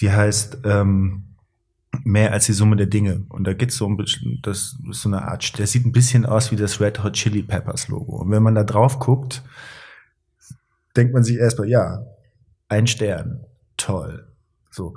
die 0.00 0.10
heißt 0.10 0.58
ähm, 0.64 1.36
mehr 2.04 2.32
als 2.32 2.46
die 2.46 2.52
Summe 2.52 2.76
der 2.76 2.86
Dinge. 2.86 3.24
Und 3.28 3.44
da 3.44 3.52
geht's 3.52 3.76
so 3.76 3.86
um 3.86 3.96
das 3.96 4.76
ist 4.90 5.02
so 5.02 5.08
eine 5.08 5.22
Art, 5.22 5.58
der 5.58 5.66
sieht 5.66 5.86
ein 5.86 5.92
bisschen 5.92 6.26
aus 6.26 6.50
wie 6.50 6.56
das 6.56 6.80
Red 6.80 7.02
Hot 7.02 7.14
Chili 7.14 7.42
Peppers 7.42 7.88
Logo. 7.88 8.16
Und 8.16 8.30
wenn 8.30 8.42
man 8.42 8.54
da 8.54 8.64
drauf 8.64 8.98
guckt, 8.98 9.42
denkt 10.96 11.14
man 11.14 11.22
sich 11.22 11.36
erstmal, 11.36 11.68
ja, 11.68 12.02
ein 12.68 12.86
Stern, 12.86 13.44
toll. 13.76 14.26
So. 14.70 14.96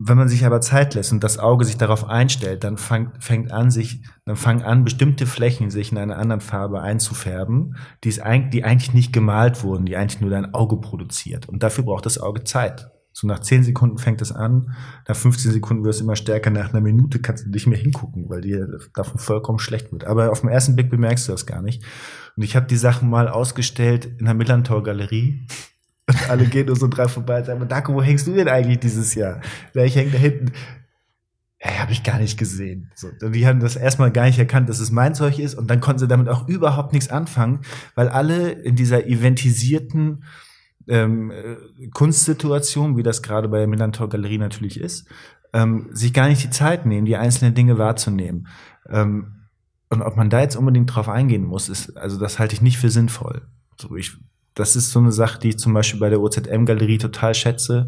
Wenn 0.00 0.16
man 0.16 0.28
sich 0.28 0.46
aber 0.46 0.60
Zeit 0.60 0.94
lässt 0.94 1.10
und 1.10 1.24
das 1.24 1.38
Auge 1.38 1.64
sich 1.64 1.76
darauf 1.76 2.04
einstellt, 2.04 2.62
dann 2.62 2.78
fängt, 2.78 3.22
fängt 3.22 3.50
an, 3.50 3.72
sich, 3.72 4.02
dann 4.24 4.36
fangen 4.36 4.62
an, 4.62 4.84
bestimmte 4.84 5.26
Flächen 5.26 5.70
sich 5.70 5.90
in 5.90 5.98
einer 5.98 6.18
anderen 6.18 6.40
Farbe 6.40 6.80
einzufärben, 6.80 7.76
die, 8.04 8.22
eigentlich, 8.22 8.50
die 8.50 8.64
eigentlich 8.64 8.94
nicht 8.94 9.12
gemalt 9.12 9.64
wurden, 9.64 9.86
die 9.86 9.96
eigentlich 9.96 10.20
nur 10.20 10.30
dein 10.30 10.54
Auge 10.54 10.76
produziert. 10.76 11.48
Und 11.48 11.64
dafür 11.64 11.82
braucht 11.82 12.06
das 12.06 12.18
Auge 12.18 12.44
Zeit. 12.44 12.92
So 13.12 13.26
nach 13.26 13.40
10 13.40 13.64
Sekunden 13.64 13.98
fängt 13.98 14.22
es 14.22 14.30
an, 14.30 14.76
nach 15.08 15.16
15 15.16 15.50
Sekunden 15.50 15.82
wird 15.82 15.96
es 15.96 16.00
immer 16.00 16.14
stärker, 16.14 16.50
nach 16.50 16.72
einer 16.72 16.80
Minute 16.80 17.18
kannst 17.18 17.46
du 17.46 17.50
nicht 17.50 17.66
mehr 17.66 17.78
hingucken, 17.78 18.28
weil 18.28 18.42
dir 18.42 18.78
davon 18.94 19.18
vollkommen 19.18 19.58
schlecht 19.58 19.90
wird. 19.90 20.04
Aber 20.04 20.30
auf 20.30 20.42
den 20.42 20.50
ersten 20.50 20.76
Blick 20.76 20.90
bemerkst 20.90 21.26
du 21.26 21.32
das 21.32 21.44
gar 21.44 21.60
nicht. 21.60 21.82
Und 22.36 22.44
ich 22.44 22.54
habe 22.54 22.66
die 22.66 22.76
Sachen 22.76 23.10
mal 23.10 23.28
ausgestellt 23.28 24.04
in 24.04 24.26
der 24.26 24.34
Millantor 24.34 24.84
Galerie 24.84 25.48
und 26.08 26.30
alle 26.30 26.46
gehen 26.46 26.66
nur 26.66 26.76
so 26.76 26.88
drei 26.88 27.06
vorbei 27.06 27.38
und 27.38 27.46
sagen, 27.46 27.68
Darko, 27.68 27.94
wo 27.94 28.02
hängst 28.02 28.26
du 28.26 28.34
denn 28.34 28.48
eigentlich 28.48 28.80
dieses 28.80 29.14
Jahr? 29.14 29.40
ich 29.74 29.94
hängt 29.94 30.14
da 30.14 30.18
hinten. 30.18 30.52
Ja, 31.62 31.78
habe 31.80 31.92
ich 31.92 32.04
gar 32.04 32.18
nicht 32.18 32.38
gesehen. 32.38 32.90
So, 32.94 33.08
die 33.30 33.46
haben 33.46 33.58
das 33.60 33.74
erstmal 33.74 34.12
gar 34.12 34.26
nicht 34.26 34.38
erkannt, 34.38 34.68
dass 34.68 34.78
es 34.78 34.92
mein 34.92 35.14
Zeug 35.14 35.38
ist 35.38 35.54
und 35.54 35.68
dann 35.68 35.80
konnten 35.80 35.98
sie 35.98 36.08
damit 36.08 36.28
auch 36.28 36.46
überhaupt 36.46 36.92
nichts 36.92 37.10
anfangen, 37.10 37.62
weil 37.96 38.08
alle 38.08 38.50
in 38.50 38.76
dieser 38.76 39.06
eventisierten 39.06 40.24
ähm, 40.86 41.30
äh, 41.30 41.88
Kunstsituation, 41.88 42.96
wie 42.96 43.02
das 43.02 43.22
gerade 43.22 43.48
bei 43.48 43.58
der 43.58 43.66
Millantor 43.66 44.08
Galerie 44.08 44.38
natürlich 44.38 44.80
ist, 44.80 45.08
ähm, 45.52 45.88
sich 45.92 46.12
gar 46.12 46.28
nicht 46.28 46.44
die 46.44 46.50
Zeit 46.50 46.86
nehmen, 46.86 47.06
die 47.06 47.16
einzelnen 47.16 47.54
Dinge 47.54 47.76
wahrzunehmen. 47.76 48.46
Ähm, 48.88 49.34
und 49.90 50.02
ob 50.02 50.16
man 50.16 50.30
da 50.30 50.40
jetzt 50.40 50.56
unbedingt 50.56 50.94
drauf 50.94 51.08
eingehen 51.08 51.44
muss, 51.44 51.68
ist, 51.68 51.96
also 51.96 52.18
das 52.18 52.38
halte 52.38 52.54
ich 52.54 52.62
nicht 52.62 52.78
für 52.78 52.90
sinnvoll. 52.90 53.42
So, 53.80 53.96
ich, 53.96 54.16
das 54.58 54.74
ist 54.74 54.90
so 54.90 54.98
eine 54.98 55.12
Sache, 55.12 55.38
die 55.38 55.50
ich 55.50 55.58
zum 55.58 55.72
Beispiel 55.72 56.00
bei 56.00 56.10
der 56.10 56.20
OZM-Galerie 56.20 56.98
total 56.98 57.32
schätze, 57.34 57.86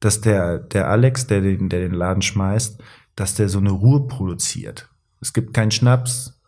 dass 0.00 0.20
der, 0.20 0.58
der 0.58 0.88
Alex, 0.88 1.28
der 1.28 1.40
den, 1.40 1.68
der 1.68 1.80
den 1.80 1.92
Laden 1.92 2.22
schmeißt, 2.22 2.82
dass 3.14 3.34
der 3.34 3.48
so 3.48 3.58
eine 3.58 3.70
Ruhe 3.70 4.08
produziert. 4.08 4.88
Es 5.20 5.32
gibt 5.32 5.54
keinen 5.54 5.70
Schnaps, 5.70 6.39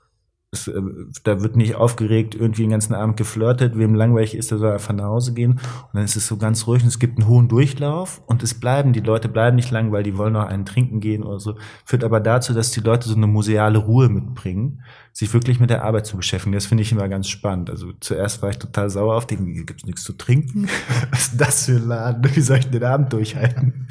es, 0.53 0.69
äh, 0.69 0.81
da 1.25 1.41
wird 1.41 1.57
nicht 1.57 1.75
aufgeregt 1.77 2.35
irgendwie 2.35 2.63
den 2.63 2.71
ganzen 2.71 2.95
Abend 2.95 3.17
geflirtet, 3.17 3.77
wem 3.77 3.95
langweilig 3.95 4.35
ist, 4.37 4.51
der 4.51 4.59
soll 4.59 4.73
einfach 4.73 4.93
nach 4.93 5.07
Hause 5.07 5.33
gehen. 5.33 5.53
Und 5.53 5.95
dann 5.95 6.05
ist 6.05 6.15
es 6.15 6.27
so 6.27 6.37
ganz 6.37 6.67
ruhig 6.67 6.83
und 6.83 6.89
es 6.89 6.99
gibt 6.99 7.19
einen 7.19 7.27
hohen 7.27 7.49
Durchlauf 7.49 8.23
und 8.27 8.43
es 8.43 8.55
bleiben, 8.55 8.93
die 8.93 9.01
Leute 9.01 9.29
bleiben 9.29 9.57
nicht 9.57 9.71
lang, 9.71 9.93
weil 9.93 10.03
die 10.03 10.17
wollen 10.19 10.35
noch 10.35 10.47
einen 10.47 10.67
trinken 10.67 11.01
gehen 11.01 11.23
oder 11.23 11.41
so. 11.41 11.57
Führt 11.87 12.05
aber 12.05 12.21
dazu, 12.21 12.53
dass 12.53 12.71
die 12.71 12.81
Leute 12.81 13.09
so 13.09 13.17
eine 13.17 13.27
museale 13.27 13.79
Ruhe 13.79 14.11
mitbringen, 14.11 14.83
sich 15.13 15.33
wirklich 15.33 15.59
mit 15.59 15.71
der 15.71 15.85
Arbeit 15.85 16.07
zu 16.07 16.19
beschäftigen. 16.19 16.55
Das 16.55 16.67
finde 16.67 16.83
ich 16.83 16.93
immer 16.93 17.09
ganz 17.09 17.29
spannend. 17.29 17.71
Also 17.71 17.93
zuerst 18.01 18.43
war 18.43 18.51
ich 18.51 18.59
total 18.59 18.91
sauer 18.91 19.17
auf 19.17 19.27
den, 19.27 19.47
hier 19.47 19.65
gibt's 19.65 19.87
nichts 19.87 20.05
zu 20.05 20.13
trinken. 20.13 20.69
Was 21.11 21.29
ist 21.29 21.41
das 21.41 21.65
für 21.65 21.77
ein 21.77 21.89
Laden? 21.89 22.37
Wie 22.37 22.41
soll 22.41 22.59
ich 22.59 22.69
den 22.69 22.85
Abend 22.85 23.11
durchhalten? 23.13 23.89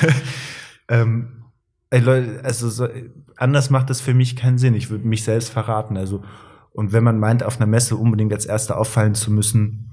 ähm, 0.88 1.39
Ey, 1.90 2.00
Leute, 2.00 2.40
also 2.44 2.68
so, 2.68 2.88
anders 3.36 3.70
macht 3.70 3.90
das 3.90 4.00
für 4.00 4.14
mich 4.14 4.36
keinen 4.36 4.58
Sinn. 4.58 4.74
Ich 4.74 4.90
würde 4.90 5.06
mich 5.06 5.24
selbst 5.24 5.50
verraten. 5.50 5.96
Also, 5.96 6.22
und 6.72 6.92
wenn 6.92 7.02
man 7.02 7.18
meint, 7.18 7.42
auf 7.42 7.56
einer 7.56 7.66
Messe 7.66 7.96
unbedingt 7.96 8.32
als 8.32 8.46
Erster 8.46 8.78
auffallen 8.78 9.14
zu 9.14 9.32
müssen, 9.32 9.90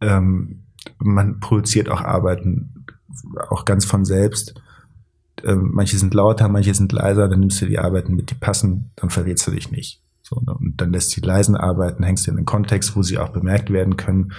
ähm, 0.00 0.66
man 0.98 1.40
produziert 1.40 1.88
auch 1.88 2.00
Arbeiten 2.00 2.86
auch 3.48 3.64
ganz 3.64 3.84
von 3.84 4.04
selbst. 4.04 4.54
Ähm, 5.42 5.70
manche 5.72 5.98
sind 5.98 6.14
lauter, 6.14 6.48
manche 6.48 6.74
sind 6.74 6.92
leiser, 6.92 7.28
dann 7.28 7.40
nimmst 7.40 7.60
du 7.60 7.66
die 7.66 7.78
Arbeiten 7.78 8.14
mit, 8.14 8.30
die 8.30 8.34
passen, 8.34 8.92
dann 8.96 9.10
verrätst 9.10 9.46
du 9.46 9.50
dich 9.50 9.70
nicht. 9.70 10.02
So, 10.22 10.40
ne? 10.40 10.54
Und 10.54 10.80
dann 10.80 10.92
lässt 10.92 11.16
die 11.16 11.20
leisen 11.20 11.56
Arbeiten, 11.56 12.04
hängst 12.04 12.26
du 12.26 12.30
in 12.30 12.36
den 12.36 12.46
Kontext, 12.46 12.94
wo 12.94 13.02
sie 13.02 13.18
auch 13.18 13.30
bemerkt 13.30 13.70
werden 13.70 13.96
können. 13.96 14.32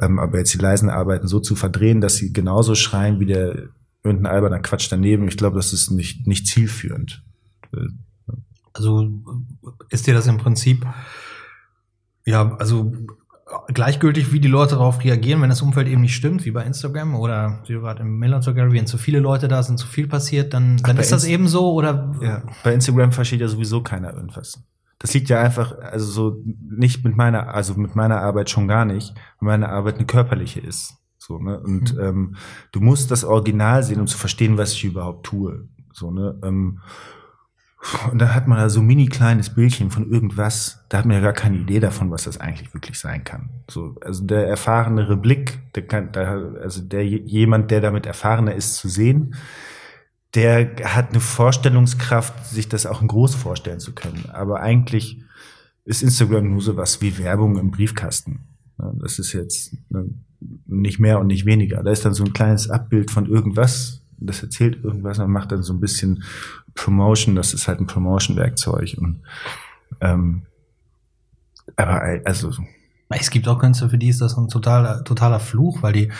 Ähm, 0.00 0.18
aber 0.18 0.38
jetzt 0.38 0.54
die 0.54 0.58
leisen 0.58 0.90
Arbeiten 0.90 1.28
so 1.28 1.40
zu 1.40 1.54
verdrehen, 1.54 2.00
dass 2.00 2.16
sie 2.16 2.32
genauso 2.32 2.74
schreien 2.74 3.20
wie 3.20 3.26
der 3.26 3.68
irgendein 4.02 4.32
alberner 4.32 4.60
Quatsch 4.60 4.88
daneben. 4.90 5.28
Ich 5.28 5.36
glaube, 5.36 5.56
das 5.56 5.72
ist 5.72 5.90
nicht, 5.90 6.26
nicht 6.26 6.46
zielführend. 6.46 7.22
Also 8.72 9.12
ist 9.90 10.06
dir 10.06 10.14
das 10.14 10.26
im 10.26 10.38
Prinzip, 10.38 10.86
ja, 12.24 12.56
also 12.56 12.92
gleichgültig, 13.68 14.32
wie 14.32 14.40
die 14.40 14.48
Leute 14.48 14.76
darauf 14.76 15.02
reagieren, 15.02 15.42
wenn 15.42 15.48
das 15.48 15.62
Umfeld 15.62 15.88
eben 15.88 16.02
nicht 16.02 16.14
stimmt, 16.14 16.44
wie 16.44 16.50
bei 16.50 16.64
Instagram 16.64 17.14
oder 17.14 17.62
wie 17.66 17.74
gerade 17.74 18.02
im 18.02 18.18
Millantor 18.18 18.54
Gallery, 18.54 18.78
wenn 18.78 18.86
zu 18.86 18.98
viele 18.98 19.18
Leute 19.18 19.48
da 19.48 19.62
sind, 19.62 19.78
zu 19.78 19.86
viel 19.86 20.06
passiert, 20.06 20.54
dann, 20.54 20.76
dann 20.78 20.98
ist 20.98 21.12
das 21.12 21.24
eben 21.24 21.48
so 21.48 21.72
oder? 21.72 22.14
Ja, 22.20 22.42
bei 22.62 22.72
Instagram 22.72 23.12
versteht 23.12 23.40
ja 23.40 23.48
sowieso 23.48 23.82
keiner 23.82 24.14
irgendwas. 24.14 24.62
Das 24.98 25.14
liegt 25.14 25.30
ja 25.30 25.40
einfach, 25.40 25.76
also 25.78 26.04
so 26.06 26.42
nicht 26.44 27.04
mit 27.04 27.16
meiner, 27.16 27.54
also 27.54 27.74
mit 27.74 27.96
meiner 27.96 28.20
Arbeit 28.20 28.50
schon 28.50 28.68
gar 28.68 28.84
nicht, 28.84 29.14
weil 29.40 29.58
meine 29.58 29.70
Arbeit 29.70 29.96
eine 29.96 30.06
körperliche 30.06 30.60
ist. 30.60 30.99
So, 31.30 31.38
ne? 31.38 31.60
Und 31.60 31.94
mhm. 31.94 32.00
ähm, 32.00 32.36
du 32.72 32.80
musst 32.80 33.12
das 33.12 33.22
Original 33.22 33.84
sehen, 33.84 34.00
um 34.00 34.08
zu 34.08 34.18
verstehen, 34.18 34.58
was 34.58 34.72
ich 34.72 34.82
überhaupt 34.82 35.24
tue. 35.26 35.68
So, 35.92 36.10
ne? 36.10 36.36
Ähm, 36.42 36.80
und 38.10 38.18
da 38.18 38.34
hat 38.34 38.48
man 38.48 38.58
da 38.58 38.68
so 38.68 38.82
mini 38.82 39.06
kleines 39.06 39.54
Bildchen 39.54 39.92
von 39.92 40.10
irgendwas, 40.10 40.84
da 40.88 40.98
hat 40.98 41.06
man 41.06 41.14
ja 41.14 41.22
gar 41.22 41.32
keine 41.32 41.58
Idee 41.58 41.78
davon, 41.78 42.10
was 42.10 42.24
das 42.24 42.40
eigentlich 42.40 42.74
wirklich 42.74 42.98
sein 42.98 43.22
kann. 43.22 43.48
So, 43.70 43.94
also 44.04 44.24
der 44.24 44.48
erfahrenere 44.48 45.16
Blick, 45.16 45.60
der 45.76 45.86
kann, 45.86 46.10
der, 46.10 46.56
also 46.60 46.82
der 46.82 47.06
jemand, 47.06 47.70
der 47.70 47.80
damit 47.80 48.06
erfahrener 48.06 48.56
ist 48.56 48.74
zu 48.74 48.88
sehen, 48.88 49.36
der 50.34 50.74
hat 50.82 51.10
eine 51.10 51.20
Vorstellungskraft, 51.20 52.44
sich 52.44 52.68
das 52.68 52.86
auch 52.86 53.02
in 53.02 53.08
groß 53.08 53.36
vorstellen 53.36 53.78
zu 53.78 53.94
können. 53.94 54.28
Aber 54.32 54.60
eigentlich 54.60 55.22
ist 55.84 56.02
Instagram 56.02 56.50
nur 56.50 56.60
so 56.60 56.76
was 56.76 57.00
wie 57.00 57.18
Werbung 57.18 57.56
im 57.56 57.70
Briefkasten. 57.70 58.48
Das 59.00 59.20
ist 59.20 59.32
jetzt 59.32 59.76
nicht 60.66 60.98
mehr 60.98 61.20
und 61.20 61.26
nicht 61.26 61.46
weniger. 61.46 61.82
Da 61.82 61.90
ist 61.90 62.04
dann 62.04 62.14
so 62.14 62.24
ein 62.24 62.32
kleines 62.32 62.70
Abbild 62.70 63.10
von 63.10 63.26
irgendwas, 63.26 64.02
das 64.18 64.42
erzählt 64.42 64.82
irgendwas 64.84 65.18
und 65.18 65.30
macht 65.30 65.52
dann 65.52 65.62
so 65.62 65.72
ein 65.72 65.80
bisschen 65.80 66.22
Promotion, 66.74 67.34
das 67.34 67.54
ist 67.54 67.68
halt 67.68 67.80
ein 67.80 67.86
Promotion-Werkzeug. 67.86 68.96
Und 68.98 69.22
ähm, 70.00 70.42
aber 71.76 72.20
also 72.24 72.52
es 73.08 73.30
gibt 73.30 73.48
auch 73.48 73.58
Künstler, 73.58 73.90
für 73.90 73.98
die 73.98 74.08
ist 74.08 74.20
das 74.20 74.36
ein 74.36 74.48
totaler, 74.48 75.04
totaler 75.04 75.40
Fluch, 75.40 75.82
weil 75.82 75.92
die 75.92 76.12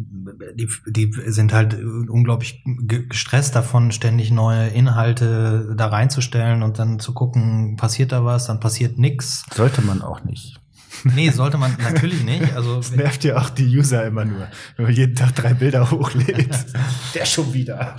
die, 0.00 0.68
die 0.86 1.10
sind 1.26 1.52
halt 1.52 1.74
unglaublich 1.74 2.62
gestresst 2.64 3.56
davon, 3.56 3.90
ständig 3.90 4.30
neue 4.30 4.68
Inhalte 4.68 5.74
da 5.76 5.88
reinzustellen 5.88 6.62
und 6.62 6.78
dann 6.78 7.00
zu 7.00 7.12
gucken, 7.12 7.76
passiert 7.76 8.12
da 8.12 8.24
was, 8.24 8.46
dann 8.46 8.60
passiert 8.60 8.96
nix. 8.96 9.44
Sollte 9.52 9.82
man 9.82 10.00
auch 10.00 10.22
nicht. 10.22 10.60
Nee, 11.04 11.30
sollte 11.30 11.58
man 11.58 11.76
natürlich 11.82 12.24
nicht. 12.24 12.38
Also 12.54 12.76
das 12.76 12.90
nervt 12.92 13.24
ja 13.24 13.36
auch 13.36 13.50
die 13.50 13.66
User 13.66 14.04
immer 14.04 14.24
nur, 14.24 14.48
wenn 14.76 14.86
man 14.86 14.94
jeden 14.94 15.14
Tag 15.14 15.34
drei 15.34 15.54
Bilder 15.54 15.90
hochlädt. 15.90 16.48
Der 17.14 17.24
schon 17.24 17.52
wieder. 17.52 17.96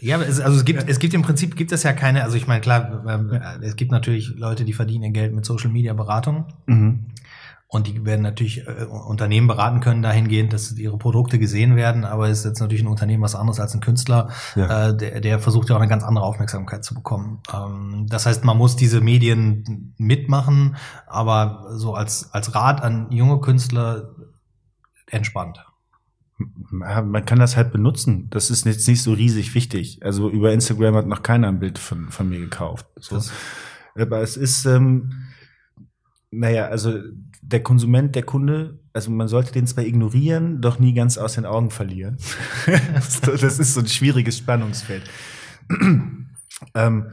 Ja, 0.00 0.20
es, 0.20 0.40
also 0.40 0.58
es 0.58 0.64
gibt, 0.64 0.88
es 0.88 0.98
gibt 0.98 1.14
im 1.14 1.22
Prinzip 1.22 1.56
gibt 1.56 1.72
es 1.72 1.82
ja 1.82 1.92
keine, 1.92 2.24
also 2.24 2.36
ich 2.36 2.46
meine, 2.46 2.60
klar, 2.60 3.04
ähm, 3.06 3.40
es 3.62 3.76
gibt 3.76 3.92
natürlich 3.92 4.34
Leute, 4.36 4.64
die 4.64 4.72
verdienen 4.72 5.04
ihr 5.04 5.10
Geld 5.10 5.34
mit 5.34 5.44
Social 5.44 5.70
Media 5.70 5.92
Beratung. 5.92 6.46
Mhm. 6.66 7.06
Und 7.72 7.86
die 7.86 8.04
werden 8.04 8.22
natürlich 8.22 8.66
äh, 8.66 8.84
Unternehmen 8.84 9.46
beraten 9.46 9.78
können 9.78 10.02
dahingehend, 10.02 10.52
dass 10.52 10.76
ihre 10.76 10.98
Produkte 10.98 11.38
gesehen 11.38 11.76
werden. 11.76 12.04
Aber 12.04 12.28
es 12.28 12.40
ist 12.40 12.44
jetzt 12.44 12.60
natürlich 12.60 12.82
ein 12.82 12.88
Unternehmen 12.88 13.22
was 13.22 13.36
anderes 13.36 13.60
als 13.60 13.74
ein 13.74 13.80
Künstler, 13.80 14.30
ja. 14.56 14.88
äh, 14.88 14.96
der, 14.96 15.20
der 15.20 15.38
versucht 15.38 15.68
ja 15.68 15.76
auch 15.76 15.80
eine 15.80 15.88
ganz 15.88 16.02
andere 16.02 16.24
Aufmerksamkeit 16.24 16.84
zu 16.84 16.94
bekommen. 16.94 17.40
Ähm, 17.54 18.06
das 18.08 18.26
heißt, 18.26 18.44
man 18.44 18.58
muss 18.58 18.74
diese 18.74 19.00
Medien 19.00 19.94
mitmachen, 19.98 20.74
aber 21.06 21.68
so 21.76 21.94
als, 21.94 22.34
als 22.34 22.56
Rat 22.56 22.82
an 22.82 23.12
junge 23.12 23.38
Künstler 23.38 24.16
entspannt. 25.08 25.64
Man 26.70 27.24
kann 27.24 27.38
das 27.38 27.56
halt 27.56 27.70
benutzen. 27.70 28.30
Das 28.30 28.50
ist 28.50 28.66
jetzt 28.66 28.88
nicht 28.88 29.02
so 29.02 29.12
riesig 29.12 29.54
wichtig. 29.54 30.00
Also 30.02 30.28
über 30.28 30.52
Instagram 30.52 30.96
hat 30.96 31.06
noch 31.06 31.22
keiner 31.22 31.46
ein 31.46 31.60
Bild 31.60 31.78
von, 31.78 32.08
von 32.08 32.28
mir 32.28 32.40
gekauft. 32.40 32.86
So. 32.98 33.20
Aber 33.94 34.22
es 34.22 34.36
ist, 34.36 34.64
ähm, 34.64 35.29
naja, 36.30 36.66
also 36.66 36.98
der 37.42 37.62
Konsument, 37.62 38.14
der 38.14 38.22
Kunde, 38.22 38.78
also 38.92 39.10
man 39.10 39.28
sollte 39.28 39.52
den 39.52 39.66
zwar 39.66 39.84
ignorieren, 39.84 40.60
doch 40.60 40.78
nie 40.78 40.94
ganz 40.94 41.18
aus 41.18 41.34
den 41.34 41.46
Augen 41.46 41.70
verlieren. 41.70 42.18
das 43.24 43.58
ist 43.58 43.74
so 43.74 43.80
ein 43.80 43.88
schwieriges 43.88 44.38
Spannungsfeld. 44.38 45.02
ähm, 46.74 47.06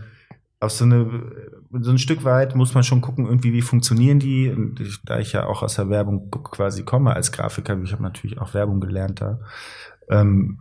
auf 0.59 0.71
so 0.71 0.85
eine 0.85 1.31
so 1.71 1.91
ein 1.91 1.97
Stück 1.97 2.23
weit 2.23 2.55
muss 2.55 2.73
man 2.73 2.83
schon 2.83 3.01
gucken, 3.01 3.25
irgendwie 3.25 3.53
wie 3.53 3.61
funktionieren 3.61 4.19
die. 4.19 4.49
Und 4.49 4.79
ich, 4.79 4.99
da 5.03 5.19
ich 5.19 5.33
ja 5.33 5.45
auch 5.45 5.63
aus 5.63 5.75
der 5.75 5.89
Werbung 5.89 6.31
quasi 6.31 6.83
komme 6.83 7.15
als 7.15 7.31
Grafiker, 7.31 7.79
ich 7.83 7.91
habe 7.91 8.03
natürlich 8.03 8.39
auch 8.39 8.53
Werbung 8.53 8.79
gelernt 8.79 9.21
da, 9.21 9.39
ähm, 10.09 10.59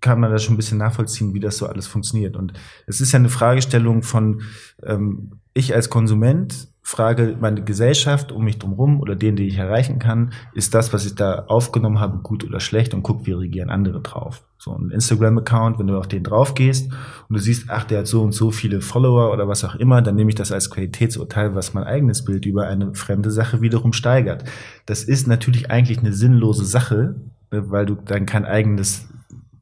kann 0.00 0.20
man 0.20 0.30
das 0.30 0.42
schon 0.42 0.54
ein 0.54 0.56
bisschen 0.56 0.78
nachvollziehen, 0.78 1.34
wie 1.34 1.40
das 1.40 1.58
so 1.58 1.66
alles 1.66 1.86
funktioniert. 1.86 2.36
Und 2.36 2.54
es 2.86 3.00
ist 3.00 3.12
ja 3.12 3.18
eine 3.18 3.28
Fragestellung 3.28 4.02
von 4.02 4.42
ähm, 4.82 5.40
ich 5.52 5.74
als 5.74 5.90
Konsument 5.90 6.68
frage 6.86 7.36
meine 7.40 7.64
Gesellschaft 7.64 8.30
um 8.30 8.44
mich 8.44 8.60
drumherum 8.60 9.00
oder 9.00 9.16
den, 9.16 9.34
den 9.34 9.48
ich 9.48 9.58
erreichen 9.58 9.98
kann, 9.98 10.32
ist 10.54 10.72
das, 10.72 10.92
was 10.92 11.04
ich 11.04 11.16
da 11.16 11.46
aufgenommen 11.48 11.98
habe, 11.98 12.18
gut 12.18 12.44
oder 12.44 12.60
schlecht 12.60 12.94
und 12.94 13.02
guck, 13.02 13.26
wie 13.26 13.32
reagieren 13.32 13.70
andere 13.70 14.00
drauf. 14.00 14.44
So 14.56 14.70
ein 14.70 14.92
Instagram-Account, 14.92 15.80
wenn 15.80 15.88
du 15.88 15.98
auf 15.98 16.06
den 16.06 16.22
drauf 16.22 16.54
gehst 16.54 16.92
und 17.28 17.36
du 17.36 17.40
siehst, 17.40 17.70
ach, 17.70 17.82
der 17.82 17.98
hat 17.98 18.06
so 18.06 18.22
und 18.22 18.30
so 18.30 18.52
viele 18.52 18.80
Follower 18.80 19.32
oder 19.32 19.48
was 19.48 19.64
auch 19.64 19.74
immer, 19.74 20.00
dann 20.00 20.14
nehme 20.14 20.28
ich 20.28 20.36
das 20.36 20.52
als 20.52 20.70
Qualitätsurteil, 20.70 21.56
was 21.56 21.74
mein 21.74 21.82
eigenes 21.82 22.24
Bild 22.24 22.46
über 22.46 22.68
eine 22.68 22.94
fremde 22.94 23.32
Sache 23.32 23.60
wiederum 23.60 23.92
steigert. 23.92 24.44
Das 24.86 25.02
ist 25.02 25.26
natürlich 25.26 25.72
eigentlich 25.72 25.98
eine 25.98 26.12
sinnlose 26.12 26.64
Sache, 26.64 27.16
ne, 27.50 27.68
weil 27.68 27.86
du 27.86 27.96
dann 27.96 28.26
kein 28.26 28.44
eigenes 28.44 29.08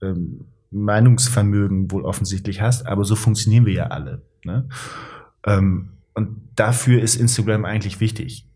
ähm, 0.02 0.44
Meinungsvermögen 0.70 1.90
wohl 1.90 2.04
offensichtlich 2.04 2.60
hast, 2.60 2.86
aber 2.86 3.04
so 3.04 3.16
funktionieren 3.16 3.64
wir 3.64 3.72
ja 3.72 3.86
alle. 3.86 4.20
Ne? 4.44 4.68
Ähm, 5.46 5.88
und 6.14 6.48
dafür 6.56 7.02
ist 7.02 7.16
Instagram 7.16 7.64
eigentlich 7.64 8.00
wichtig. 8.00 8.46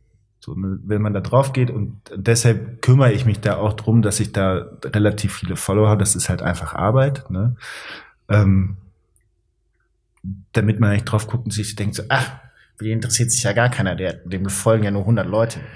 So, 0.41 0.55
wenn 0.57 1.03
man 1.03 1.13
da 1.13 1.21
drauf 1.21 1.53
geht 1.53 1.71
und 1.71 2.01
deshalb 2.15 2.81
kümmere 2.81 3.13
ich 3.13 3.25
mich 3.25 3.41
da 3.41 3.57
auch 3.57 3.75
drum, 3.75 4.03
dass 4.03 4.21
ich 4.21 4.33
da 4.33 4.67
relativ 4.85 5.35
viele 5.35 5.57
Follower 5.57 5.89
habe. 5.89 6.01
Das 6.01 6.15
ist 6.15 6.29
halt 6.29 6.43
einfach 6.43 6.75
Arbeit. 6.75 7.29
Ne? 7.31 7.57
Ähm, 8.29 8.77
damit 10.53 10.81
man 10.81 10.93
nicht 10.93 11.05
drauf 11.05 11.27
guckt 11.27 11.45
und 11.45 11.51
sich 11.51 11.75
denkt 11.75 11.97
so, 11.97 12.05
ach, 12.09 12.31
den 12.81 12.93
interessiert 12.93 13.33
sich 13.33 13.43
ja 13.43 13.53
gar 13.53 13.70
keiner, 13.70 13.97
der, 13.97 14.12
dem 14.12 14.49
folgen 14.49 14.85
ja 14.85 14.91
nur 14.91 15.03
100 15.03 15.26
Leute. 15.26 15.61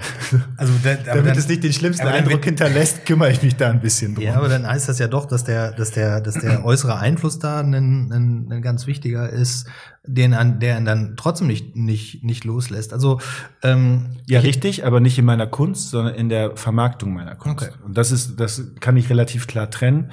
Also 0.56 0.72
da, 0.82 0.94
damit 0.94 1.26
dann, 1.26 1.38
es 1.38 1.48
nicht 1.48 1.64
den 1.64 1.72
schlimmsten 1.72 2.06
Eindruck 2.06 2.44
hinterlässt, 2.44 3.04
kümmere 3.04 3.32
ich 3.32 3.42
mich 3.42 3.56
da 3.56 3.70
ein 3.70 3.80
bisschen 3.80 4.14
drum. 4.14 4.24
Ja, 4.24 4.36
aber 4.36 4.48
dann 4.48 4.66
heißt 4.66 4.88
das 4.88 4.98
ja 4.98 5.08
doch, 5.08 5.26
dass 5.26 5.44
der, 5.44 5.72
dass 5.72 5.90
der, 5.90 6.20
dass 6.20 6.34
der 6.34 6.64
äußere 6.64 6.98
Einfluss 6.98 7.38
da 7.38 7.60
ein, 7.60 7.74
ein, 7.74 8.48
ein 8.50 8.62
ganz 8.62 8.86
wichtiger 8.86 9.28
ist, 9.28 9.66
den 10.04 10.34
an, 10.34 10.60
der 10.60 10.78
ihn 10.78 10.84
dann 10.84 11.16
trotzdem 11.16 11.48
nicht, 11.48 11.76
nicht, 11.76 12.24
nicht 12.24 12.44
loslässt. 12.44 12.92
Also 12.92 13.20
ähm, 13.62 14.16
ja, 14.26 14.40
richtig, 14.40 14.84
aber 14.84 15.00
nicht 15.00 15.18
in 15.18 15.24
meiner 15.24 15.46
Kunst, 15.46 15.90
sondern 15.90 16.14
in 16.14 16.28
der 16.28 16.56
Vermarktung 16.56 17.12
meiner 17.12 17.34
Kunst. 17.34 17.68
Okay. 17.68 17.74
Und 17.84 17.96
das 17.98 18.12
ist, 18.12 18.38
das 18.38 18.62
kann 18.80 18.96
ich 18.96 19.10
relativ 19.10 19.46
klar 19.46 19.70
trennen. 19.70 20.10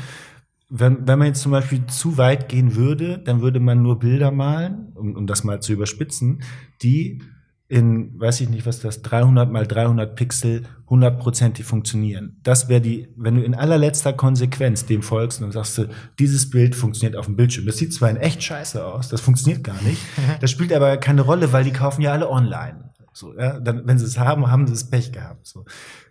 Wenn, 0.69 1.07
wenn 1.07 1.19
man 1.19 1.27
jetzt 1.27 1.41
zum 1.41 1.51
Beispiel 1.51 1.85
zu 1.87 2.17
weit 2.17 2.47
gehen 2.47 2.75
würde, 2.75 3.17
dann 3.17 3.41
würde 3.41 3.59
man 3.59 3.81
nur 3.81 3.99
Bilder 3.99 4.31
malen, 4.31 4.93
um, 4.95 5.15
um 5.15 5.27
das 5.27 5.43
mal 5.43 5.61
zu 5.61 5.73
überspitzen, 5.73 6.43
die 6.81 7.21
in, 7.67 8.19
weiß 8.19 8.41
ich 8.41 8.49
nicht, 8.49 8.65
was 8.65 8.79
das, 8.79 9.03
300 9.03 9.51
mal 9.51 9.67
300 9.67 10.15
Pixel 10.15 10.63
hundertprozentig 10.89 11.65
funktionieren. 11.65 12.39
Das 12.41 12.67
wäre 12.67 12.81
die, 12.81 13.09
wenn 13.15 13.35
du 13.35 13.43
in 13.43 13.53
allerletzter 13.53 14.11
Konsequenz 14.11 14.87
dem 14.87 15.03
folgst 15.03 15.41
und 15.43 15.51
sagst 15.51 15.77
du, 15.77 15.87
dieses 16.17 16.49
Bild 16.49 16.75
funktioniert 16.75 17.15
auf 17.15 17.27
dem 17.27 17.35
Bildschirm. 17.35 17.67
Das 17.67 17.77
sieht 17.77 17.93
zwar 17.93 18.09
in 18.09 18.17
echt 18.17 18.41
scheiße 18.41 18.83
aus, 18.83 19.09
das 19.09 19.21
funktioniert 19.21 19.63
gar 19.63 19.81
nicht. 19.83 20.01
Das 20.41 20.51
spielt 20.51 20.73
aber 20.73 20.97
keine 20.97 21.21
Rolle, 21.21 21.51
weil 21.51 21.63
die 21.63 21.71
kaufen 21.71 22.01
ja 22.01 22.11
alle 22.11 22.29
online. 22.29 22.88
So, 23.19 23.37
ja, 23.37 23.59
dann, 23.59 23.85
wenn 23.85 23.99
sie 23.99 24.05
es 24.05 24.17
haben, 24.17 24.49
haben 24.49 24.65
sie 24.65 24.71
es 24.71 24.89
Pech 24.89 25.11
gehabt. 25.11 25.45
So. 25.45 25.65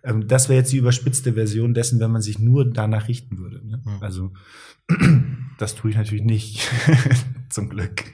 Ähm, 0.04 0.28
das 0.28 0.50
wäre 0.50 0.58
jetzt 0.58 0.72
die 0.72 0.76
überspitzte 0.76 1.32
Version 1.32 1.72
dessen, 1.72 2.00
wenn 2.00 2.10
man 2.10 2.20
sich 2.20 2.38
nur 2.38 2.70
danach 2.70 3.08
richten 3.08 3.38
würde. 3.38 3.66
Ne? 3.66 3.80
Mhm. 3.82 4.02
Also, 4.02 4.32
das 5.58 5.74
tue 5.74 5.90
ich 5.90 5.96
natürlich 5.96 6.24
nicht. 6.24 6.68
Zum 7.48 7.70
Glück. 7.70 8.04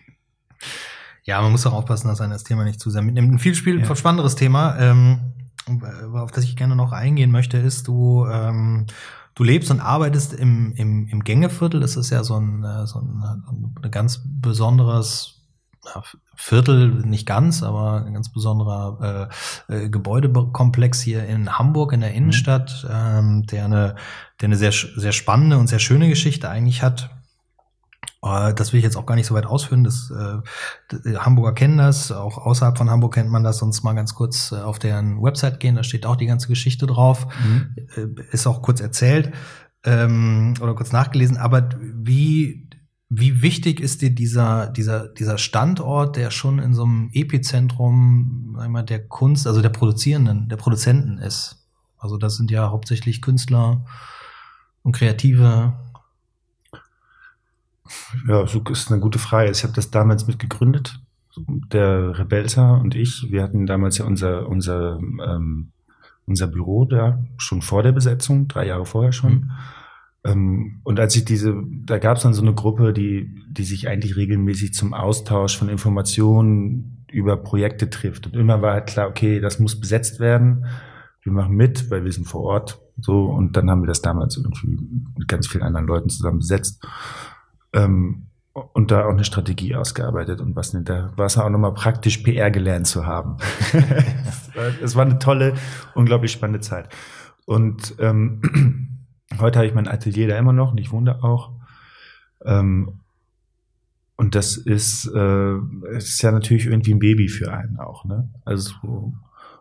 Ja, 1.24 1.42
man 1.42 1.50
muss 1.50 1.66
auch 1.66 1.72
aufpassen, 1.72 2.06
dass 2.06 2.20
einer 2.20 2.34
das 2.34 2.44
Thema 2.44 2.62
nicht 2.62 2.78
zu 2.78 2.88
sehr 2.88 3.02
mitnimmt. 3.02 3.32
Ein 3.32 3.38
viel 3.40 3.56
Spiel, 3.56 3.80
ja. 3.80 3.96
spannenderes 3.96 4.36
Thema, 4.36 4.78
ähm, 4.78 5.32
auf 6.12 6.30
das 6.30 6.44
ich 6.44 6.54
gerne 6.54 6.76
noch 6.76 6.92
eingehen 6.92 7.32
möchte, 7.32 7.56
ist, 7.56 7.88
du, 7.88 8.24
ähm, 8.26 8.86
du 9.34 9.42
lebst 9.42 9.72
und 9.72 9.80
arbeitest 9.80 10.34
im, 10.34 10.72
im, 10.76 11.08
im 11.08 11.24
Gängeviertel. 11.24 11.80
Das 11.80 11.96
ist 11.96 12.10
ja 12.10 12.22
so 12.22 12.38
ein, 12.38 12.62
äh, 12.62 12.86
so 12.86 13.00
ein, 13.00 13.74
ein 13.82 13.90
ganz 13.90 14.22
besonderes 14.24 15.33
Viertel, 16.36 16.88
nicht 16.88 17.26
ganz, 17.26 17.62
aber 17.62 18.04
ein 18.04 18.14
ganz 18.14 18.32
besonderer 18.32 19.30
äh, 19.68 19.74
äh, 19.74 19.88
Gebäudekomplex 19.88 21.00
hier 21.00 21.24
in 21.26 21.58
Hamburg 21.58 21.92
in 21.92 22.00
der 22.00 22.10
mhm. 22.10 22.16
Innenstadt, 22.16 22.86
ähm, 22.90 23.46
der 23.46 23.64
eine, 23.66 23.96
der 24.40 24.46
eine 24.46 24.56
sehr, 24.56 24.72
sehr 24.72 25.12
spannende 25.12 25.58
und 25.58 25.68
sehr 25.68 25.78
schöne 25.78 26.08
Geschichte 26.08 26.48
eigentlich 26.48 26.82
hat. 26.82 27.10
Äh, 28.24 28.54
das 28.54 28.72
will 28.72 28.78
ich 28.78 28.84
jetzt 28.84 28.96
auch 28.96 29.06
gar 29.06 29.14
nicht 29.14 29.26
so 29.26 29.34
weit 29.34 29.46
ausführen. 29.46 29.84
Das, 29.84 30.10
äh, 30.10 31.16
Hamburger 31.16 31.52
kennen 31.52 31.78
das, 31.78 32.10
auch 32.10 32.38
außerhalb 32.38 32.78
von 32.78 32.90
Hamburg 32.90 33.14
kennt 33.14 33.30
man 33.30 33.44
das. 33.44 33.58
Sonst 33.58 33.82
mal 33.82 33.94
ganz 33.94 34.14
kurz 34.14 34.52
äh, 34.52 34.56
auf 34.56 34.78
deren 34.78 35.22
Website 35.22 35.60
gehen, 35.60 35.76
da 35.76 35.82
steht 35.82 36.06
auch 36.06 36.16
die 36.16 36.26
ganze 36.26 36.48
Geschichte 36.48 36.86
drauf. 36.86 37.26
Mhm. 37.44 37.76
Äh, 37.96 38.22
ist 38.32 38.46
auch 38.46 38.62
kurz 38.62 38.80
erzählt 38.80 39.32
ähm, 39.84 40.54
oder 40.60 40.74
kurz 40.74 40.92
nachgelesen. 40.92 41.36
Aber 41.36 41.68
wie 41.78 42.63
wie 43.18 43.42
wichtig 43.42 43.80
ist 43.80 44.02
dir 44.02 44.10
dieser, 44.10 44.66
dieser, 44.66 45.08
dieser 45.08 45.38
Standort, 45.38 46.16
der 46.16 46.30
schon 46.30 46.58
in 46.58 46.74
so 46.74 46.84
einem 46.84 47.10
Epizentrum 47.12 48.56
einmal 48.58 48.84
der 48.84 49.06
Kunst, 49.06 49.46
also 49.46 49.62
der 49.62 49.68
Produzierenden, 49.68 50.48
der 50.48 50.56
Produzenten 50.56 51.18
ist? 51.18 51.66
Also 51.98 52.16
das 52.16 52.36
sind 52.36 52.50
ja 52.50 52.70
hauptsächlich 52.70 53.22
Künstler 53.22 53.84
und 54.82 54.92
Kreative. 54.92 55.74
Ja, 58.28 58.46
so 58.46 58.62
ist 58.70 58.90
eine 58.90 59.00
gute 59.00 59.18
Frage. 59.18 59.50
Ich 59.50 59.62
habe 59.62 59.72
das 59.74 59.90
damals 59.90 60.26
mitgegründet. 60.26 61.00
Der 61.36 62.18
Rebelsa 62.18 62.76
und 62.76 62.94
ich, 62.94 63.26
wir 63.30 63.42
hatten 63.42 63.66
damals 63.66 63.98
ja 63.98 64.04
unser, 64.04 64.48
unser, 64.48 64.98
ähm, 64.98 65.72
unser 66.26 66.46
Büro 66.46 66.84
da 66.84 67.24
schon 67.38 67.60
vor 67.60 67.82
der 67.82 67.92
Besetzung, 67.92 68.48
drei 68.48 68.66
Jahre 68.66 68.86
vorher 68.86 69.12
schon. 69.12 69.32
Mhm. 69.32 69.50
Ähm, 70.24 70.80
und 70.84 70.98
als 70.98 71.14
ich 71.16 71.24
diese, 71.24 71.54
da 71.84 71.98
gab 71.98 72.16
es 72.16 72.22
dann 72.22 72.34
so 72.34 72.42
eine 72.42 72.54
Gruppe, 72.54 72.92
die, 72.92 73.42
die 73.48 73.64
sich 73.64 73.88
eigentlich 73.88 74.16
regelmäßig 74.16 74.74
zum 74.74 74.94
Austausch 74.94 75.56
von 75.56 75.68
Informationen 75.68 77.04
über 77.12 77.36
Projekte 77.36 77.90
trifft. 77.90 78.26
Und 78.26 78.34
immer 78.34 78.62
war 78.62 78.72
halt 78.72 78.86
klar, 78.86 79.08
okay, 79.08 79.40
das 79.40 79.58
muss 79.58 79.78
besetzt 79.78 80.20
werden. 80.20 80.66
Wir 81.22 81.32
machen 81.32 81.54
mit, 81.54 81.90
weil 81.90 82.04
wir 82.04 82.12
sind 82.12 82.26
vor 82.26 82.42
Ort. 82.42 82.80
So, 83.00 83.26
und 83.26 83.56
dann 83.56 83.70
haben 83.70 83.82
wir 83.82 83.86
das 83.86 84.02
damals 84.02 84.36
irgendwie 84.36 84.78
mit 85.16 85.28
ganz 85.28 85.46
vielen 85.46 85.62
anderen 85.62 85.86
Leuten 85.86 86.08
zusammen 86.08 86.38
besetzt. 86.38 86.84
Ähm, 87.72 88.26
und 88.54 88.92
da 88.92 89.06
auch 89.06 89.10
eine 89.10 89.24
Strategie 89.24 89.74
ausgearbeitet 89.74 90.40
und 90.40 90.54
was 90.54 90.74
nicht. 90.74 90.88
Da 90.88 91.12
war 91.16 91.26
es 91.26 91.36
auch 91.36 91.50
nochmal 91.50 91.74
praktisch 91.74 92.18
PR 92.18 92.52
gelernt 92.52 92.86
zu 92.86 93.04
haben. 93.04 93.36
es 94.82 94.94
war 94.94 95.04
eine 95.04 95.18
tolle, 95.18 95.54
unglaublich 95.94 96.30
spannende 96.30 96.60
Zeit. 96.60 96.88
Und 97.46 97.96
ähm, 97.98 98.93
Heute 99.40 99.58
habe 99.58 99.66
ich 99.66 99.74
mein 99.74 99.88
Atelier 99.88 100.28
da 100.28 100.38
immer 100.38 100.52
noch 100.52 100.72
und 100.72 100.78
ich 100.78 100.92
wohne 100.92 101.12
da 101.12 101.20
auch. 101.26 101.52
Ähm, 102.44 103.00
und 104.16 104.34
das 104.34 104.56
ist, 104.56 105.10
äh, 105.14 105.56
ist 105.96 106.22
ja 106.22 106.30
natürlich 106.30 106.66
irgendwie 106.66 106.94
ein 106.94 107.00
Baby 107.00 107.28
für 107.28 107.52
einen 107.52 107.78
auch. 107.78 108.04
Ne? 108.04 108.30
Also, 108.44 109.12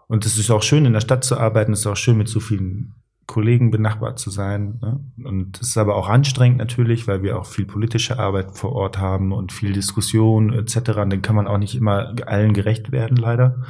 und 0.07 0.25
es 0.25 0.37
ist 0.37 0.51
auch 0.51 0.61
schön, 0.61 0.85
in 0.85 0.93
der 0.93 1.01
Stadt 1.01 1.23
zu 1.23 1.37
arbeiten, 1.37 1.73
es 1.73 1.79
ist 1.79 1.87
auch 1.87 1.97
schön, 1.97 2.17
mit 2.17 2.27
so 2.27 2.39
vielen 2.39 2.93
Kollegen 3.25 3.71
benachbart 3.71 4.19
zu 4.19 4.29
sein. 4.29 4.79
Ne? 4.81 4.99
Und 5.23 5.59
es 5.59 5.69
ist 5.69 5.77
aber 5.77 5.95
auch 5.95 6.07
anstrengend 6.07 6.59
natürlich, 6.59 7.07
weil 7.07 7.23
wir 7.23 7.39
auch 7.39 7.47
viel 7.47 7.65
politische 7.65 8.19
Arbeit 8.19 8.55
vor 8.55 8.73
Ort 8.73 8.99
haben 8.99 9.31
und 9.31 9.51
viel 9.51 9.73
Diskussion 9.73 10.53
etc. 10.53 10.77
Und 10.97 11.09
dann 11.09 11.21
kann 11.23 11.35
man 11.35 11.47
auch 11.47 11.57
nicht 11.57 11.75
immer 11.75 12.13
allen 12.27 12.53
gerecht 12.53 12.91
werden, 12.91 13.17
leider. 13.17 13.63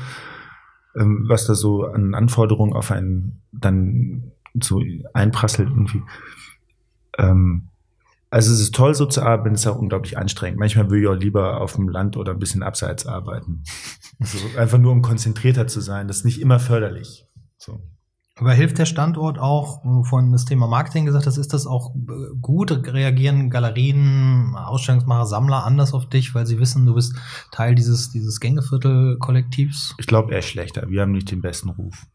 Ähm, 0.95 1.25
was 1.27 1.45
da 1.45 1.55
so 1.55 1.85
an 1.85 2.13
Anforderungen 2.13 2.73
auf 2.73 2.91
einen 2.91 3.41
dann 3.51 4.32
so 4.61 4.81
einprasselt 5.13 5.69
irgendwie. 5.69 6.01
Ähm, 7.17 7.69
also 8.29 8.51
es 8.51 8.61
ist 8.61 8.73
toll, 8.73 8.95
so 8.95 9.05
zu 9.05 9.21
arbeiten, 9.21 9.53
es 9.53 9.61
ist 9.61 9.67
auch 9.67 9.77
unglaublich 9.77 10.17
anstrengend. 10.17 10.59
Manchmal 10.59 10.89
würde 10.89 11.01
ich 11.01 11.07
auch 11.07 11.21
lieber 11.21 11.61
auf 11.61 11.75
dem 11.75 11.87
Land 11.87 12.17
oder 12.17 12.31
ein 12.31 12.39
bisschen 12.39 12.63
abseits 12.63 13.05
arbeiten. 13.05 13.63
so, 14.19 14.39
einfach 14.57 14.79
nur, 14.79 14.91
um 14.91 15.03
konzentrierter 15.03 15.67
zu 15.67 15.81
sein. 15.81 16.07
Das 16.07 16.17
ist 16.17 16.25
nicht 16.25 16.41
immer 16.41 16.59
förderlich. 16.59 17.27
So. 17.57 17.79
Aber 18.35 18.51
hilft 18.53 18.79
der 18.79 18.87
Standort 18.87 19.37
auch, 19.37 19.83
von 20.05 20.31
das 20.31 20.45
Thema 20.45 20.65
Marketing 20.65 21.05
gesagt 21.05 21.27
hast, 21.27 21.37
ist 21.37 21.53
das 21.53 21.67
auch 21.67 21.93
gut? 22.41 22.71
Reagieren 22.71 23.51
Galerien, 23.51 24.55
Ausstellungsmacher, 24.55 25.27
Sammler 25.27 25.63
anders 25.63 25.93
auf 25.93 26.09
dich, 26.09 26.33
weil 26.33 26.47
sie 26.47 26.59
wissen, 26.59 26.87
du 26.87 26.95
bist 26.95 27.15
Teil 27.51 27.75
dieses, 27.75 28.09
dieses 28.09 28.39
Gängeviertel-Kollektivs? 28.39 29.93
Ich 29.99 30.07
glaube 30.07 30.33
eher 30.33 30.41
schlechter. 30.41 30.89
Wir 30.89 31.03
haben 31.03 31.11
nicht 31.11 31.29
den 31.29 31.41
besten 31.41 31.69
Ruf 31.69 32.07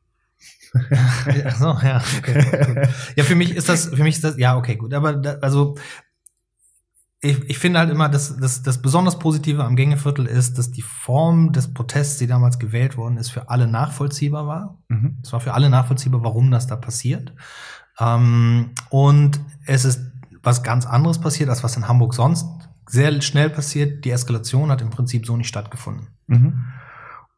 ja, 1.45 1.51
so, 1.55 1.77
ja, 1.83 2.03
okay, 2.19 2.89
ja, 3.17 3.25
für 3.25 3.35
mich 3.35 3.55
ist 3.55 3.69
das, 3.69 3.87
für 3.87 4.03
mich 4.03 4.17
ist 4.17 4.25
das, 4.25 4.39
ja, 4.39 4.57
okay, 4.57 4.77
gut. 4.77 4.95
Aber 4.95 5.15
da, 5.15 5.37
also 5.41 5.77
ich, 7.21 7.51
ich 7.51 7.59
finde 7.59 7.81
halt 7.81 7.91
immer, 7.91 8.09
dass, 8.09 8.37
dass 8.37 8.63
das 8.63 8.81
besonders 8.81 9.19
Positive 9.19 9.65
am 9.65 9.75
Gängeviertel 9.75 10.27
ist, 10.27 10.57
dass 10.57 10.71
die 10.71 10.83
Form 10.83 11.53
des 11.53 11.73
Protests, 11.75 12.19
die 12.19 12.29
damals 12.29 12.59
gewählt 12.59 12.97
worden 12.97 13.17
ist, 13.17 13.31
für 13.31 13.49
alle 13.49 13.67
nachvollziehbar 13.67 14.47
war. 14.47 14.79
Mhm. 14.89 15.19
Es 15.23 15.33
war 15.33 15.41
für 15.41 15.55
alle 15.55 15.69
nachvollziehbar, 15.69 16.23
warum 16.23 16.51
das 16.51 16.69
da 16.69 16.77
passiert. 16.77 17.33
Ähm, 17.99 18.71
und 18.91 19.41
es 19.67 19.85
ist 19.85 20.13
was 20.43 20.63
ganz 20.63 20.87
anderes 20.87 21.19
passiert, 21.21 21.51
als 21.51 21.65
was 21.65 21.77
in 21.77 21.89
Hamburg 21.89 22.15
sonst 22.15 22.47
sehr 22.87 23.21
schnell 23.21 23.51
passiert. 23.51 24.05
Die 24.05 24.11
Eskalation 24.11 24.71
hat 24.71 24.81
im 24.81 24.91
Prinzip 24.91 25.27
so 25.27 25.37
nicht 25.37 25.49
stattgefunden. 25.49 26.09
Mhm. 26.29 26.65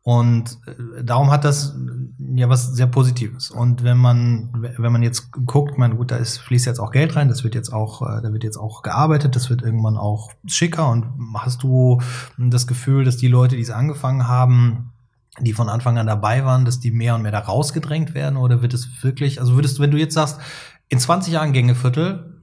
Und 0.02 0.58
äh, 0.66 1.04
darum 1.04 1.30
hat 1.30 1.44
das 1.44 1.76
ja 2.18 2.48
was 2.48 2.74
sehr 2.74 2.86
Positives. 2.86 3.50
Und 3.50 3.84
wenn 3.84 3.98
man, 3.98 4.48
wenn 4.78 4.92
man 4.92 5.02
jetzt 5.02 5.30
guckt, 5.32 5.76
man 5.76 5.96
gut, 5.96 6.10
da 6.10 6.16
ist, 6.16 6.38
fließt 6.38 6.66
jetzt 6.66 6.80
auch 6.80 6.90
Geld 6.90 7.16
rein, 7.16 7.28
das 7.28 7.44
wird 7.44 7.54
jetzt 7.54 7.72
auch, 7.72 8.02
äh, 8.02 8.22
da 8.22 8.32
wird 8.32 8.44
jetzt 8.44 8.56
auch 8.56 8.82
gearbeitet, 8.82 9.36
das 9.36 9.50
wird 9.50 9.62
irgendwann 9.62 9.98
auch 9.98 10.30
schicker. 10.46 10.88
Und 10.88 11.06
hast 11.34 11.62
du 11.62 12.00
das 12.38 12.66
Gefühl, 12.66 13.04
dass 13.04 13.18
die 13.18 13.28
Leute, 13.28 13.56
die 13.56 13.62
es 13.62 13.70
angefangen 13.70 14.26
haben, 14.26 14.92
die 15.38 15.52
von 15.52 15.68
Anfang 15.68 15.98
an 15.98 16.06
dabei 16.06 16.44
waren, 16.44 16.64
dass 16.64 16.80
die 16.80 16.90
mehr 16.90 17.14
und 17.14 17.22
mehr 17.22 17.32
da 17.32 17.40
rausgedrängt 17.40 18.14
werden? 18.14 18.36
Oder 18.36 18.62
wird 18.62 18.72
es 18.72 19.02
wirklich, 19.02 19.38
also 19.38 19.54
würdest 19.54 19.78
du, 19.78 19.82
wenn 19.82 19.90
du 19.90 19.98
jetzt 19.98 20.14
sagst, 20.14 20.40
in 20.88 20.98
20 20.98 21.34
Jahren 21.34 21.52
Gängeviertel, 21.52 22.40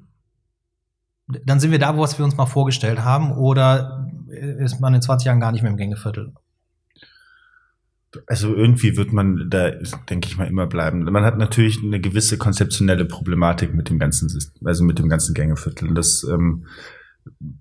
dann 1.46 1.60
sind 1.60 1.72
wir 1.72 1.80
da, 1.80 1.98
wo 1.98 2.06
wir 2.06 2.26
uns 2.26 2.38
mal 2.38 2.46
vorgestellt 2.46 3.04
haben, 3.04 3.34
oder 3.34 4.08
ist 4.28 4.80
man 4.80 4.94
in 4.94 5.02
20 5.02 5.26
Jahren 5.26 5.40
gar 5.40 5.52
nicht 5.52 5.62
mehr 5.62 5.72
im 5.72 5.78
Gängeviertel? 5.78 6.34
Also 8.26 8.56
irgendwie 8.56 8.96
wird 8.96 9.12
man 9.12 9.50
da, 9.50 9.72
denke 10.10 10.28
ich 10.28 10.38
mal, 10.38 10.48
immer 10.48 10.68
bleiben. 10.68 11.04
Man 11.04 11.24
hat 11.24 11.38
natürlich 11.38 11.84
eine 11.84 12.00
gewisse 12.00 12.38
konzeptionelle 12.38 13.06
Problematik 13.06 13.74
mit 13.74 13.90
dem 13.90 14.00
ganzen, 14.00 14.30
also 14.64 14.84
mit 14.84 15.00
dem 15.00 15.10
ganzen 15.10 15.34
Gängeviertel. 15.34 15.94
Das 15.94 16.24
ähm, 16.24 16.66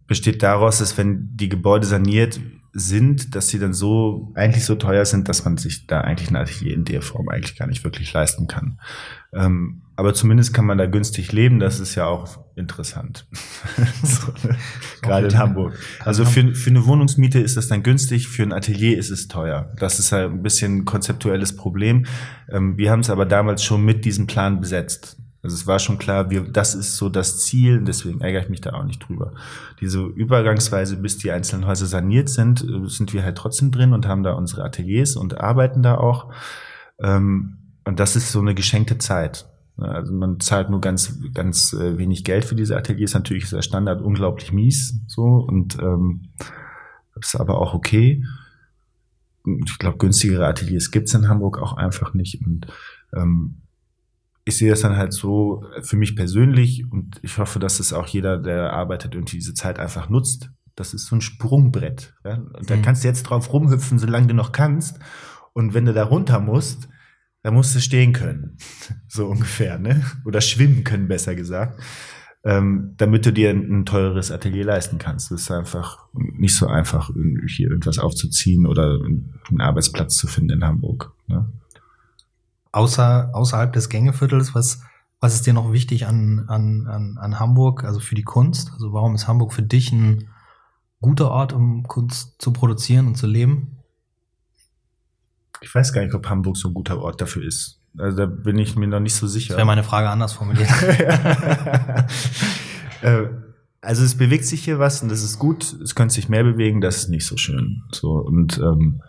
besteht 0.07 0.43
daraus, 0.43 0.79
dass 0.79 0.97
wenn 0.97 1.37
die 1.37 1.49
Gebäude 1.49 1.87
saniert 1.87 2.41
sind, 2.73 3.35
dass 3.35 3.49
sie 3.49 3.59
dann 3.59 3.73
so 3.73 4.33
eigentlich 4.35 4.65
so 4.65 4.75
teuer 4.75 5.05
sind, 5.05 5.29
dass 5.29 5.45
man 5.45 5.57
sich 5.57 5.87
da 5.87 6.03
eigentlich 6.03 6.31
ein 6.31 6.37
Atelier 6.37 6.75
in 6.75 6.85
der 6.85 7.03
Form 7.03 7.29
eigentlich 7.29 7.57
gar 7.57 7.67
nicht 7.67 7.85
wirklich 7.85 8.13
leisten 8.13 8.47
kann. 8.47 8.79
Ähm, 9.37 9.83
aber 9.97 10.13
zumindest 10.13 10.53
kann 10.53 10.67
man 10.67 10.77
da 10.77 10.87
günstig 10.87 11.33
leben, 11.33 11.59
das 11.59 11.81
ist 11.81 11.95
ja 11.95 12.07
auch 12.07 12.39
interessant. 12.55 13.27
so? 14.03 14.33
Gerade 15.01 15.29
in 15.29 15.39
Hamburg. 15.39 15.75
Also 16.05 16.27
für, 16.27 16.55
für 16.55 16.71
eine 16.71 16.87
Wohnungsmiete 16.87 17.41
ist 17.41 17.57
das 17.57 17.69
dann 17.69 17.83
günstig, 17.83 18.29
für 18.29 18.43
ein 18.43 18.53
Atelier 18.53 18.99
ist 18.99 19.11
es 19.11 19.27
teuer. 19.29 19.73
Das 19.79 19.99
ist 19.99 20.13
halt 20.13 20.31
ein 20.31 20.43
bisschen 20.43 20.79
ein 20.79 20.85
konzeptuelles 20.85 21.57
Problem. 21.57 22.05
Ähm, 22.51 22.77
wir 22.77 22.91
haben 22.91 23.01
es 23.01 23.11
aber 23.11 23.25
damals 23.25 23.65
schon 23.65 23.85
mit 23.85 24.05
diesem 24.05 24.27
Plan 24.27 24.61
besetzt. 24.61 25.17
Also 25.43 25.55
es 25.55 25.67
war 25.67 25.79
schon 25.79 25.97
klar, 25.97 26.29
wir, 26.29 26.43
das 26.43 26.75
ist 26.75 26.97
so 26.97 27.09
das 27.09 27.39
Ziel, 27.45 27.83
deswegen 27.83 28.21
ärgere 28.21 28.43
ich 28.43 28.49
mich 28.49 28.61
da 28.61 28.75
auch 28.75 28.85
nicht 28.85 28.99
drüber. 29.09 29.33
Diese 29.81 30.03
Übergangsweise, 30.03 30.97
bis 30.97 31.19
die 31.19 31.31
einzelnen 31.31 31.67
Häuser 31.67 31.87
saniert 31.87 32.29
sind, 32.29 32.63
äh, 32.63 32.89
sind 32.89 33.15
wir 33.15 33.23
halt 33.23 33.39
trotzdem 33.39 33.71
drin 33.71 33.95
und 33.95 34.07
haben 34.07 34.25
da 34.25 34.33
unsere 34.33 34.65
Ateliers 34.65 35.17
und 35.17 35.41
arbeiten 35.41 35.83
da 35.83 35.97
auch. 35.97 36.33
Ähm, 36.99 37.59
und 37.87 37.99
das 37.99 38.17
ist 38.17 38.31
so 38.33 38.41
eine 38.41 38.55
geschenkte 38.55 38.99
Zeit. 38.99 39.49
Also 39.79 40.13
man 40.13 40.41
zahlt 40.41 40.71
nur 40.71 40.81
ganz, 40.81 41.19
ganz 41.35 41.73
äh, 41.73 41.99
wenig 41.99 42.25
Geld 42.25 42.45
für 42.45 42.55
diese 42.55 42.77
Ateliers. 42.77 43.15
Natürlich 43.15 43.45
ist 43.45 43.53
der 43.53 43.63
Standard 43.63 44.01
unglaublich 44.03 44.53
mies, 44.53 45.01
so 45.07 45.23
und 45.23 45.79
ähm, 45.79 46.29
ist 47.21 47.37
aber 47.37 47.61
auch 47.61 47.75
okay. 47.75 48.25
Ich 49.65 49.79
glaube, 49.79 49.99
günstigere 49.99 50.47
Ateliers 50.47 50.91
gibt's 50.91 51.15
in 51.15 51.29
Hamburg 51.29 51.59
auch 51.59 51.77
einfach 51.77 52.15
nicht. 52.15 52.45
Und 52.45 52.67
ähm, 53.15 53.63
ich 54.45 54.57
sehe 54.59 54.71
das 54.71 54.81
dann 54.81 54.97
halt 54.97 55.13
so 55.13 55.65
für 55.83 55.97
mich 55.97 56.17
persönlich 56.17 56.91
und 56.91 57.19
ich 57.23 57.39
hoffe, 57.39 57.59
dass 57.59 57.79
es 57.79 57.93
auch 57.93 58.07
jeder, 58.07 58.39
der 58.39 58.73
arbeitet, 58.73 59.15
irgendwie 59.15 59.37
diese 59.37 59.55
Zeit 59.55 59.79
einfach 59.79 60.09
nutzt. 60.09 60.51
Das 60.75 60.95
ist 60.95 61.07
so 61.07 61.17
ein 61.17 61.21
Sprungbrett. 61.21 62.15
Ja? 62.25 62.37
Und 62.37 62.71
da 62.71 62.77
Mhm. 62.77 62.83
kannst 62.83 63.05
du 63.05 63.09
jetzt 63.09 63.25
drauf 63.25 63.53
rumhüpfen, 63.53 63.99
solange 63.99 64.29
du 64.29 64.35
noch 64.35 64.53
kannst. 64.53 64.99
Und 65.53 65.75
wenn 65.75 65.85
du 65.85 65.93
da 65.93 66.05
runter 66.05 66.41
musst, 66.41 66.89
dann 67.47 67.55
musst 67.55 67.77
du 67.77 67.81
stehen 67.81 68.13
können. 68.13 68.59
So 69.07 69.29
ungefähr, 69.29 69.79
ne? 69.79 70.05
Oder 70.25 70.41
schwimmen 70.41 70.83
können, 70.83 71.07
besser 71.07 71.37
gesagt. 71.37 71.81
Ähm, 72.43 72.95
damit 72.97 73.25
du 73.25 73.33
dir 73.33 73.51
ein, 73.51 73.71
ein 73.71 73.87
teures 73.87 74.33
Atelier 74.33 74.65
leisten 74.65 74.99
kannst. 74.99 75.31
Das 75.31 75.43
ist 75.43 75.53
einfach 75.53 76.09
nicht 76.13 76.57
so 76.57 76.67
einfach, 76.67 77.09
hier 77.47 77.69
irgendwas 77.71 78.01
aufzuziehen 78.01 78.67
oder 78.67 78.99
einen 79.01 79.61
Arbeitsplatz 79.61 80.17
zu 80.17 80.27
finden 80.27 80.55
in 80.55 80.65
Hamburg. 80.65 81.13
Ne? 81.29 81.49
Außer, 82.73 83.31
außerhalb 83.33 83.73
des 83.73 83.91
Gängeviertels, 83.91 84.57
was, 84.57 84.81
was 85.21 85.35
ist 85.35 85.47
dir 85.47 85.53
noch 85.53 85.71
wichtig 85.71 86.09
an, 86.09 86.47
an, 86.49 86.89
an, 86.89 87.17
an 87.17 87.39
Hamburg, 87.39 87.85
also 87.85 88.01
für 88.01 88.17
die 88.17 88.25
Kunst? 88.25 88.73
Also 88.73 88.93
warum 88.93 89.15
ist 89.15 89.29
Hamburg 89.29 89.53
für 89.53 89.63
dich 89.63 89.93
ein 89.93 90.31
guter 91.01 91.31
Ort, 91.31 91.53
um 91.53 91.85
Kunst 91.85 92.43
zu 92.43 92.53
produzieren 92.53 93.07
und 93.07 93.15
zu 93.17 93.29
leben? 93.29 93.76
Ich 95.67 95.75
weiß 95.75 95.93
gar 95.93 96.03
nicht, 96.03 96.15
ob 96.15 96.29
Hamburg 96.29 96.57
so 96.57 96.69
ein 96.69 96.75
guter 96.75 97.01
Ort 97.03 97.21
dafür 97.21 97.45
ist. 97.45 97.81
Also 97.99 98.17
da 98.19 98.27
bin 98.27 98.57
ich 98.59 98.77
mir 98.77 98.87
noch 98.87 99.01
nicht 99.01 99.15
so 99.15 99.27
sicher. 99.27 99.49
Das 99.49 99.57
wäre 99.57 99.67
meine 99.67 99.83
Frage 99.83 100.09
anders 100.09 100.33
formuliert. 100.33 100.69
Äh, 103.03 103.29
also 103.83 104.03
es 104.05 104.17
bewegt 104.17 104.47
sich 104.47 104.65
hier 104.65 104.79
was 104.79 105.03
und 105.03 105.11
das 105.11 105.23
ist 105.23 105.39
gut. 105.39 105.77
Es 105.83 105.95
könnte 105.95 106.15
sich 106.15 106.31
mehr 106.31 106.43
bewegen, 106.43 106.81
das 106.81 106.97
ist 106.97 107.09
nicht 107.11 107.27
so 107.27 107.37
schön. 107.37 107.83
So 107.93 108.13
und 108.13 108.57
ähm, 108.57 109.03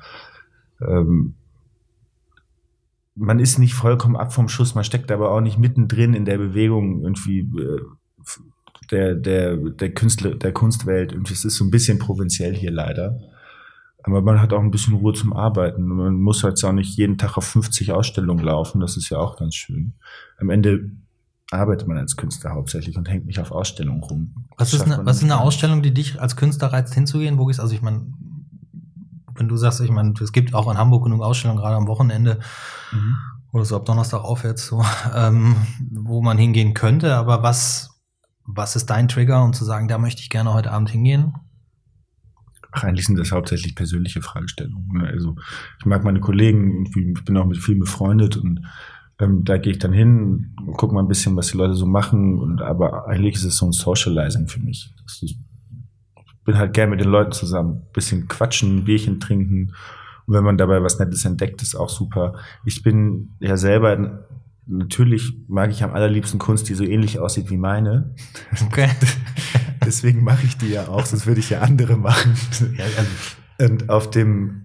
ähm, 0.81 1.35
man 3.15 3.39
ist 3.39 3.59
nicht 3.59 3.73
vollkommen 3.73 4.17
ab 4.17 4.33
vom 4.33 4.49
Schuss, 4.49 4.75
man 4.75 4.83
steckt 4.83 5.09
aber 5.09 5.31
auch 5.31 5.39
nicht 5.39 5.57
mittendrin 5.57 6.13
in 6.13 6.25
der 6.25 6.37
Bewegung 6.37 7.01
irgendwie 7.01 7.39
äh, 7.39 7.81
der 8.91 9.15
der 9.15 9.55
der 9.55 9.93
Künstler 9.93 10.35
der 10.35 10.51
Kunstwelt. 10.51 11.13
Und 11.13 11.31
es 11.31 11.45
ist 11.45 11.55
so 11.55 11.63
ein 11.63 11.71
bisschen 11.71 11.97
provinziell 11.97 12.53
hier 12.53 12.71
leider. 12.71 13.17
Aber 14.07 14.21
man 14.21 14.41
hat 14.41 14.53
auch 14.53 14.61
ein 14.61 14.71
bisschen 14.71 14.95
Ruhe 14.95 15.13
zum 15.13 15.33
Arbeiten. 15.33 15.83
Man 15.83 16.19
muss 16.19 16.43
halt 16.43 16.63
auch 16.63 16.71
nicht 16.71 16.97
jeden 16.97 17.17
Tag 17.17 17.37
auf 17.37 17.45
50 17.45 17.91
Ausstellungen 17.91 18.43
laufen. 18.43 18.79
Das 18.79 18.95
ist 18.97 19.09
ja 19.09 19.17
auch 19.17 19.37
ganz 19.37 19.55
schön. 19.55 19.93
Am 20.39 20.49
Ende 20.49 20.91
arbeitet 21.51 21.87
man 21.87 21.97
als 21.97 22.15
Künstler 22.15 22.51
hauptsächlich 22.53 22.97
und 22.97 23.09
hängt 23.09 23.25
nicht 23.25 23.39
auf 23.39 23.51
Ausstellungen 23.51 24.01
rum. 24.03 24.33
Was 24.57 24.73
ist, 24.73 24.83
eine, 24.83 25.05
was 25.05 25.17
ist 25.17 25.23
eine 25.23 25.39
Ausstellung, 25.39 25.81
die 25.81 25.93
dich 25.93 26.19
als 26.21 26.35
Künstler 26.35 26.73
reizt, 26.73 26.93
hinzugehen? 26.93 27.37
Wo 27.37 27.45
gehst 27.45 27.59
also 27.59 27.73
ich 27.75 27.81
meine, 27.81 28.05
wenn 29.35 29.47
du 29.47 29.57
sagst, 29.57 29.81
ich 29.81 29.91
meine, 29.91 30.13
es 30.21 30.31
gibt 30.31 30.53
auch 30.53 30.71
in 30.71 30.77
Hamburg 30.77 31.03
genug 31.03 31.21
Ausstellungen, 31.21 31.61
gerade 31.61 31.75
am 31.75 31.87
Wochenende 31.87 32.39
Mhm. 32.91 33.17
oder 33.51 33.65
so 33.65 33.75
ab 33.75 33.85
Donnerstag 33.85 34.23
aufwärts, 34.23 34.67
so, 34.67 34.83
ähm, 35.15 35.55
wo 35.91 36.21
man 36.21 36.37
hingehen 36.37 36.73
könnte, 36.73 37.15
aber 37.15 37.43
was, 37.43 37.89
was 38.45 38.75
ist 38.75 38.89
dein 38.89 39.07
Trigger, 39.09 39.43
um 39.43 39.53
zu 39.53 39.65
sagen, 39.65 39.87
da 39.87 39.97
möchte 39.97 40.21
ich 40.21 40.29
gerne 40.29 40.53
heute 40.53 40.71
Abend 40.71 40.89
hingehen? 40.89 41.33
Eigentlich 42.83 43.05
sind 43.05 43.17
das 43.19 43.31
hauptsächlich 43.31 43.75
persönliche 43.75 44.21
Fragestellungen. 44.21 44.87
ne? 44.93 45.07
Also 45.07 45.35
ich 45.79 45.85
mag 45.85 46.03
meine 46.03 46.19
Kollegen, 46.19 46.85
ich 46.85 47.23
bin 47.23 47.37
auch 47.37 47.45
mit 47.45 47.57
vielen 47.57 47.79
befreundet 47.79 48.37
und 48.37 48.61
ähm, 49.19 49.43
da 49.43 49.57
gehe 49.57 49.73
ich 49.73 49.79
dann 49.79 49.93
hin 49.93 50.55
und 50.65 50.77
gucke 50.77 50.93
mal 50.93 51.01
ein 51.01 51.07
bisschen, 51.07 51.35
was 51.35 51.47
die 51.47 51.57
Leute 51.57 51.73
so 51.73 51.85
machen. 51.85 52.39
Und 52.39 52.61
aber 52.61 53.07
eigentlich 53.07 53.35
ist 53.35 53.43
es 53.43 53.57
so 53.57 53.65
ein 53.65 53.71
Socializing 53.71 54.47
für 54.47 54.59
mich. 54.59 54.93
Ich 55.21 55.39
bin 56.43 56.57
halt 56.57 56.73
gern 56.73 56.89
mit 56.89 57.01
den 57.01 57.09
Leuten 57.09 57.31
zusammen, 57.31 57.81
bisschen 57.93 58.27
quatschen, 58.27 58.77
ein 58.77 58.83
Bierchen 58.85 59.19
trinken. 59.19 59.73
Und 60.25 60.33
wenn 60.33 60.43
man 60.43 60.57
dabei 60.57 60.83
was 60.83 60.99
Nettes 60.99 61.25
entdeckt, 61.25 61.61
ist 61.61 61.75
auch 61.75 61.89
super. 61.89 62.35
Ich 62.65 62.83
bin 62.83 63.35
ja 63.39 63.57
selber 63.57 64.25
natürlich 64.67 65.33
mag 65.47 65.71
ich 65.71 65.83
am 65.83 65.93
allerliebsten 65.93 66.39
Kunst, 66.39 66.69
die 66.69 66.73
so 66.73 66.83
ähnlich 66.83 67.19
aussieht 67.19 67.49
wie 67.49 67.57
meine. 67.57 68.13
Okay. 68.65 68.89
Deswegen 69.87 70.21
mache 70.23 70.45
ich 70.45 70.57
die 70.57 70.67
ja 70.67 70.89
auch, 70.89 71.05
sonst 71.05 71.25
würde 71.27 71.39
ich 71.39 71.49
ja 71.49 71.61
andere 71.61 71.95
machen. 71.95 72.33
Und 73.57 73.89
auf 73.89 74.09
dem, 74.09 74.63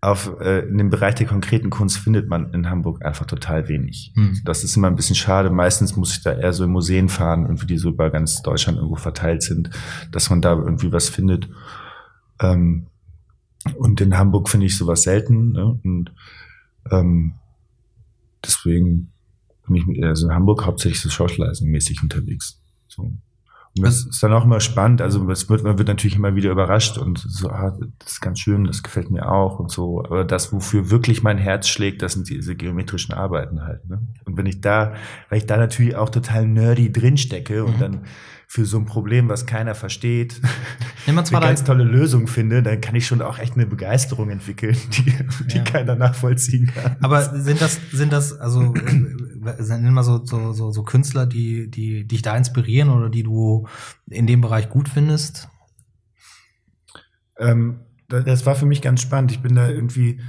auf, 0.00 0.32
äh, 0.40 0.66
in 0.68 0.76
dem 0.78 0.90
Bereich 0.90 1.14
der 1.14 1.28
konkreten 1.28 1.70
Kunst 1.70 1.98
findet 1.98 2.28
man 2.28 2.52
in 2.52 2.68
Hamburg 2.68 3.04
einfach 3.04 3.24
total 3.24 3.68
wenig. 3.68 4.12
hm. 4.16 4.40
Das 4.44 4.64
ist 4.64 4.76
immer 4.76 4.88
ein 4.88 4.96
bisschen 4.96 5.14
schade. 5.14 5.48
Meistens 5.50 5.94
muss 5.96 6.10
ich 6.16 6.22
da 6.24 6.32
eher 6.32 6.52
so 6.52 6.64
in 6.64 6.70
Museen 6.70 7.08
fahren, 7.08 7.44
irgendwie 7.44 7.66
die 7.66 7.78
so 7.78 7.90
über 7.90 8.10
ganz 8.10 8.42
Deutschland 8.42 8.76
irgendwo 8.78 8.96
verteilt 8.96 9.42
sind, 9.44 9.70
dass 10.10 10.28
man 10.28 10.42
da 10.42 10.52
irgendwie 10.54 10.90
was 10.92 11.08
findet. 11.08 11.48
Ähm, 12.40 12.88
und 13.76 14.00
in 14.00 14.18
Hamburg 14.18 14.48
finde 14.50 14.66
ich 14.66 14.76
sowas 14.76 15.02
selten. 15.02 15.52
Ne? 15.52 15.78
Und 15.84 16.12
ähm, 16.90 17.34
deswegen 18.44 19.12
bin 19.66 19.76
ich 19.76 19.86
mit- 19.86 20.02
also 20.04 20.26
in 20.26 20.34
Hamburg 20.34 20.66
hauptsächlich 20.66 21.00
so 21.00 21.08
Socializing-mäßig 21.08 22.02
unterwegs. 22.02 22.60
So. 22.88 23.12
Und 23.76 23.84
das 23.84 24.06
ist 24.06 24.22
dann 24.22 24.32
auch 24.32 24.44
immer 24.44 24.60
spannend. 24.60 25.02
Also 25.02 25.28
es 25.30 25.48
wird, 25.50 25.64
man 25.64 25.78
wird 25.78 25.88
natürlich 25.88 26.14
immer 26.16 26.36
wieder 26.36 26.50
überrascht 26.52 26.96
und 26.96 27.18
so, 27.18 27.48
ah, 27.50 27.76
das 27.98 28.12
ist 28.12 28.20
ganz 28.20 28.38
schön, 28.38 28.64
das 28.64 28.84
gefällt 28.84 29.10
mir 29.10 29.28
auch 29.28 29.58
und 29.58 29.70
so. 29.70 30.04
Aber 30.04 30.24
das, 30.24 30.52
wofür 30.52 30.90
wirklich 30.90 31.24
mein 31.24 31.38
Herz 31.38 31.66
schlägt, 31.66 32.00
das 32.02 32.12
sind 32.12 32.28
diese 32.28 32.54
geometrischen 32.54 33.14
Arbeiten 33.14 33.62
halt. 33.62 33.84
Ne? 33.88 34.00
Und 34.24 34.36
wenn 34.36 34.46
ich 34.46 34.60
da, 34.60 34.94
weil 35.28 35.38
ich 35.38 35.46
da 35.46 35.56
natürlich 35.56 35.96
auch 35.96 36.08
total 36.10 36.46
nerdy 36.46 36.92
drinstecke 36.92 37.64
und 37.64 37.76
Mhm. 37.76 37.80
dann 37.80 38.00
für 38.54 38.66
so 38.66 38.78
ein 38.78 38.86
Problem, 38.86 39.28
was 39.28 39.46
keiner 39.46 39.74
versteht, 39.74 40.40
Nimm 41.08 41.18
eine 41.18 41.28
ganz 41.40 41.64
tolle 41.64 41.82
Lösung 41.82 42.28
finde, 42.28 42.62
dann 42.62 42.80
kann 42.80 42.94
ich 42.94 43.04
schon 43.04 43.20
auch 43.20 43.40
echt 43.40 43.54
eine 43.54 43.66
Begeisterung 43.66 44.30
entwickeln, 44.30 44.76
die, 44.92 45.12
die 45.48 45.56
Ja. 45.56 45.64
keiner 45.64 45.96
nachvollziehen 45.96 46.66
kann. 46.72 46.96
aber 47.00 47.36
sind 47.40 47.60
das, 47.60 47.80
sind 47.90 48.12
das, 48.12 48.32
also, 48.38 48.72
äh, 48.76 49.60
sind 49.60 49.84
immer 49.84 50.04
so, 50.04 50.24
so, 50.24 50.52
so, 50.52 50.70
so 50.70 50.84
Künstler, 50.84 51.26
die, 51.26 51.68
die 51.68 52.06
dich 52.06 52.22
da 52.22 52.36
inspirieren 52.36 52.90
oder 52.90 53.10
die 53.10 53.24
du 53.24 53.66
in 54.08 54.28
dem 54.28 54.40
Bereich 54.40 54.70
gut 54.70 54.88
findest? 54.88 55.48
Ähm, 57.38 57.80
da- 58.08 58.20
das 58.20 58.46
war 58.46 58.54
für 58.54 58.66
mich 58.66 58.82
ganz 58.82 59.00
spannend. 59.02 59.32
Ich 59.32 59.40
bin 59.42 59.56
da 59.56 59.68
irgendwie 59.68 60.20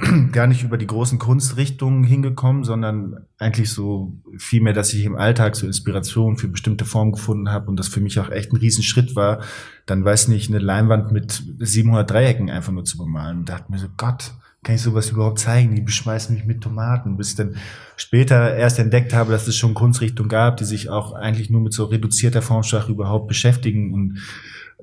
gar 0.32 0.46
nicht 0.46 0.62
über 0.62 0.78
die 0.78 0.86
großen 0.86 1.18
Kunstrichtungen 1.18 2.04
hingekommen, 2.04 2.64
sondern 2.64 3.26
eigentlich 3.38 3.70
so 3.70 4.12
vielmehr, 4.36 4.72
dass 4.72 4.92
ich 4.92 5.04
im 5.04 5.16
Alltag 5.16 5.56
so 5.56 5.66
Inspiration 5.66 6.36
für 6.36 6.48
bestimmte 6.48 6.84
Formen 6.84 7.12
gefunden 7.12 7.50
habe 7.50 7.68
und 7.68 7.76
das 7.76 7.88
für 7.88 8.00
mich 8.00 8.18
auch 8.18 8.30
echt 8.30 8.52
ein 8.52 8.56
Riesenschritt 8.56 9.16
war, 9.16 9.40
dann 9.86 10.04
weiß 10.04 10.28
nicht, 10.28 10.50
eine 10.50 10.58
Leinwand 10.58 11.12
mit 11.12 11.42
700 11.58 12.10
Dreiecken 12.10 12.50
einfach 12.50 12.72
nur 12.72 12.84
zu 12.84 12.98
bemalen. 12.98 13.38
Und 13.38 13.48
dachte 13.48 13.70
mir 13.70 13.78
so, 13.78 13.88
Gott, 13.96 14.32
kann 14.62 14.74
ich 14.74 14.82
sowas 14.82 15.10
überhaupt 15.10 15.38
zeigen? 15.38 15.74
Die 15.74 15.80
beschmeißen 15.80 16.34
mich 16.34 16.44
mit 16.44 16.60
Tomaten. 16.60 17.16
Bis 17.16 17.30
ich 17.30 17.36
dann 17.36 17.56
später 17.96 18.54
erst 18.54 18.78
entdeckt 18.78 19.14
habe, 19.14 19.32
dass 19.32 19.48
es 19.48 19.56
schon 19.56 19.74
Kunstrichtungen 19.74 20.28
gab, 20.28 20.58
die 20.58 20.64
sich 20.64 20.90
auch 20.90 21.12
eigentlich 21.12 21.50
nur 21.50 21.62
mit 21.62 21.72
so 21.72 21.86
reduzierter 21.86 22.42
Formsprache 22.42 22.92
überhaupt 22.92 23.26
beschäftigen 23.26 23.94
und 23.94 24.18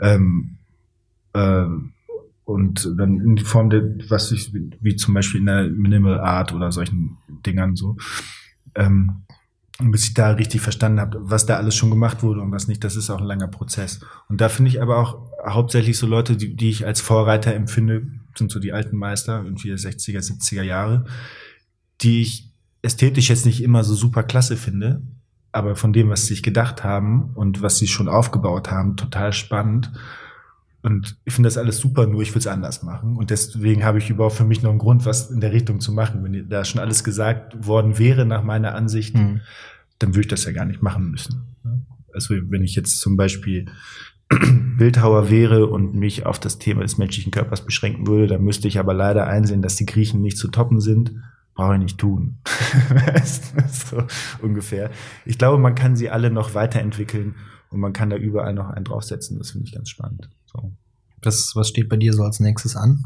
ähm, 0.01 0.57
ähm, 1.33 1.93
und 2.47 2.93
dann 2.97 3.19
in 3.19 3.35
die 3.35 3.43
Form 3.43 3.69
der, 3.69 3.83
was 4.07 4.31
ich, 4.31 4.53
wie 4.53 4.95
zum 4.95 5.13
Beispiel 5.13 5.41
in 5.41 5.47
der 5.47 5.63
Minimal 5.67 6.21
Art 6.21 6.53
oder 6.53 6.71
solchen 6.71 7.17
Dingern 7.45 7.75
so. 7.75 7.97
Ähm, 8.73 9.23
bis 9.79 10.05
ich 10.05 10.13
da 10.13 10.31
richtig 10.31 10.61
verstanden 10.61 11.01
habe, 11.01 11.19
was 11.21 11.45
da 11.45 11.57
alles 11.57 11.75
schon 11.75 11.89
gemacht 11.89 12.23
wurde 12.23 12.39
und 12.39 12.53
was 12.53 12.69
nicht, 12.69 12.85
das 12.85 12.95
ist 12.95 13.09
auch 13.09 13.19
ein 13.19 13.27
langer 13.27 13.49
Prozess. 13.49 13.99
Und 14.29 14.39
da 14.39 14.47
finde 14.47 14.69
ich 14.69 14.81
aber 14.81 14.97
auch 14.97 15.29
hauptsächlich 15.45 15.97
so 15.97 16.07
Leute, 16.07 16.37
die, 16.37 16.55
die 16.55 16.69
ich 16.69 16.85
als 16.85 17.01
Vorreiter 17.01 17.53
empfinde, 17.53 18.07
sind 18.33 18.49
so 18.49 18.59
die 18.59 18.71
alten 18.71 18.95
Meister, 18.95 19.43
irgendwie 19.43 19.67
der 19.67 19.77
60er, 19.77 20.19
70er 20.19 20.63
Jahre, 20.63 21.03
die 21.99 22.21
ich 22.21 22.53
ästhetisch 22.81 23.27
jetzt 23.27 23.45
nicht 23.45 23.61
immer 23.61 23.83
so 23.83 23.93
super 23.93 24.23
klasse 24.23 24.55
finde, 24.55 25.01
aber 25.51 25.75
von 25.75 25.91
dem, 25.91 26.09
was 26.09 26.21
sie 26.21 26.35
sich 26.35 26.43
gedacht 26.43 26.85
haben 26.85 27.31
und 27.35 27.61
was 27.61 27.77
sie 27.77 27.87
schon 27.87 28.07
aufgebaut 28.07 28.71
haben, 28.71 28.95
total 28.95 29.33
spannend. 29.33 29.91
Und 30.87 31.17
ich 31.25 31.33
finde 31.33 31.47
das 31.47 31.57
alles 31.57 31.79
super, 31.79 32.07
nur 32.07 32.21
ich 32.21 32.33
will 32.33 32.39
es 32.39 32.47
anders 32.47 32.81
machen. 32.81 33.17
Und 33.17 33.29
deswegen 33.29 33.83
habe 33.83 33.97
ich 33.97 34.09
überhaupt 34.09 34.35
für 34.35 34.45
mich 34.45 34.61
noch 34.63 34.69
einen 34.69 34.79
Grund, 34.79 35.05
was 35.05 35.29
in 35.29 35.41
der 35.41 35.51
Richtung 35.51 35.81
zu 35.81 35.91
machen. 35.91 36.23
Wenn 36.23 36.47
da 36.47 36.63
schon 36.63 36.79
alles 36.79 37.03
gesagt 37.03 37.67
worden 37.67 37.99
wäre, 37.99 38.25
nach 38.25 38.41
meiner 38.41 38.73
Ansicht, 38.73 39.13
Hm. 39.13 39.41
dann 39.99 40.11
würde 40.11 40.21
ich 40.21 40.27
das 40.29 40.45
ja 40.45 40.53
gar 40.53 40.63
nicht 40.63 40.81
machen 40.81 41.11
müssen. 41.11 41.57
Also 42.13 42.35
wenn 42.49 42.63
ich 42.63 42.73
jetzt 42.75 43.01
zum 43.01 43.17
Beispiel 43.17 43.65
Bildhauer 44.77 45.29
wäre 45.29 45.67
und 45.67 45.93
mich 45.93 46.25
auf 46.25 46.39
das 46.39 46.57
Thema 46.57 46.83
des 46.83 46.97
menschlichen 46.97 47.33
Körpers 47.33 47.65
beschränken 47.65 48.07
würde, 48.07 48.27
dann 48.27 48.43
müsste 48.43 48.69
ich 48.69 48.79
aber 48.79 48.93
leider 48.93 49.27
einsehen, 49.27 49.61
dass 49.61 49.75
die 49.75 49.85
Griechen 49.85 50.21
nicht 50.21 50.37
zu 50.37 50.47
toppen 50.47 50.79
sind. 50.79 51.11
Brauche 51.53 51.73
ich 51.73 51.81
nicht 51.81 51.97
tun. 51.97 52.37
so 53.25 54.03
ungefähr. 54.41 54.89
Ich 55.25 55.37
glaube, 55.37 55.57
man 55.61 55.75
kann 55.75 55.97
sie 55.97 56.09
alle 56.09 56.31
noch 56.31 56.53
weiterentwickeln 56.53 57.35
und 57.71 57.81
man 57.81 57.91
kann 57.91 58.09
da 58.09 58.15
überall 58.15 58.53
noch 58.53 58.69
einen 58.69 58.85
draufsetzen. 58.85 59.37
Das 59.37 59.51
finde 59.51 59.67
ich 59.67 59.73
ganz 59.73 59.89
spannend. 59.89 60.29
So. 60.51 60.71
Was, 61.21 61.51
was 61.55 61.69
steht 61.69 61.89
bei 61.89 61.97
dir 61.97 62.13
so 62.13 62.23
als 62.23 62.39
nächstes 62.39 62.75
an? 62.75 63.05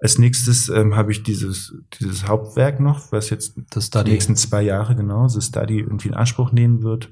Als 0.00 0.18
nächstes 0.18 0.68
ähm, 0.68 0.96
habe 0.96 1.12
ich 1.12 1.22
dieses, 1.22 1.74
dieses 2.00 2.26
Hauptwerk 2.28 2.80
noch, 2.80 3.10
was 3.12 3.30
jetzt 3.30 3.54
Das 3.70 3.90
die 3.90 4.02
nächsten 4.04 4.36
zwei 4.36 4.62
Jahre 4.62 4.96
genau, 4.96 5.28
The 5.28 5.40
Study 5.40 5.80
irgendwie 5.80 6.08
in 6.08 6.14
Anspruch 6.14 6.52
nehmen 6.52 6.82
wird. 6.82 7.10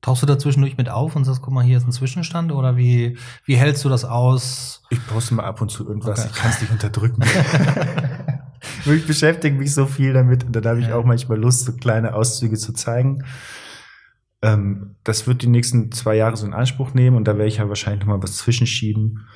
Tauchst 0.00 0.22
du 0.22 0.26
da 0.26 0.38
zwischendurch 0.38 0.76
mit 0.76 0.88
auf 0.90 1.16
und 1.16 1.24
sagst, 1.24 1.40
guck 1.42 1.52
mal, 1.54 1.64
hier 1.64 1.78
ist 1.78 1.86
ein 1.86 1.92
Zwischenstand 1.92 2.52
oder 2.52 2.76
wie, 2.76 3.16
wie 3.46 3.56
hältst 3.56 3.84
du 3.84 3.88
das 3.88 4.04
aus? 4.04 4.82
Ich 4.90 5.04
poste 5.06 5.34
mal 5.34 5.44
ab 5.44 5.60
und 5.62 5.70
zu 5.70 5.86
irgendwas, 5.86 6.18
Okay. 6.20 6.28
ich 6.30 6.36
kann 6.38 6.50
es 6.50 6.60
nicht 6.60 6.70
unterdrücken. 6.70 7.22
ich 8.84 9.06
beschäftige 9.06 9.56
mich 9.56 9.72
so 9.74 9.86
viel 9.86 10.12
damit 10.12 10.44
und 10.44 10.52
dann 10.54 10.64
habe 10.66 10.80
ich 10.80 10.88
Ja. 10.88 10.96
auch 10.96 11.04
manchmal 11.04 11.38
Lust, 11.38 11.64
so 11.64 11.72
kleine 11.72 12.14
Auszüge 12.14 12.56
zu 12.56 12.72
zeigen. 12.72 13.24
Ähm, 14.44 14.96
das 15.04 15.26
wird 15.26 15.40
die 15.40 15.46
nächsten 15.46 15.90
zwei 15.90 16.16
Jahre 16.16 16.36
so 16.36 16.44
in 16.44 16.52
Anspruch 16.52 16.92
nehmen 16.92 17.16
und 17.16 17.26
da 17.26 17.38
werde 17.38 17.48
ich 17.48 17.56
ja 17.56 17.68
wahrscheinlich 17.70 18.00
noch 18.04 18.14
mal 18.14 18.22
was 18.22 18.36
zwischenschieben. 18.36 19.26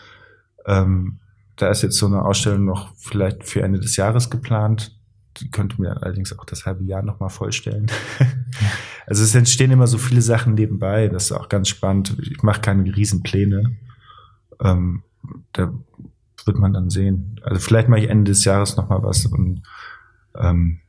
Ähm, 0.67 1.19
da 1.57 1.71
ist 1.71 1.81
jetzt 1.81 1.97
so 1.97 2.05
eine 2.05 2.23
Ausstellung 2.23 2.67
noch 2.67 2.95
vielleicht 2.95 3.45
für 3.45 3.63
Ende 3.63 3.81
des 3.81 3.97
Jahres 3.97 4.29
geplant. 4.29 4.95
Die 5.39 5.51
könnte 5.51 5.81
mir 5.81 6.03
allerdings 6.03 6.39
auch 6.39 6.45
das 6.45 6.67
halbe 6.67 6.85
Jahr 6.85 7.01
noch 7.01 7.21
mal 7.21 7.31
vollstellen. 7.31 7.91
also 9.07 9.25
es 9.25 9.35
entstehen 9.35 9.71
immer 9.71 9.87
so 9.87 9.97
viele 9.97 10.21
Sachen 10.21 10.55
nebenbei. 10.55 11.09
Das 11.09 11.25
ist 11.25 11.33
auch 11.33 11.49
ganz 11.49 11.69
spannend. 11.69 12.15
Ich 12.21 12.43
mache 12.43 12.61
keine 12.61 12.95
Riesenpläne. 12.95 13.77
Ähm, 14.61 15.03
da 15.55 15.73
wird 16.45 16.59
man 16.59 16.75
dann 16.75 16.91
sehen. 16.91 17.41
Also 17.45 17.61
vielleicht 17.61 17.89
mache 17.89 18.01
ich 18.01 18.11
Ende 18.11 18.31
des 18.31 18.45
Jahres 18.45 18.77
noch 18.77 18.91
mal 18.91 19.03
was 19.03 19.25
und 19.25 19.63
ähm, 20.35 20.81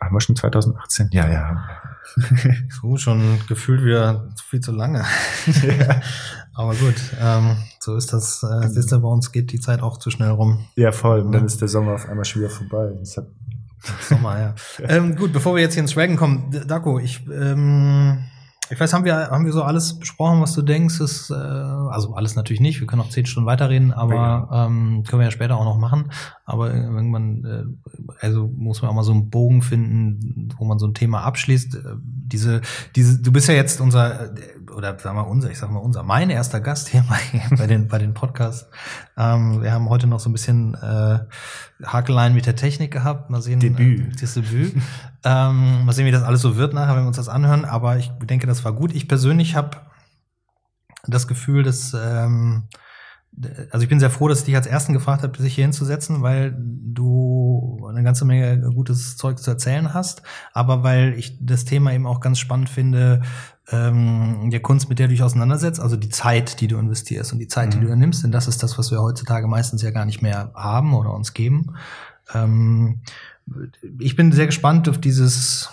haben 0.00 0.14
wir 0.14 0.20
schon 0.20 0.36
2018? 0.36 1.08
Ja, 1.10 1.28
ja. 1.28 1.95
So, 2.80 2.96
schon 2.96 3.38
gefühlt 3.48 3.82
wieder 3.84 4.28
viel 4.48 4.60
zu 4.60 4.72
lange. 4.72 5.04
Aber 6.54 6.74
gut, 6.74 6.94
ähm, 7.20 7.56
so 7.80 7.96
ist 7.96 8.12
das. 8.12 8.42
Äh, 8.42 8.68
siehst 8.68 8.90
du, 8.92 8.98
bei 9.00 9.08
uns 9.08 9.32
geht 9.32 9.52
die 9.52 9.60
Zeit 9.60 9.82
auch 9.82 9.98
zu 9.98 10.10
schnell 10.10 10.30
rum. 10.30 10.66
ja, 10.76 10.92
voll. 10.92 11.20
Und 11.20 11.32
dann 11.32 11.44
ist 11.46 11.60
der 11.60 11.68
Sommer 11.68 11.94
auf 11.94 12.08
einmal 12.08 12.24
schon 12.24 12.42
wieder 12.42 12.50
vorbei. 12.50 12.92
Sommer, 14.08 14.38
ja. 14.40 14.54
ähm, 14.88 15.16
gut, 15.16 15.32
bevor 15.32 15.54
wir 15.54 15.62
jetzt 15.62 15.74
hier 15.74 15.82
ins 15.82 15.92
Dragon 15.94 16.16
kommen, 16.16 16.50
D- 16.50 16.64
Daco, 16.64 16.98
ich, 16.98 17.26
ähm, 17.28 18.24
ich 18.70 18.80
weiß, 18.80 18.92
haben 18.92 19.04
wir, 19.04 19.14
haben 19.30 19.44
wir 19.44 19.52
so 19.52 19.62
alles 19.62 19.98
besprochen, 19.98 20.40
was 20.40 20.54
du 20.54 20.62
denkst? 20.62 21.00
Ist, 21.00 21.30
äh, 21.30 21.34
also 21.34 22.14
alles 22.14 22.34
natürlich 22.36 22.60
nicht, 22.60 22.80
wir 22.80 22.86
können 22.86 23.02
noch 23.02 23.10
zehn 23.10 23.26
Stunden 23.26 23.46
weiterreden, 23.46 23.92
aber 23.92 24.48
ähm, 24.52 25.04
können 25.06 25.20
wir 25.20 25.26
ja 25.26 25.30
später 25.30 25.56
auch 25.56 25.64
noch 25.64 25.78
machen. 25.78 26.10
Aber 26.44 26.72
irgendwann, 26.72 27.44
äh, 27.44 27.64
also 28.20 28.50
muss 28.56 28.82
man 28.82 28.90
auch 28.90 28.94
mal 28.94 29.02
so 29.02 29.12
einen 29.12 29.30
Bogen 29.30 29.62
finden, 29.62 30.48
wo 30.58 30.64
man 30.64 30.78
so 30.78 30.86
ein 30.86 30.94
Thema 30.94 31.22
abschließt. 31.22 31.74
Äh, 31.74 31.80
Diese, 32.02 32.60
diese, 32.96 33.22
du 33.22 33.30
bist 33.30 33.48
ja 33.48 33.54
jetzt 33.54 33.80
unser, 33.80 34.32
äh, 34.32 34.40
oder 34.76 34.98
sagen 34.98 35.16
wir 35.16 35.26
unser, 35.26 35.50
ich 35.50 35.58
sag 35.58 35.70
mal 35.70 35.78
unser, 35.78 36.02
mein 36.02 36.28
erster 36.28 36.60
Gast 36.60 36.88
hier 36.88 37.02
bei, 37.08 37.56
bei 37.56 37.66
den, 37.66 37.88
bei 37.88 37.98
den 37.98 38.12
Podcasts. 38.12 38.68
Ähm, 39.16 39.62
wir 39.62 39.72
haben 39.72 39.88
heute 39.88 40.06
noch 40.06 40.20
so 40.20 40.28
ein 40.28 40.34
bisschen 40.34 40.74
äh, 40.74 41.20
Hakeleien 41.82 42.34
mit 42.34 42.44
der 42.44 42.56
Technik 42.56 42.92
gehabt. 42.92 43.30
Mal 43.30 43.40
sehen. 43.40 43.58
Debüt. 43.58 44.16
Äh, 44.16 44.20
das 44.20 44.34
Debüt. 44.34 44.74
ähm, 45.24 45.86
mal 45.86 45.92
sehen, 45.92 46.04
wie 46.04 46.10
das 46.10 46.22
alles 46.22 46.42
so 46.42 46.56
wird 46.56 46.74
nachher, 46.74 46.94
wenn 46.94 47.04
wir 47.04 47.08
uns 47.08 47.16
das 47.16 47.30
anhören. 47.30 47.64
Aber 47.64 47.96
ich 47.96 48.10
denke, 48.24 48.46
das 48.46 48.64
war 48.64 48.72
gut. 48.74 48.94
Ich 48.94 49.08
persönlich 49.08 49.56
habe 49.56 49.78
das 51.06 51.26
Gefühl, 51.26 51.62
dass 51.62 51.94
ähm, 51.94 52.64
also 53.70 53.82
ich 53.82 53.88
bin 53.88 54.00
sehr 54.00 54.10
froh, 54.10 54.28
dass 54.28 54.40
ich 54.40 54.44
dich 54.46 54.56
als 54.56 54.66
Ersten 54.66 54.92
gefragt 54.92 55.22
habe, 55.22 55.40
sich 55.40 55.54
hier 55.54 55.64
hinzusetzen, 55.64 56.22
weil 56.22 56.54
du 56.58 57.86
eine 57.88 58.02
ganze 58.02 58.24
Menge 58.24 58.60
gutes 58.74 59.16
Zeug 59.16 59.38
zu 59.38 59.50
erzählen 59.50 59.92
hast, 59.92 60.22
aber 60.52 60.82
weil 60.82 61.14
ich 61.18 61.36
das 61.40 61.64
Thema 61.64 61.92
eben 61.92 62.06
auch 62.06 62.20
ganz 62.20 62.38
spannend 62.38 62.70
finde, 62.70 63.22
ähm, 63.70 64.48
der 64.50 64.60
Kunst, 64.60 64.88
mit 64.88 64.98
der 64.98 65.08
du 65.08 65.12
dich 65.12 65.22
auseinandersetzt, 65.22 65.80
also 65.80 65.96
die 65.96 66.08
Zeit, 66.08 66.60
die 66.60 66.68
du 66.68 66.78
investierst 66.78 67.32
und 67.32 67.38
die 67.38 67.48
Zeit, 67.48 67.72
die 67.74 67.78
Mhm. 67.78 67.82
du 67.82 67.88
da 67.88 67.96
nimmst, 67.96 68.22
denn 68.24 68.32
das 68.32 68.48
ist 68.48 68.62
das, 68.62 68.78
was 68.78 68.90
wir 68.90 69.02
heutzutage 69.02 69.46
meistens 69.48 69.82
ja 69.82 69.90
gar 69.90 70.04
nicht 70.06 70.22
mehr 70.22 70.52
haben 70.54 70.94
oder 70.94 71.12
uns 71.12 71.34
geben. 71.34 71.74
Ähm, 72.32 73.00
ich 73.98 74.16
bin 74.16 74.32
sehr 74.32 74.46
gespannt 74.46 74.88
auf 74.88 74.98
dieses 74.98 75.68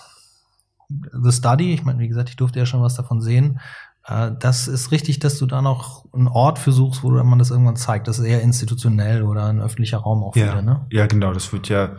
The 0.90 1.32
Study. 1.32 1.74
Ich 1.74 1.84
meine, 1.84 2.00
wie 2.00 2.08
gesagt, 2.08 2.30
ich 2.30 2.36
durfte 2.36 2.60
ja 2.60 2.66
schon 2.66 2.82
was 2.82 2.96
davon 2.96 3.22
sehen. 3.22 3.60
Äh, 4.06 4.32
Das 4.40 4.68
ist 4.68 4.92
richtig, 4.92 5.20
dass 5.20 5.38
du 5.40 5.46
da 5.46 5.62
noch 5.62 6.06
einen 6.14 6.28
Ort 6.28 6.60
für 6.60 6.72
suchst, 6.72 7.04
wo 7.04 7.10
man 7.12 7.40
das 7.40 7.52
irgendwann 7.52 7.76
zeigt. 7.76 8.08
Das 8.08 8.20
ist 8.20 8.26
eher 8.26 8.42
institutionell 8.42 9.24
oder 9.24 9.46
ein 9.46 9.62
öffentlicher 9.62 9.98
Raum 10.00 10.24
auch 10.24 10.36
ja, 10.36 10.46
wieder, 10.52 10.62
ne? 10.62 10.86
ja, 10.92 11.06
genau. 11.08 11.34
Das 11.34 11.52
wird 11.54 11.70
ja 11.70 11.96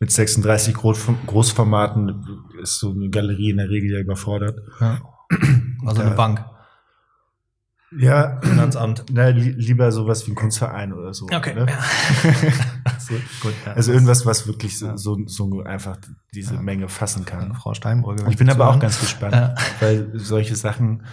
mit 0.00 0.10
36 0.10 0.74
Groß- 0.74 1.14
Großformaten 1.26 2.26
ist 2.62 2.78
so 2.78 2.90
eine 2.90 3.08
Galerie 3.10 3.50
in 3.50 3.56
der 3.58 3.68
Regel 3.70 3.92
ja 3.92 4.00
überfordert. 4.00 4.58
Ja. 4.80 5.00
Also 5.86 6.00
eine 6.02 6.10
Ja. 6.10 6.16
Bank, 6.16 6.44
Ja, 7.96 8.40
Finanzamt. 8.42 9.04
na, 9.12 9.28
li 9.28 9.50
lieber 9.52 9.92
sowas 9.92 10.26
wie 10.26 10.32
ein 10.32 10.34
Kunstverein 10.34 10.92
oder 10.92 11.14
so. 11.14 11.26
Okay. 11.32 11.54
Ne? 11.54 11.66
so, 12.98 13.14
gut, 13.40 13.54
ja. 13.64 13.72
Also 13.72 13.92
irgendwas, 13.92 14.26
was 14.26 14.46
wirklich 14.48 14.78
so, 14.78 14.96
so, 14.96 15.16
so 15.26 15.62
einfach 15.62 15.96
diese. 16.34 16.54
Menge 16.58 16.88
fassen 16.88 17.24
kann. 17.24 17.54
Frau 17.54 17.72
Steinbrügge. 17.74 18.24
Ich 18.30 18.36
bin 18.36 18.50
aber 18.50 18.68
auch 18.68 18.78
ganz 18.80 18.98
gespannt, 19.00 19.36
weil 19.80 20.10
solche 20.14 20.56
Sachen, 20.56 21.04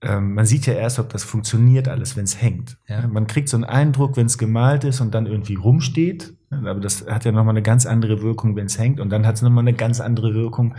ähm, 0.00 0.34
man 0.34 0.46
sieht 0.46 0.66
ja 0.66 0.74
erst, 0.74 0.98
ob 0.98 1.08
das 1.08 1.24
funktioniert 1.24 1.88
alles, 1.88 2.16
wenn 2.16 2.24
es 2.24 2.40
hängt. 2.40 2.76
Ja. 2.86 3.06
Man 3.06 3.26
kriegt 3.26 3.48
so 3.48 3.56
einen 3.56 3.64
Eindruck, 3.64 4.16
wenn 4.16 4.26
es 4.26 4.38
gemalt 4.38 4.84
ist 4.84 5.00
und 5.00 5.14
dann 5.14 5.26
irgendwie 5.26 5.56
rumsteht. 5.56 6.34
Aber 6.50 6.80
das 6.80 7.06
hat 7.06 7.24
ja 7.24 7.32
nochmal 7.32 7.54
eine 7.54 7.62
ganz 7.62 7.84
andere 7.84 8.22
Wirkung, 8.22 8.56
wenn 8.56 8.66
es 8.66 8.78
hängt. 8.78 9.00
Und 9.00 9.10
dann 9.10 9.26
hat 9.26 9.36
es 9.36 9.42
nochmal 9.42 9.64
eine 9.64 9.74
ganz 9.74 10.00
andere 10.00 10.34
Wirkung, 10.34 10.76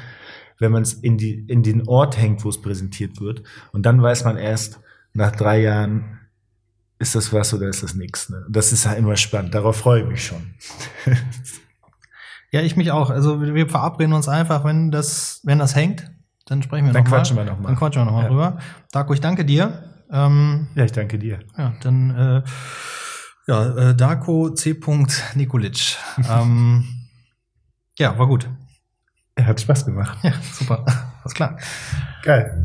wenn 0.57 0.71
man 0.71 0.83
es 0.83 0.93
in, 0.93 1.17
die, 1.17 1.45
in 1.47 1.63
den 1.63 1.87
Ort 1.87 2.17
hängt, 2.17 2.45
wo 2.45 2.49
es 2.49 2.61
präsentiert 2.61 3.19
wird. 3.19 3.43
Und 3.71 3.85
dann 3.85 4.01
weiß 4.01 4.23
man 4.23 4.37
erst 4.37 4.79
nach 5.13 5.35
drei 5.35 5.61
Jahren, 5.61 6.19
ist 6.97 7.15
das 7.15 7.31
was 7.33 7.53
oder 7.53 7.67
ist 7.67 7.83
das 7.83 7.95
nichts. 7.95 8.29
Ne? 8.29 8.45
Das 8.49 8.71
ist 8.71 8.85
ja 8.85 8.93
immer 8.93 9.15
spannend. 9.15 9.53
Darauf 9.53 9.77
freue 9.77 10.01
ich 10.03 10.07
mich 10.07 10.25
schon. 10.25 10.53
Ja, 12.51 12.61
ich 12.61 12.75
mich 12.75 12.91
auch. 12.91 13.11
Also 13.11 13.41
wir 13.41 13.53
wir 13.53 13.69
verabreden 13.69 14.13
uns 14.13 14.27
einfach, 14.27 14.65
wenn 14.65 14.89
das, 14.89 15.41
wenn 15.43 15.59
das 15.59 15.75
hängt, 15.75 16.11
dann 16.49 16.63
sprechen 16.63 16.85
wir 16.87 16.93
Dann 16.93 17.03
noch 17.03 17.09
mal. 17.11 17.17
quatschen 17.17 17.37
wir 17.37 17.43
noch 17.45 17.59
mal. 17.59 17.67
Dann 17.69 17.75
quatschen 17.77 18.01
wir 18.01 18.05
nochmal 18.05 18.23
Ja. 18.23 18.29
drüber. 18.29 18.57
Darko, 18.91 19.13
ich 19.13 19.21
danke 19.21 19.45
dir. 19.45 19.83
Ähm, 20.11 20.67
Ja, 20.75 20.83
ich 20.85 20.91
danke 20.91 21.19
dir. 21.19 21.39
ja, 21.57 21.73
dann 21.81 22.09
äh, 22.15 22.43
ja, 23.47 23.89
äh, 23.89 23.95
Darko 23.95 24.49
C. 24.49 24.75
Nikolic. 25.35 25.97
ähm, 26.29 26.83
ja, 27.97 28.17
war 28.17 28.27
gut. 28.27 28.49
Er 29.35 29.45
hat 29.45 29.61
Spaß 29.61 29.85
gemacht. 29.85 30.17
Ja, 30.23 30.33
super. 30.53 30.85
Alles 31.23 31.33
klar. 31.33 31.57
Geil. 32.23 32.63